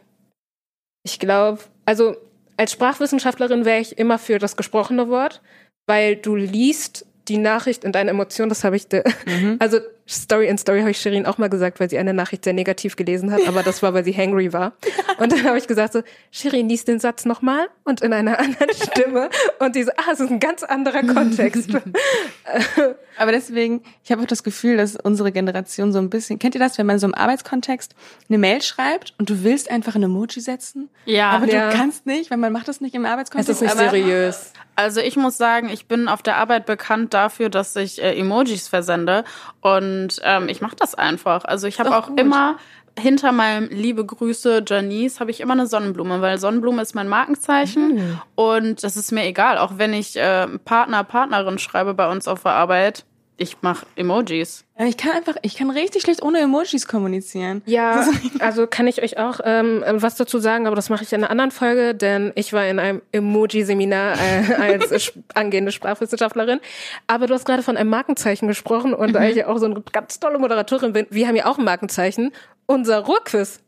ich 1.06 1.20
glaube, 1.20 1.60
also 1.86 2.18
als 2.58 2.72
Sprachwissenschaftlerin 2.72 3.66
wäre 3.66 3.82
ich 3.82 4.00
immer 4.00 4.18
für 4.18 4.40
das 4.40 4.58
gesprochene 4.58 5.10
Wort, 5.10 5.44
weil 5.86 6.16
du 6.16 6.36
liest 6.36 7.06
die 7.28 7.38
Nachricht 7.38 7.84
in 7.84 7.92
deinen 7.92 8.10
Emotionen, 8.10 8.50
das 8.50 8.64
habe 8.64 8.78
ich, 8.78 8.88
de 8.88 9.04
also 9.60 9.78
Story 10.08 10.47
in 10.47 10.58
Story 10.58 10.80
habe 10.80 10.91
ich 10.91 10.97
Shirin 10.99 11.26
auch 11.26 11.38
mal 11.38 11.49
gesagt, 11.49 11.80
weil 11.80 11.89
sie 11.89 11.97
eine 11.97 12.14
Nachricht 12.14 12.43
sehr 12.43 12.54
negativ 12.54 12.95
gelesen 12.97 13.32
hat, 13.32 13.47
aber 13.47 13.64
das 13.64 13.82
war, 13.82 13.93
weil 13.93 14.04
sie 14.04 14.12
hangry 14.16 14.51
war. 14.51 14.74
Und 15.18 15.32
dann 15.32 15.43
habe 15.45 15.58
ich 15.58 15.68
gesagt 15.68 15.93
so, 15.93 16.01
Shirin, 16.32 16.68
liest 16.68 16.88
den 16.88 16.99
Satz 16.99 17.24
nochmal 17.26 17.68
und 17.84 18.01
in 18.01 18.12
einer 18.14 18.39
anderen 18.39 18.70
Stimme 18.91 19.30
und 19.60 19.76
diese, 19.76 19.97
ah, 19.97 20.12
es 20.12 20.20
ist 20.20 20.32
ein 20.32 20.39
ganz 20.39 20.64
anderer 20.64 21.04
Kontext. 21.04 21.70
Aber 23.18 23.32
deswegen, 23.32 23.84
ich 24.04 24.12
habe 24.12 24.24
auch 24.24 24.28
das 24.28 24.43
Gefühl, 24.43 24.76
dass 24.78 24.95
unsere 24.95 25.32
Generation 25.32 25.93
so 25.93 25.99
ein 25.99 26.10
bisschen, 26.10 26.39
kennt 26.39 26.56
ihr 26.56 26.60
das, 26.60 26.78
wenn 26.80 26.88
man 26.88 26.97
so 26.99 27.06
im 27.08 27.14
Arbeitskontext 27.14 27.93
eine 28.28 28.38
Mail 28.39 28.62
schreibt 28.62 29.14
und 29.20 29.30
du 29.30 29.43
willst 29.43 29.70
einfach 29.70 29.95
ein 29.95 30.04
Emoji 30.04 30.41
setzen, 30.41 30.89
Ja, 31.06 31.30
aber 31.30 31.45
Ja. 31.47 31.70
du 31.70 31.78
kannst 31.78 32.06
nicht, 32.08 32.32
weil 32.32 32.38
man 32.39 32.51
macht 32.51 32.68
das 32.68 32.82
nicht 32.82 32.95
im 32.95 33.06
es 33.06 33.12
Arbeitskontext. 33.12 33.49
ist 33.51 33.62
nicht 33.62 33.72
aber 33.72 33.89
seriös. 33.91 34.51
Also 34.76 35.01
ich 35.01 35.16
muss 35.16 35.38
sagen, 35.38 35.70
ich 35.70 35.86
bin 35.88 36.08
auf 36.08 36.24
der 36.24 36.38
Arbeit 36.38 36.66
bekannt 36.66 37.14
dafür, 37.14 37.49
dass 37.49 37.76
ich 37.76 38.01
äh, 38.01 38.18
Emojis 38.18 38.68
versende 38.68 39.24
und 39.62 39.93
ähm, 40.24 40.50
ich 40.50 40.62
mache 40.62 40.76
das 40.76 40.96
einfach. 40.96 41.46
Also 41.46 41.68
ich 41.68 41.80
habe 41.80 41.96
auch 41.98 42.08
gut. 42.08 42.20
immer 42.20 42.58
hinter 43.00 43.32
meinem 43.32 43.70
liebe 43.70 44.06
Grüße 44.06 44.64
Janice 44.68 45.20
habe 45.20 45.32
ich 45.32 45.39
immer 45.41 45.54
eine 45.54 45.66
Sonnenblume, 45.66 46.22
weil 46.22 46.38
Sonnenblume 46.38 46.82
ist 46.82 46.94
mein 46.94 47.08
Markenzeichen 47.08 47.96
Mhm. 47.96 48.22
und 48.36 48.84
das 48.84 48.98
ist 48.98 49.12
mir 49.12 49.26
egal, 49.26 49.58
auch 49.58 49.74
wenn 49.78 49.94
ich 49.94 50.16
äh, 50.16 50.48
Partner 50.64 51.04
Partnerin 51.04 51.58
schreibe 51.58 51.94
bei 51.96 52.12
uns 52.12 52.28
auf 52.28 52.44
der 52.44 52.52
Arbeit, 52.54 53.04
ich 53.38 53.62
mache 53.62 53.86
Emojis. 53.96 54.64
Aber 54.76 54.86
ich 54.88 54.98
kann 54.98 55.12
einfach, 55.14 55.36
ich 55.42 55.56
kann 55.56 55.70
richtig 55.70 56.04
schlecht 56.04 56.22
ohne 56.22 56.40
Emojis 56.40 56.88
kommunizieren. 56.88 57.62
Ja, 57.66 58.08
also 58.40 58.68
kann 58.68 58.88
ich 58.88 59.02
euch 59.02 59.18
auch 59.18 59.40
ähm, 59.44 59.84
was 59.88 60.16
dazu 60.16 60.40
sagen, 60.40 60.68
aber 60.68 60.76
das 60.76 60.90
mache 60.90 61.04
ich 61.04 61.12
in 61.14 61.22
einer 61.24 61.32
anderen 61.32 61.52
Folge, 61.52 61.96
denn 61.96 62.32
ich 62.36 62.54
war 62.54 62.66
in 62.68 62.80
einem 62.80 63.02
Emoji-Seminar 63.12 64.16
äh, 64.20 64.54
als 64.56 64.92
sp- 64.98 65.22
angehende 65.34 65.72
Sprachwissenschaftlerin. 65.72 66.60
Aber 67.08 67.28
du 67.28 67.34
hast 67.34 67.46
gerade 67.46 67.64
von 67.64 67.76
einem 67.78 67.90
Markenzeichen 67.90 68.48
gesprochen 68.48 68.94
und 68.94 69.14
da 69.14 69.24
ich 69.28 69.36
ja 69.36 69.48
auch 69.48 69.58
so 69.58 69.66
eine 69.66 69.82
ganz 69.92 70.20
tolle 70.20 70.40
Moderatorin 70.40 70.94
bin, 70.94 71.08
wir 71.10 71.28
haben 71.28 71.36
ja 71.36 71.46
auch 71.48 71.58
ein 71.58 71.66
Markenzeichen, 71.66 72.32
unser 72.68 73.00
Ruhrquiz. 73.00 73.60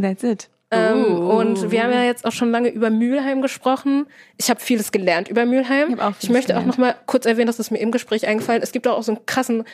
That's 0.00 0.22
it. 0.24 0.50
Ähm, 0.74 1.04
Uh. 1.04 1.38
Und 1.38 1.70
wir 1.70 1.82
haben 1.82 1.92
ja 1.92 2.04
jetzt 2.04 2.24
auch 2.24 2.32
schon 2.32 2.50
lange 2.50 2.68
über 2.68 2.90
Mülheim 2.90 3.42
gesprochen. 3.42 4.06
Ich 4.36 4.50
habe 4.50 4.60
vieles 4.60 4.92
gelernt 4.92 5.28
über 5.28 5.44
Mülheim. 5.46 5.94
Ich 5.94 6.00
auch 6.00 6.12
ich 6.20 6.30
möchte 6.30 6.54
auch 6.54 6.60
gelernt. 6.60 6.78
noch 6.78 6.78
mal 6.78 6.94
kurz 7.06 7.26
erwähnen, 7.26 7.46
dass 7.46 7.58
es 7.58 7.70
mir 7.70 7.78
im 7.78 7.90
Gespräch 7.90 8.26
eingefallen 8.26 8.62
ist. 8.62 8.68
Es 8.68 8.72
gibt 8.72 8.86
auch 8.86 9.02
so 9.02 9.12
einen 9.12 9.26
krassen 9.26 9.64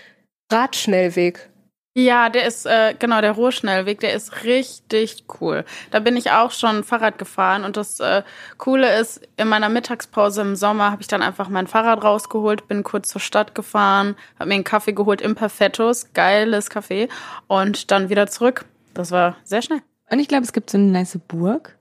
Radschnellweg. 0.50 1.50
Ja, 1.94 2.28
der 2.28 2.46
ist, 2.46 2.66
äh, 2.66 2.94
genau, 2.96 3.20
der 3.20 3.32
Ruhrschnellweg, 3.32 3.98
der 3.98 4.14
ist 4.14 4.44
richtig 4.44 5.24
cool. 5.40 5.64
Da 5.90 5.98
bin 5.98 6.16
ich 6.16 6.30
auch 6.30 6.52
schon 6.52 6.84
Fahrrad 6.84 7.18
gefahren 7.18 7.64
und 7.64 7.76
das 7.76 7.98
äh, 7.98 8.22
Coole 8.58 8.96
ist, 9.00 9.22
in 9.36 9.48
meiner 9.48 9.68
Mittagspause 9.68 10.40
im 10.42 10.54
Sommer 10.54 10.92
habe 10.92 11.02
ich 11.02 11.08
dann 11.08 11.20
einfach 11.20 11.48
mein 11.48 11.66
Fahrrad 11.66 12.04
rausgeholt, 12.04 12.68
bin 12.68 12.84
kurz 12.84 13.08
zur 13.08 13.20
Stadt 13.20 13.56
gefahren, 13.56 14.14
habe 14.38 14.48
mir 14.48 14.54
einen 14.54 14.64
Kaffee 14.64 14.92
geholt 14.92 15.20
im 15.20 15.34
Perfettos, 15.34 16.12
geiles 16.14 16.70
Kaffee 16.70 17.08
und 17.48 17.90
dann 17.90 18.08
wieder 18.08 18.28
zurück. 18.28 18.66
Das 18.94 19.10
war 19.10 19.36
sehr 19.42 19.62
schnell. 19.62 19.82
Und 20.10 20.18
ich 20.18 20.28
glaube, 20.28 20.44
es 20.44 20.52
gibt 20.52 20.70
so 20.70 20.78
eine 20.78 20.86
nice 20.88 21.18
Burg. 21.28 21.76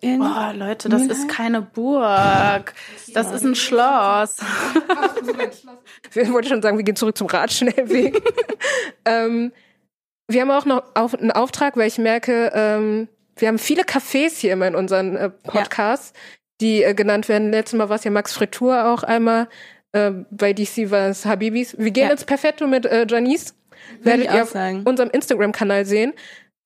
In 0.00 0.20
Oh, 0.20 0.52
Leute, 0.54 0.88
das 0.90 1.02
Mülheim? 1.02 1.16
ist 1.16 1.28
keine 1.28 1.62
Burg. 1.62 2.74
Das 3.14 3.32
ist 3.32 3.44
ein 3.44 3.54
Schloss. 3.54 4.36
Ich 6.14 6.32
wollte 6.32 6.48
schon 6.48 6.62
sagen, 6.62 6.76
wir 6.76 6.84
gehen 6.84 6.96
zurück 6.96 7.16
zum 7.18 7.26
Radschnellweg. 7.26 8.22
ähm, 9.04 9.52
wir 10.28 10.40
haben 10.42 10.50
auch 10.50 10.64
noch 10.64 10.82
auf, 10.94 11.14
einen 11.14 11.30
Auftrag, 11.32 11.76
weil 11.76 11.88
ich 11.88 11.98
merke, 11.98 12.52
ähm, 12.54 13.08
wir 13.36 13.48
haben 13.48 13.58
viele 13.58 13.82
Cafés 13.82 14.38
hier 14.38 14.52
immer 14.52 14.68
in 14.68 14.74
unseren 14.76 15.16
äh, 15.16 15.30
Podcasts, 15.30 16.12
die 16.60 16.82
äh, 16.84 16.94
genannt 16.94 17.28
werden. 17.28 17.50
Letztes 17.50 17.76
Mal 17.76 17.88
war 17.88 17.96
es 17.96 18.04
ja 18.04 18.10
Max 18.10 18.32
Fritur 18.32 18.86
auch 18.86 19.02
einmal. 19.02 19.48
Äh, 19.92 20.12
bei 20.30 20.52
DC 20.52 20.90
war 20.90 21.08
es 21.08 21.26
Habibis. 21.26 21.76
Wir 21.78 21.90
gehen 21.90 22.06
Ja. 22.06 22.12
ins 22.12 22.24
Perfetto 22.24 22.66
mit 22.66 22.86
äh, 22.86 23.06
Janice. 23.08 23.54
Werdet 24.02 24.26
ich 24.26 24.32
ihr 24.32 24.42
auf 24.44 24.50
sagen. 24.50 24.82
unserem 24.84 25.10
Instagram-Kanal 25.10 25.84
sehen. 25.84 26.12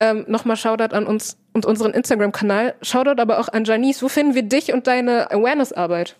Ähm, 0.00 0.24
Nochmal 0.28 0.56
Shoutout 0.56 0.94
an 0.94 1.06
uns 1.06 1.36
und 1.52 1.66
unseren 1.66 1.92
Instagram-Kanal. 1.92 2.74
Shoutout 2.82 3.20
aber 3.20 3.38
auch 3.40 3.48
an 3.48 3.64
Janice. 3.64 4.02
Wo 4.02 4.08
finden 4.08 4.34
wir 4.34 4.42
dich 4.44 4.72
und 4.72 4.86
deine 4.86 5.30
Awareness-Arbeit? 5.32 6.16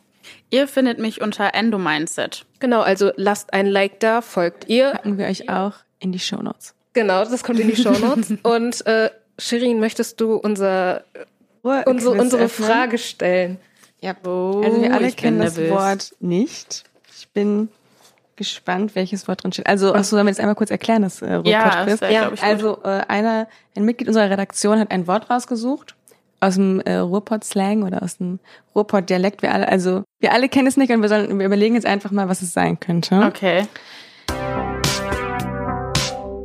Ihr 0.51 0.66
findet 0.68 0.99
mich 0.99 1.20
unter 1.20 1.55
Endomindset. 1.55 2.45
Genau, 2.59 2.81
also 2.81 3.12
lasst 3.16 3.53
ein 3.53 3.66
Like 3.66 4.01
da, 4.01 4.20
folgt 4.20 4.68
ihr. 4.68 4.91
packen 4.93 5.16
wir 5.16 5.26
euch 5.26 5.49
auch 5.49 5.74
in 6.01 6.12
die 6.12 6.18
Shownotes. 6.18 6.74
Genau, 6.93 7.24
das 7.24 7.45
kommt 7.45 7.61
in 7.61 7.68
die 7.68 7.76
Shownotes. 7.76 8.35
Und 8.43 8.85
äh, 8.87 9.11
Shirin, 9.39 9.79
möchtest 9.79 10.20
du 10.20 10.35
unser, 10.35 11.05
unsere, 11.62 11.85
Quiz 12.14 12.20
unsere 12.22 12.43
öffnen? 12.45 12.66
Frage 12.68 12.99
stellen? 12.99 13.59
Ja. 14.01 14.14
Oh, 14.26 14.61
Also 14.64 14.83
wir 14.83 14.93
alle 14.93 15.09
ich 15.09 15.16
bin 15.16 15.22
kennen 15.22 15.41
das. 15.41 15.57
Wort 15.70 16.12
nicht. 16.20 16.85
Ich 17.16 17.29
bin 17.29 17.68
gespannt, 18.39 18.95
welches 18.95 19.28
Wort 19.28 19.43
drin 19.43 19.53
steht. 19.53 19.66
Also, 19.66 19.93
achso, 19.93 20.16
sollen 20.16 20.26
wir 20.26 20.30
jetzt 20.30 20.41
einmal 20.41 20.55
kurz 20.55 20.70
erklären, 20.70 21.03
das 21.03 21.20
äh, 21.20 21.41
Ja, 21.45 21.84
das 21.84 22.01
wär, 22.01 22.11
Ja, 22.11 22.20
glaub 22.22 22.32
ich. 22.34 22.43
Also 22.43 22.82
äh, 22.84 23.03
einer, 23.09 23.47
ein 23.76 23.84
Mitglied 23.84 24.09
unserer 24.09 24.30
Redaktion 24.30 24.78
hat 24.78 24.91
ein 24.91 25.07
Wort 25.07 25.28
rausgesucht 25.28 25.95
aus 26.41 26.55
dem 26.55 26.80
äh, 26.80 26.97
Ruhrpott-Slang 26.97 27.82
oder 27.82 28.03
aus 28.03 28.16
dem 28.18 28.39
Ruhrpott-Dialekt. 28.74 29.43
Wir 29.43 29.53
alle, 29.53 29.68
also 29.68 30.05
wir 30.20 30.32
alle 30.32 30.49
kennen 30.49 30.68
es 30.68 30.76
nicht 30.76 30.91
und 30.91 31.03
wir 31.03 31.09
sollen, 31.09 31.39
wir 31.39 31.47
überlegen 31.47 31.74
jetzt 31.74 31.86
einfach 31.86 32.11
mal, 32.11 32.28
was 32.28 32.43
es 32.43 32.53
sein 32.53 32.80
könnte. 32.80 33.20
Okay. 33.26 33.66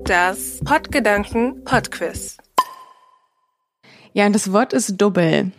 Das 0.06 0.60
Podgedanken 0.66 1.64
Podquiz. 1.64 2.38
Ja, 4.14 4.26
und 4.26 4.34
das 4.34 4.52
Wort 4.52 4.74
ist 4.74 5.00
Double. 5.00 5.52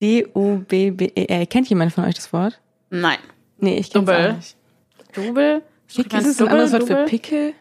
D-U-B-B-E-L. 0.00 1.46
Kennt 1.46 1.68
jemand 1.68 1.92
von 1.92 2.04
euch 2.04 2.14
das 2.14 2.32
Wort? 2.32 2.60
Nein. 2.90 3.18
Nee, 3.58 3.78
ich 3.78 3.90
kenne 3.90 4.04
Double. 4.04 4.26
es 4.30 4.36
nicht. 4.36 4.56
Double? 5.14 5.62
Pick, 5.94 6.12
ist 6.12 6.26
es 6.26 6.40
ein 6.40 6.48
anderes 6.48 6.72
Wort 6.72 6.86
für 6.86 7.04
Pickel? 7.04 7.54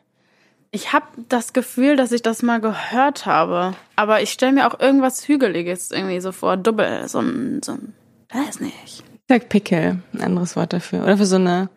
Ich 0.71 0.91
habe 0.93 1.05
das 1.29 1.53
Gefühl, 1.53 1.95
dass 1.95 2.11
ich 2.11 2.21
das 2.21 2.43
mal 2.43 2.59
gehört 2.59 3.25
habe. 3.25 3.73
Aber 3.95 4.21
ich 4.21 4.31
stelle 4.31 4.51
mir 4.51 4.67
auch 4.67 4.79
irgendwas 4.79 5.27
Hügeliges 5.27 5.91
irgendwie 5.91 6.19
so 6.19 6.31
vor. 6.31 6.57
Double. 6.57 7.07
So 7.07 7.19
ein, 7.19 7.61
so 7.63 7.73
ein, 7.73 7.93
weiß 8.31 8.59
nicht. 8.59 8.75
Ich 8.85 9.03
sag 9.29 9.49
Pickel, 9.49 9.99
ein 10.13 10.21
anderes 10.21 10.55
Wort 10.55 10.73
dafür. 10.73 11.03
Oder 11.03 11.17
für 11.17 11.25
so 11.25 11.37
eine, 11.37 11.69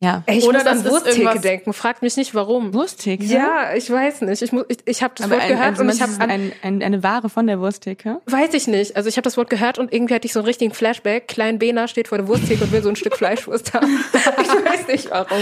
ja, 0.00 0.22
ich 0.26 0.44
Oder 0.44 0.58
muss 0.58 0.66
an 0.68 0.84
das 0.84 0.92
Wursttheke 0.92 1.40
denken. 1.40 1.72
Fragt 1.72 2.02
mich 2.02 2.16
nicht, 2.16 2.32
warum. 2.34 2.72
Wursttheke. 2.72 3.24
Ja, 3.24 3.74
ich 3.74 3.90
weiß 3.90 4.20
nicht. 4.22 4.42
Ich, 4.42 4.52
muss- 4.52 4.64
ich, 4.68 4.78
ich 4.84 5.02
habe 5.02 5.14
das 5.16 5.26
Aber 5.26 5.34
Wort 5.34 5.42
ein, 5.42 5.48
gehört 5.48 5.66
also 5.70 5.82
und 5.82 5.88
ich 5.92 6.00
habe 6.00 6.12
ein, 6.20 6.52
ein, 6.62 6.82
eine 6.82 7.02
Ware 7.02 7.28
von 7.28 7.46
der 7.48 7.58
Wursttheke. 7.58 8.20
Weiß 8.26 8.54
ich 8.54 8.68
nicht. 8.68 8.96
Also 8.96 9.08
ich 9.08 9.16
habe 9.16 9.24
das 9.24 9.36
Wort 9.36 9.50
gehört 9.50 9.78
und 9.78 9.92
irgendwie 9.92 10.14
hatte 10.14 10.26
ich 10.26 10.32
so 10.32 10.38
einen 10.40 10.46
richtigen 10.46 10.72
Flashback. 10.72 11.26
Klein 11.26 11.58
Bena 11.58 11.88
steht 11.88 12.06
vor 12.08 12.18
der 12.18 12.28
Wursttheke 12.28 12.62
und 12.64 12.70
will 12.72 12.82
so 12.82 12.88
ein 12.90 12.96
Stück 12.96 13.16
Fleischwurst 13.16 13.74
haben. 13.74 13.86
ich 14.12 14.48
weiß 14.48 14.86
nicht 14.86 15.10
warum. 15.10 15.38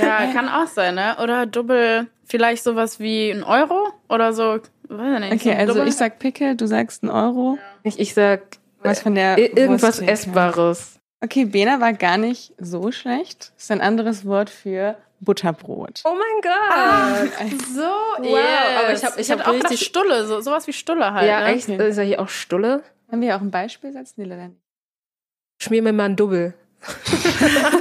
Ja, 0.00 0.32
kann 0.32 0.48
auch 0.48 0.68
sein, 0.68 0.94
ne? 0.94 1.16
Oder 1.20 1.46
Double, 1.46 2.06
vielleicht 2.24 2.62
sowas 2.62 3.00
wie 3.00 3.30
ein 3.30 3.42
Euro 3.42 3.88
oder 4.08 4.32
so. 4.32 4.58
Weiß 4.88 5.14
ich 5.24 5.30
nicht. 5.30 5.32
Okay, 5.46 5.56
also 5.58 5.74
Double. 5.74 5.88
ich 5.88 5.96
sag 5.96 6.20
Pickel, 6.20 6.54
du 6.54 6.66
sagst 6.66 7.02
ein 7.02 7.10
Euro. 7.10 7.58
Ich, 7.82 7.98
ich 7.98 8.14
sag 8.14 8.42
Was 8.84 9.00
von 9.00 9.16
der 9.16 9.36
Ir- 9.36 9.56
irgendwas 9.56 9.98
Wurst- 10.00 10.08
Essbares. 10.08 10.92
Okay, 11.26 11.44
Bena 11.44 11.80
war 11.80 11.92
gar 11.92 12.18
nicht 12.18 12.52
so 12.58 12.92
schlecht. 12.92 13.52
Ist 13.58 13.70
ein 13.72 13.80
anderes 13.80 14.24
Wort 14.24 14.48
für 14.48 14.96
Butterbrot. 15.20 16.02
Oh 16.04 16.14
mein 16.14 16.40
Gott. 16.42 17.58
So, 17.74 17.80
Wow, 17.80 18.38
aber 18.78 18.92
ich 18.92 19.04
hab- 19.04 19.18
ich 19.18 19.30
hab 19.30 19.40
hab 19.40 19.48
auch 19.48 19.54
richtig- 19.54 19.80
Stulle, 19.86 20.24
so, 20.26 20.40
sowas 20.40 20.66
wie 20.68 20.72
Stulle 20.72 21.12
halt. 21.12 21.28
ja, 21.28 21.40
ne? 21.40 21.46
echt? 21.54 21.68
Ist 21.68 21.96
ja 21.96 22.02
hier 22.04 22.20
auch 22.20 22.28
Stulle? 22.28 22.82
Haben 23.10 23.20
wir 23.22 23.28
ja 23.28 23.36
auch 23.36 23.40
einen 23.40 23.50
Beispielsatz? 23.50 24.14
Nee, 24.16 24.24
leider 24.24 24.48
nicht. 24.48 24.60
Schmier 25.60 25.82
mir 25.82 25.92
mal 25.92 26.04
einen 26.04 26.16
Double. 26.16 26.54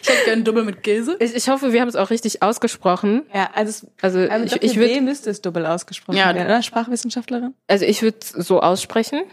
Ich 0.00 0.14
hätte 0.14 0.24
gerne 0.24 0.42
Double 0.42 0.64
mit 0.64 0.82
Käse. 0.82 1.16
Ich, 1.20 1.34
ich 1.34 1.48
hoffe, 1.50 1.72
wir 1.74 1.82
haben 1.82 1.88
es 1.88 1.96
auch 1.96 2.08
richtig 2.08 2.42
ausgesprochen. 2.42 3.26
Ja, 3.34 3.50
also, 3.54 3.68
es, 3.86 4.02
Also 4.02 4.20
also 4.20 4.46
ich, 4.46 4.52
ich, 4.62 4.62
ich 4.72 4.76
würde 4.78 5.02
müsste 5.02 5.28
es 5.28 5.42
doppelt 5.42 5.66
ausgesprochen 5.66 6.16
Ja. 6.16 6.26
werden, 6.34 6.46
oder? 6.46 6.62
Sprachwissenschaftlerin? 6.62 7.52
also 7.66 7.84
ich 7.84 8.00
würde 8.00 8.16
es 8.22 8.30
so 8.30 8.60
aussprechen. 8.60 9.24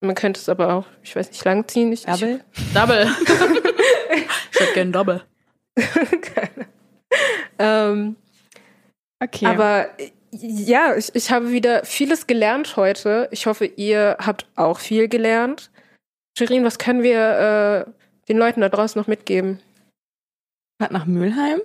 Man 0.00 0.14
könnte 0.14 0.40
es 0.40 0.48
aber 0.48 0.74
auch, 0.74 0.86
ich 1.02 1.16
weiß 1.16 1.28
nicht, 1.30 1.44
langziehen. 1.44 1.92
Ich, 1.92 2.04
Double? 2.04 2.44
Double. 2.74 3.10
ich 4.52 4.60
hätte 4.60 4.74
gerne 4.74 4.90
Double. 4.90 5.22
Ähm, 7.58 8.16
Okay. 9.22 9.46
Aber 9.46 9.88
äh, 9.98 10.10
ja, 10.30 10.94
ich, 10.96 11.14
ich 11.14 11.30
habe 11.30 11.50
wieder 11.50 11.84
vieles 11.84 12.26
gelernt 12.26 12.76
heute. 12.76 13.28
Ich 13.30 13.46
hoffe, 13.46 13.64
ihr 13.64 14.16
habt 14.20 14.46
auch 14.56 14.78
viel 14.78 15.08
gelernt. 15.08 15.70
Shirin, 16.38 16.64
was 16.64 16.78
können 16.78 17.02
wir 17.02 17.86
äh, 17.86 17.90
den 18.28 18.36
Leuten 18.36 18.60
da 18.60 18.68
draußen 18.68 19.00
noch 19.00 19.06
mitgeben? 19.06 19.60
Fahrt 20.80 20.92
nach 20.92 21.06
Mülheim. 21.06 21.60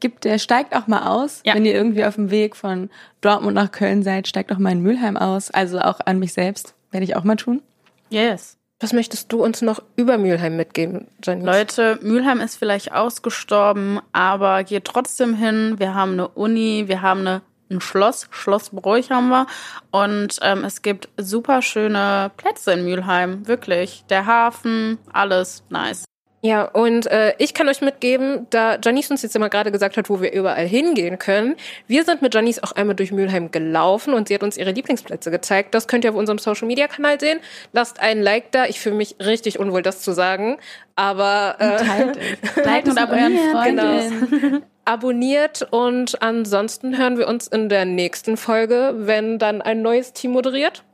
Gibt, 0.00 0.24
der 0.24 0.38
steigt 0.38 0.74
auch 0.74 0.86
mal 0.86 1.06
aus. 1.06 1.42
Ja. 1.44 1.54
Wenn 1.54 1.64
ihr 1.64 1.74
irgendwie 1.74 2.04
auf 2.04 2.14
dem 2.14 2.30
Weg 2.30 2.56
von 2.56 2.90
Dortmund 3.20 3.54
nach 3.54 3.70
Köln 3.70 4.02
seid, 4.02 4.28
steigt 4.28 4.52
auch 4.52 4.58
mal 4.58 4.72
in 4.72 4.82
Mülheim 4.82 5.16
aus. 5.16 5.50
Also 5.50 5.78
auch 5.78 6.00
an 6.04 6.18
mich 6.18 6.32
selbst. 6.32 6.74
Werde 6.90 7.04
ich 7.04 7.16
auch 7.16 7.24
mal 7.24 7.36
tun. 7.36 7.62
Yes. 8.10 8.58
Was 8.80 8.92
möchtest 8.94 9.30
du 9.30 9.44
uns 9.44 9.60
noch 9.60 9.82
über 9.96 10.16
Mülheim 10.16 10.56
mitgeben, 10.56 11.06
Janice? 11.22 11.44
Leute, 11.44 11.98
Mülheim 12.00 12.40
ist 12.40 12.56
vielleicht 12.56 12.92
ausgestorben, 12.92 14.00
aber 14.12 14.64
geht 14.64 14.86
trotzdem 14.86 15.34
hin. 15.34 15.74
Wir 15.78 15.94
haben 15.94 16.12
eine 16.12 16.28
Uni, 16.28 16.84
wir 16.86 17.02
haben 17.02 17.20
eine, 17.20 17.42
ein 17.70 17.82
Schloss, 17.82 18.26
Schloss 18.30 18.70
Bräuch 18.70 19.10
haben 19.10 19.28
wir. 19.28 19.46
Und 19.90 20.38
ähm, 20.40 20.64
es 20.64 20.80
gibt 20.80 21.10
super 21.18 21.60
schöne 21.60 22.30
Plätze 22.38 22.72
in 22.72 22.84
Mülheim, 22.84 23.46
wirklich. 23.46 24.04
Der 24.08 24.24
Hafen, 24.24 24.96
alles 25.12 25.62
nice. 25.68 26.06
Ja, 26.42 26.64
und 26.64 27.06
äh, 27.08 27.34
ich 27.36 27.52
kann 27.52 27.68
euch 27.68 27.82
mitgeben, 27.82 28.46
da 28.48 28.78
Janice 28.82 29.10
uns 29.10 29.20
jetzt 29.22 29.36
immer 29.36 29.50
gerade 29.50 29.70
gesagt 29.70 29.98
hat, 29.98 30.08
wo 30.08 30.22
wir 30.22 30.32
überall 30.32 30.66
hingehen 30.66 31.18
können. 31.18 31.54
Wir 31.86 32.02
sind 32.04 32.22
mit 32.22 32.34
Janice 32.34 32.62
auch 32.62 32.72
einmal 32.72 32.96
durch 32.96 33.12
Mülheim 33.12 33.50
gelaufen 33.50 34.14
und 34.14 34.28
sie 34.28 34.34
hat 34.34 34.42
uns 34.42 34.56
ihre 34.56 34.70
Lieblingsplätze 34.70 35.30
gezeigt. 35.30 35.74
Das 35.74 35.86
könnt 35.86 36.04
ihr 36.04 36.10
auf 36.12 36.16
unserem 36.16 36.38
Social 36.38 36.66
Media 36.66 36.88
Kanal 36.88 37.20
sehen. 37.20 37.40
Lasst 37.74 38.00
einen 38.00 38.22
Like 38.22 38.52
da. 38.52 38.64
Ich 38.64 38.80
fühle 38.80 38.94
mich 38.94 39.16
richtig 39.20 39.58
unwohl, 39.58 39.82
das 39.82 40.00
zu 40.00 40.12
sagen. 40.12 40.56
Aber 40.96 41.56
äh, 41.58 41.76
Teilt 41.76 42.16
es. 42.16 42.54
Teilt 42.64 42.88
es 42.88 42.94
und 42.96 43.00
mit 43.02 43.10
euren 43.10 43.38
abonniert, 43.38 43.52
Freunden. 43.52 44.62
abonniert 44.86 45.68
und 45.70 46.22
ansonsten 46.22 46.96
hören 46.96 47.18
wir 47.18 47.28
uns 47.28 47.48
in 47.48 47.68
der 47.68 47.84
nächsten 47.84 48.38
Folge, 48.38 48.94
wenn 48.96 49.38
dann 49.38 49.60
ein 49.60 49.82
neues 49.82 50.14
Team 50.14 50.30
moderiert. 50.30 50.84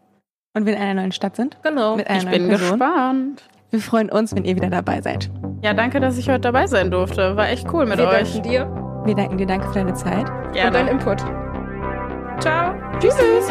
Und 0.55 0.67
wir 0.67 0.73
in 0.75 0.81
einer 0.83 0.95
neuen 1.03 1.13
Stadt 1.13 1.37
sind. 1.37 1.57
Genau. 1.63 1.95
Mit 1.97 2.09
einer 2.09 2.19
Ich 2.19 2.25
neuen 2.25 2.39
bin 2.39 2.49
Person. 2.49 2.71
gespannt. 2.81 3.43
Wir 3.71 3.81
freuen 3.81 4.11
uns, 4.11 4.35
wenn 4.35 4.45
ihr 4.45 4.55
wieder 4.57 4.71
dabei 4.71 5.01
seid. 5.01 5.31
Ja, 5.63 5.75
danke, 5.75 6.01
dass 6.01 6.19
ich 6.19 6.29
heute 6.29 6.41
dabei 6.41 6.67
sein 6.67 6.91
durfte. 6.91 7.37
War 7.37 7.49
echt 7.49 7.67
cool 7.73 7.87
mit 7.87 7.99
Wir 7.99 8.07
euch. 8.09 8.33
danken 8.35 8.43
dir 8.43 9.03
Wir 9.05 9.15
danken 9.15 9.39
dir, 9.39 9.47
danke 9.47 9.67
für 9.69 9.75
deine 9.75 9.95
Zeit. 9.95 10.29
und 10.31 10.75
deinen 10.75 10.89
Input. 10.89 11.19
Ciao. 12.41 12.75
Tschüss. 13.01 13.51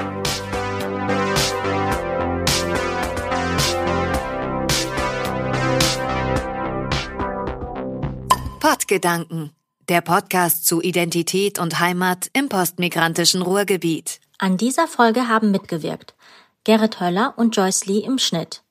Pottgedanken, 8.60 9.52
der 9.90 10.02
Podcast 10.02 10.66
zu 10.66 10.82
Identität 10.82 11.60
und 11.60 11.80
Heimat 11.80 12.30
im 12.34 12.50
postmigrantischen 12.50 13.42
Ruhrgebiet. 13.42 14.20
An 14.40 14.58
dieser 14.58 14.88
Folge 14.88 15.28
haben 15.28 15.52
mitgewirkt 15.52 16.16
Gerrit 16.64 17.00
Höller 17.00 17.34
und 17.38 17.56
Joyce 17.56 17.86
Lee 17.86 18.00
im 18.00 18.18
Schnitt. 18.18 18.64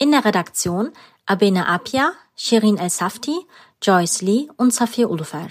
In 0.00 0.12
der 0.12 0.24
Redaktion 0.24 0.92
Abene 1.26 1.66
Apia, 1.66 2.12
Shirin 2.36 2.78
El 2.78 2.88
Safti, 2.88 3.36
Joyce 3.82 4.22
Lee 4.22 4.48
und 4.56 4.72
Safir 4.72 5.10
Ulufer. 5.10 5.48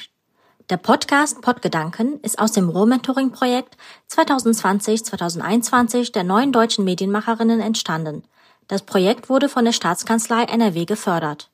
Der 0.70 0.78
Podcast 0.78 1.42
Podgedanken 1.42 2.22
ist 2.22 2.40
aus 2.40 2.54
dem 2.54 2.70
Ruhr-Mentoring-Projekt 2.70 3.76
2020-2021 4.10 6.14
der 6.14 6.24
neuen 6.24 6.54
deutschen 6.54 6.86
Medienmacherinnen 6.86 7.60
entstanden. 7.60 8.24
Das 8.70 8.84
Projekt 8.84 9.28
wurde 9.28 9.50
von 9.50 9.66
der 9.66 9.74
Staatskanzlei 9.74 10.44
NRW 10.44 10.86
gefördert. 10.86 11.52